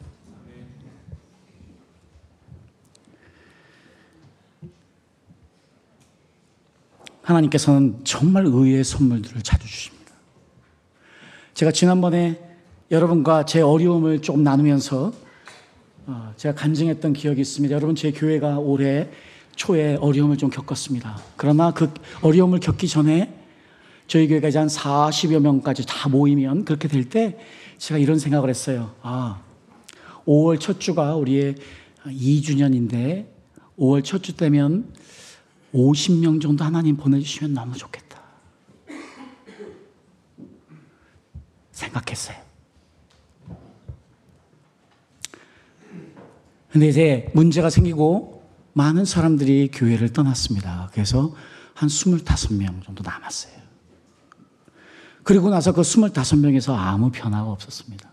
하나님께서는 7.22 8.00
정말 8.04 8.46
의외의 8.46 8.82
선물들을 8.84 9.42
자주 9.42 9.66
주십니다. 9.66 10.12
제가 11.54 11.70
지난번에 11.70 12.40
여러분과 12.90 13.44
제 13.44 13.60
어려움을 13.60 14.22
조금 14.22 14.42
나누면서 14.42 15.06
어, 15.06 15.12
제가 16.36 16.55
간증했던 16.55 17.12
기억이 17.12 17.40
있습니다. 17.40 17.74
여러분, 17.74 17.94
제 17.94 18.11
교회가 18.12 18.59
올해 18.59 19.09
초에 19.55 19.96
어려움을 19.96 20.36
좀 20.36 20.50
겪었습니다. 20.50 21.20
그러나 21.36 21.72
그 21.72 21.92
어려움을 22.22 22.61
겪기 22.61 22.88
전에 22.88 23.38
저희 24.07 24.26
교회가 24.28 24.48
이제 24.48 24.59
한 24.59 24.68
40여 24.68 25.38
명까지 25.40 25.86
다 25.86 26.09
모이면 26.09 26.64
그렇게 26.64 26.88
될 26.88 27.09
때 27.09 27.38
제가 27.78 27.98
이런 27.98 28.18
생각을 28.18 28.48
했어요. 28.48 28.94
아, 29.03 29.40
5월 30.26 30.59
첫 30.61 30.80
주가 30.80 31.16
우리의 31.16 31.57
2주년인데 32.07 33.26
5월 33.78 34.05
첫주 34.05 34.36
때면 34.36 34.92
50명 35.74 36.40
정도 36.40 36.64
하나님 36.64 36.96
보내주시면 36.96 37.55
너무 37.55 37.76
좋겠다. 37.76 38.20
생각했어요. 41.72 42.51
근데 46.72 46.88
이제 46.88 47.30
문제가 47.34 47.68
생기고 47.68 48.42
많은 48.72 49.04
사람들이 49.04 49.68
교회를 49.70 50.14
떠났습니다. 50.14 50.88
그래서 50.92 51.34
한 51.74 51.90
25명 51.90 52.82
정도 52.82 53.02
남았어요. 53.02 53.52
그리고 55.22 55.50
나서 55.50 55.72
그 55.72 55.82
25명에서 55.82 56.74
아무 56.74 57.10
변화가 57.10 57.50
없었습니다. 57.50 58.10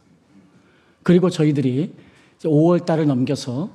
그리고 1.03 1.29
저희들이 1.29 1.95
5월 2.39 2.85
달을 2.85 3.07
넘겨서 3.07 3.71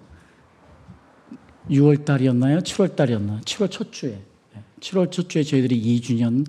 6월 1.71 2.05
달이었나요? 2.05 2.59
7월 2.59 2.95
달이었나? 2.95 3.41
7월 3.41 3.71
첫 3.71 3.91
주에. 3.91 4.21
7월 4.81 5.11
첫 5.11 5.31
주에 5.31 5.43
저희들이 5.43 5.83
2주년 6.01 6.47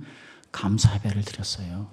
감사 0.51 0.93
예배를 0.95 1.23
드렸어요. 1.23 1.87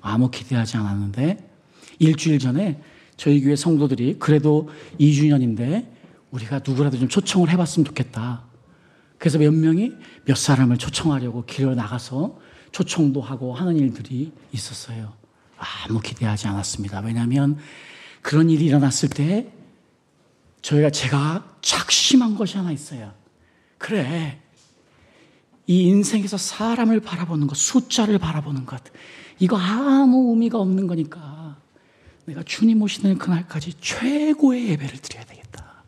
아무 0.00 0.30
기대하지 0.30 0.76
않았는데 0.76 1.50
일주일 1.98 2.38
전에 2.38 2.80
저희 3.20 3.42
교회 3.42 3.54
성도들이 3.54 4.16
그래도 4.18 4.70
2주년인데 4.98 5.86
우리가 6.30 6.62
누구라도 6.66 6.98
좀 6.98 7.06
초청을 7.06 7.50
해봤으면 7.50 7.84
좋겠다. 7.84 8.44
그래서 9.18 9.36
몇 9.36 9.52
명이 9.52 9.92
몇 10.24 10.38
사람을 10.38 10.78
초청하려고 10.78 11.44
길을 11.44 11.76
나가서 11.76 12.38
초청도 12.72 13.20
하고 13.20 13.52
하는 13.52 13.76
일들이 13.76 14.32
있었어요. 14.54 15.12
아무 15.58 16.00
기대하지 16.00 16.48
않았습니다. 16.48 17.00
왜냐하면 17.00 17.58
그런 18.22 18.48
일이 18.48 18.64
일어났을 18.64 19.10
때 19.10 19.52
저희가 20.62 20.88
제가 20.88 21.56
작심한 21.60 22.34
것이 22.36 22.56
하나 22.56 22.72
있어요. 22.72 23.12
그래. 23.76 24.40
이 25.66 25.82
인생에서 25.88 26.38
사람을 26.38 27.00
바라보는 27.00 27.48
것, 27.48 27.58
숫자를 27.58 28.18
바라보는 28.18 28.64
것, 28.64 28.82
이거 29.38 29.58
아무 29.58 30.30
의미가 30.30 30.58
없는 30.58 30.86
거니까 30.86 31.29
내가 32.30 32.44
주님 32.44 32.80
오시는 32.80 33.18
그날까지 33.18 33.74
최고의 33.80 34.68
예배를 34.70 34.98
드려야 34.98 35.24
되겠다. 35.24 35.82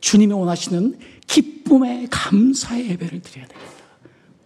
주님이 0.00 0.32
원하시는 0.32 0.98
기쁨의 1.26 2.06
감사의 2.08 2.90
예배를 2.90 3.20
드려야 3.20 3.48
되겠다. 3.48 3.72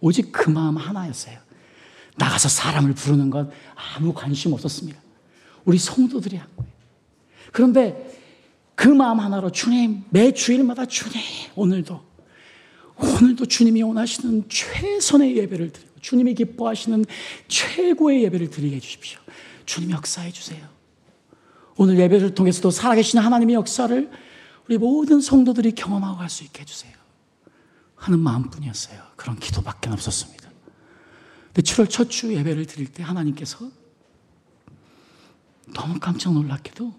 오직 0.01 0.31
그 0.31 0.49
마음 0.49 0.77
하나였어요. 0.77 1.37
나가서 2.15 2.49
사람을 2.49 2.93
부르는 2.93 3.29
건 3.29 3.51
아무 3.75 4.13
관심 4.13 4.53
없었습니다. 4.53 4.99
우리 5.65 5.77
성도들이 5.77 6.37
한 6.37 6.47
거예요. 6.55 6.71
그런데 7.51 8.19
그 8.73 8.87
마음 8.87 9.19
하나로 9.19 9.51
주님, 9.51 10.03
매 10.09 10.31
주일마다 10.31 10.85
주님, 10.85 11.19
오늘도, 11.55 12.03
오늘도 12.97 13.45
주님이 13.45 13.83
원하시는 13.83 14.49
최선의 14.49 15.37
예배를 15.37 15.71
드리고, 15.71 15.99
주님이 16.01 16.33
기뻐하시는 16.33 17.05
최고의 17.47 18.23
예배를 18.23 18.49
드리게 18.49 18.77
해주십시오. 18.77 19.19
주님 19.65 19.91
역사해 19.91 20.31
주세요. 20.31 20.76
오늘 21.77 21.97
예배를 21.99 22.33
통해서도 22.33 22.71
살아계신 22.71 23.19
하나님의 23.19 23.55
역사를 23.55 24.11
우리 24.67 24.77
모든 24.77 25.21
성도들이 25.21 25.73
경험하고 25.73 26.17
갈 26.17 26.29
수 26.29 26.43
있게 26.43 26.61
해주세요. 26.61 26.93
하는 27.95 28.19
마음뿐이었어요. 28.19 29.01
그런 29.15 29.37
기도밖에 29.37 29.89
없었습니다. 29.89 30.49
근데 31.47 31.61
7월 31.61 31.89
첫 31.89 32.09
주 32.09 32.33
예배를 32.33 32.65
드릴 32.65 32.91
때 32.91 33.01
하나님께서 33.03 33.69
너무 35.73 35.99
깜짝 35.99 36.33
놀랍게도 36.33 36.93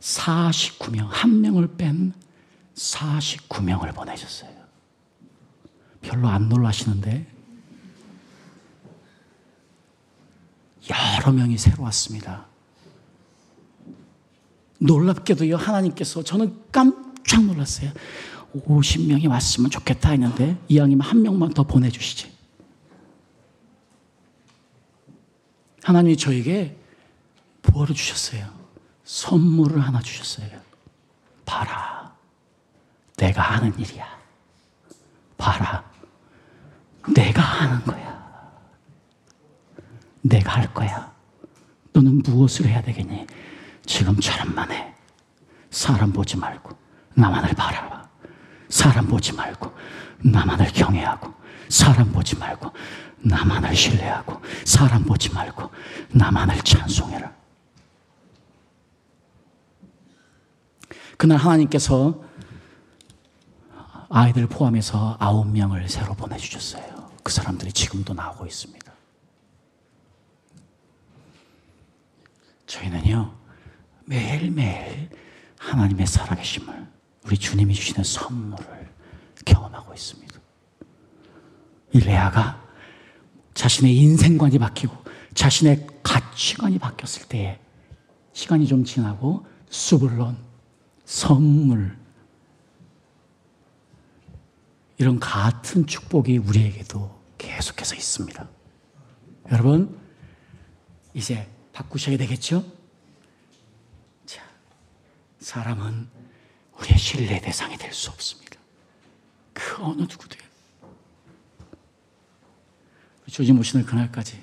49명, 0.00 1.08
한 1.08 1.40
명을 1.40 1.76
뺀 1.76 2.12
49명을 2.74 3.94
보내셨어요. 3.94 4.50
별로 6.00 6.28
안 6.28 6.48
놀라시는데 6.48 7.26
여러 10.90 11.32
명이 11.32 11.58
새로 11.58 11.82
왔습니다. 11.84 12.47
놀랍게도요, 14.78 15.56
하나님께서 15.56 16.22
저는 16.22 16.56
깜짝 16.72 17.44
놀랐어요. 17.44 17.90
50명이 18.54 19.28
왔으면 19.28 19.70
좋겠다 19.70 20.10
했는데, 20.10 20.56
이왕이면 20.68 21.06
한 21.06 21.22
명만 21.22 21.52
더 21.52 21.64
보내주시지. 21.64 22.32
하나님이 25.82 26.16
저에게 26.16 26.76
보호를 27.62 27.94
주셨어요. 27.94 28.46
선물을 29.04 29.80
하나 29.80 30.00
주셨어요. 30.00 30.48
봐라. 31.44 32.14
내가 33.16 33.42
하는 33.42 33.72
일이야. 33.78 34.06
봐라. 35.38 35.90
내가 37.14 37.40
하는 37.40 37.82
거야. 37.84 38.52
내가 40.20 40.56
할 40.56 40.72
거야. 40.74 41.14
너는 41.92 42.18
무엇을 42.18 42.66
해야 42.66 42.82
되겠니? 42.82 43.26
지금처럼만 43.88 44.70
해. 44.70 44.94
사람 45.70 46.12
보지 46.12 46.36
말고 46.36 46.76
나만을 47.14 47.54
바라봐. 47.54 48.08
사람 48.68 49.06
보지 49.06 49.32
말고 49.32 49.74
나만을 50.18 50.66
경외하고 50.72 51.32
사람 51.70 52.12
보지 52.12 52.36
말고 52.36 52.70
나만을 53.20 53.74
신뢰하고 53.74 54.40
사람 54.64 55.04
보지 55.04 55.32
말고 55.32 55.70
나만을 56.10 56.58
찬송해라. 56.58 57.32
그날 61.16 61.38
하나님께서 61.38 62.22
아이들 64.10 64.46
포함해서 64.46 65.16
아홉 65.18 65.50
명을 65.50 65.88
새로 65.88 66.14
보내주셨어요. 66.14 67.10
그 67.24 67.32
사람들이 67.32 67.72
지금도 67.72 68.14
나오고 68.14 68.46
있습니다. 68.46 68.92
저희는요, 72.66 73.37
매일매일 74.08 75.10
하나님의 75.58 76.06
살아계심을, 76.06 76.86
우리 77.26 77.36
주님이 77.36 77.74
주시는 77.74 78.04
선물을 78.04 78.88
경험하고 79.44 79.92
있습니다. 79.92 80.40
이 81.92 82.00
레아가 82.00 82.66
자신의 83.52 83.94
인생관이 83.96 84.58
바뀌고 84.58 84.96
자신의 85.34 85.86
가치관이 86.02 86.78
바뀌었을 86.78 87.28
때에 87.28 87.60
시간이 88.32 88.66
좀 88.66 88.82
지나고 88.82 89.44
수불론, 89.68 90.38
선물, 91.04 91.98
이런 94.96 95.20
같은 95.20 95.86
축복이 95.86 96.38
우리에게도 96.38 97.18
계속해서 97.36 97.94
있습니다. 97.94 98.48
여러분, 99.52 99.98
이제 101.12 101.46
바꾸셔야 101.72 102.16
되겠죠? 102.16 102.77
자, 105.40 105.62
사람은 105.62 106.08
우리의 106.78 106.98
신뢰 106.98 107.40
대상이 107.40 107.76
될 107.76 107.92
수 107.92 108.10
없습니다. 108.10 108.58
그 109.52 109.82
어느 109.82 110.02
누구도요. 110.02 110.40
주님 113.30 113.58
오시는 113.58 113.84
그날까지 113.84 114.40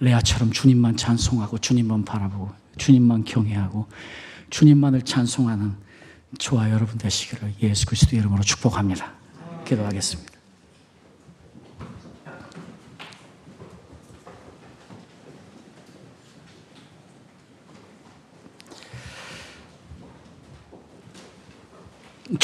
레아처럼 0.00 0.52
주님만 0.52 0.96
찬송하고 0.96 1.58
주님만 1.58 2.04
바라보고 2.04 2.52
주님만 2.76 3.24
경외하고 3.24 3.88
주님만을 4.50 5.02
찬송하는 5.02 5.76
저와 6.38 6.70
여러분 6.70 6.98
되시기를 6.98 7.54
예수 7.62 7.86
그리스도 7.86 8.16
이름으로 8.16 8.42
축복합니다. 8.42 9.14
기도하겠습니다. 9.64 10.35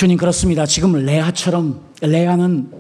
주님 0.03 0.17
그렇습니다. 0.17 0.67
지금 0.67 0.95
레아처럼 0.95 1.81
레아는 2.01 2.73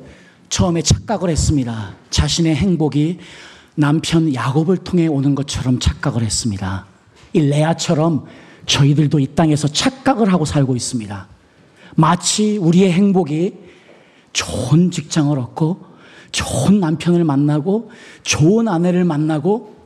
처음에 0.49 0.83
착각을 0.83 1.31
했습니다. 1.31 1.95
자신의 2.11 2.57
행복이 2.57 3.19
남편 3.77 4.35
야곱을 4.35 4.79
통해 4.79 5.07
오는 5.07 5.37
것처럼 5.37 5.79
착각을 5.79 6.25
했습니다. 6.25 6.85
이 7.33 7.43
레아처럼 7.43 8.25
저희들도 8.67 9.21
이 9.21 9.29
땅에서 9.37 9.69
착각을 9.69 10.33
하고 10.33 10.45
살고 10.45 10.75
있습니다. 10.75 11.29
마치 11.95 12.57
우리의 12.57 12.91
행복이 12.91 13.55
좋은 14.33 14.91
직장을 14.91 15.39
얻고 15.39 15.79
좋은 16.33 16.81
남편을 16.81 17.23
만나고 17.23 17.93
좋은 18.25 18.67
아내를 18.67 19.05
만나고 19.05 19.77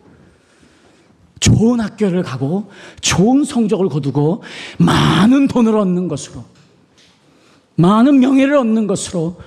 좋은 1.40 1.80
학교를 1.80 2.22
가고 2.22 2.70
좋은 3.02 3.44
성적을 3.44 3.90
거두고 3.90 4.42
많은 4.78 5.48
돈을 5.48 5.76
얻는 5.76 6.08
것으로 6.08 6.55
많은 7.76 8.20
명예를 8.20 8.56
얻는 8.56 8.86
것으로 8.86 9.40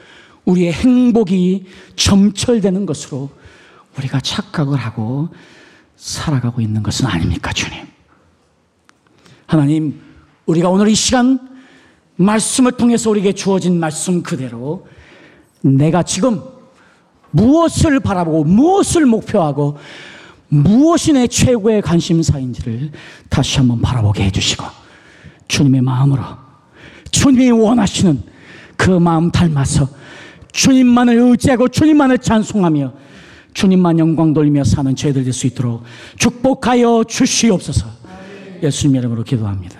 우리의 0.46 0.74
행복이 0.74 1.66
점철되는 1.96 2.86
것으로 2.86 3.30
우리가 3.98 4.20
착각을 4.20 4.78
하고 4.78 5.30
살아가고 5.96 6.62
있는 6.62 6.82
것은 6.82 7.06
아닙니까, 7.06 7.52
주님? 7.52 7.86
하나님, 9.46 10.02
우리가 10.46 10.70
오늘 10.70 10.88
이 10.88 10.96
시간 10.96 11.50
말씀을 12.16 12.74
통해서 12.74 13.10
우리에게 13.10 13.34
주어진 13.34 13.80
말씀 13.80 14.24
그대로 14.24 14.88
내가 15.62 16.04
지금 16.04 16.42
무엇을 17.32 18.00
바라보고 18.00 18.44
무엇을 18.44 19.06
목표하고 19.06 19.78
무엇이 20.48 21.14
내 21.14 21.28
최고의 21.28 21.82
관심사인지를 21.82 22.92
다시 23.30 23.60
한번 23.60 23.82
바라보게 23.82 24.24
해주시고 24.26 24.66
주님의 25.48 25.82
마음으로 25.82 26.24
주님이 27.12 27.52
원하시는 27.52 28.22
그 28.78 28.92
마음 28.92 29.32
닮아서 29.32 29.88
주님만을 30.52 31.16
의지하고 31.16 31.68
주님만을 31.68 32.20
찬송하며 32.20 32.94
주님만 33.54 34.00
영광 34.00 34.34
돌리며 34.34 34.64
사는 34.64 34.96
저희들 34.96 35.24
될 35.24 35.34
수 35.34 35.48
있도록 35.48 35.84
축복하여 36.18 37.04
주시옵소서. 37.08 37.88
예수님 38.62 38.96
이름으로 38.98 39.24
기도합니다. 39.24 39.79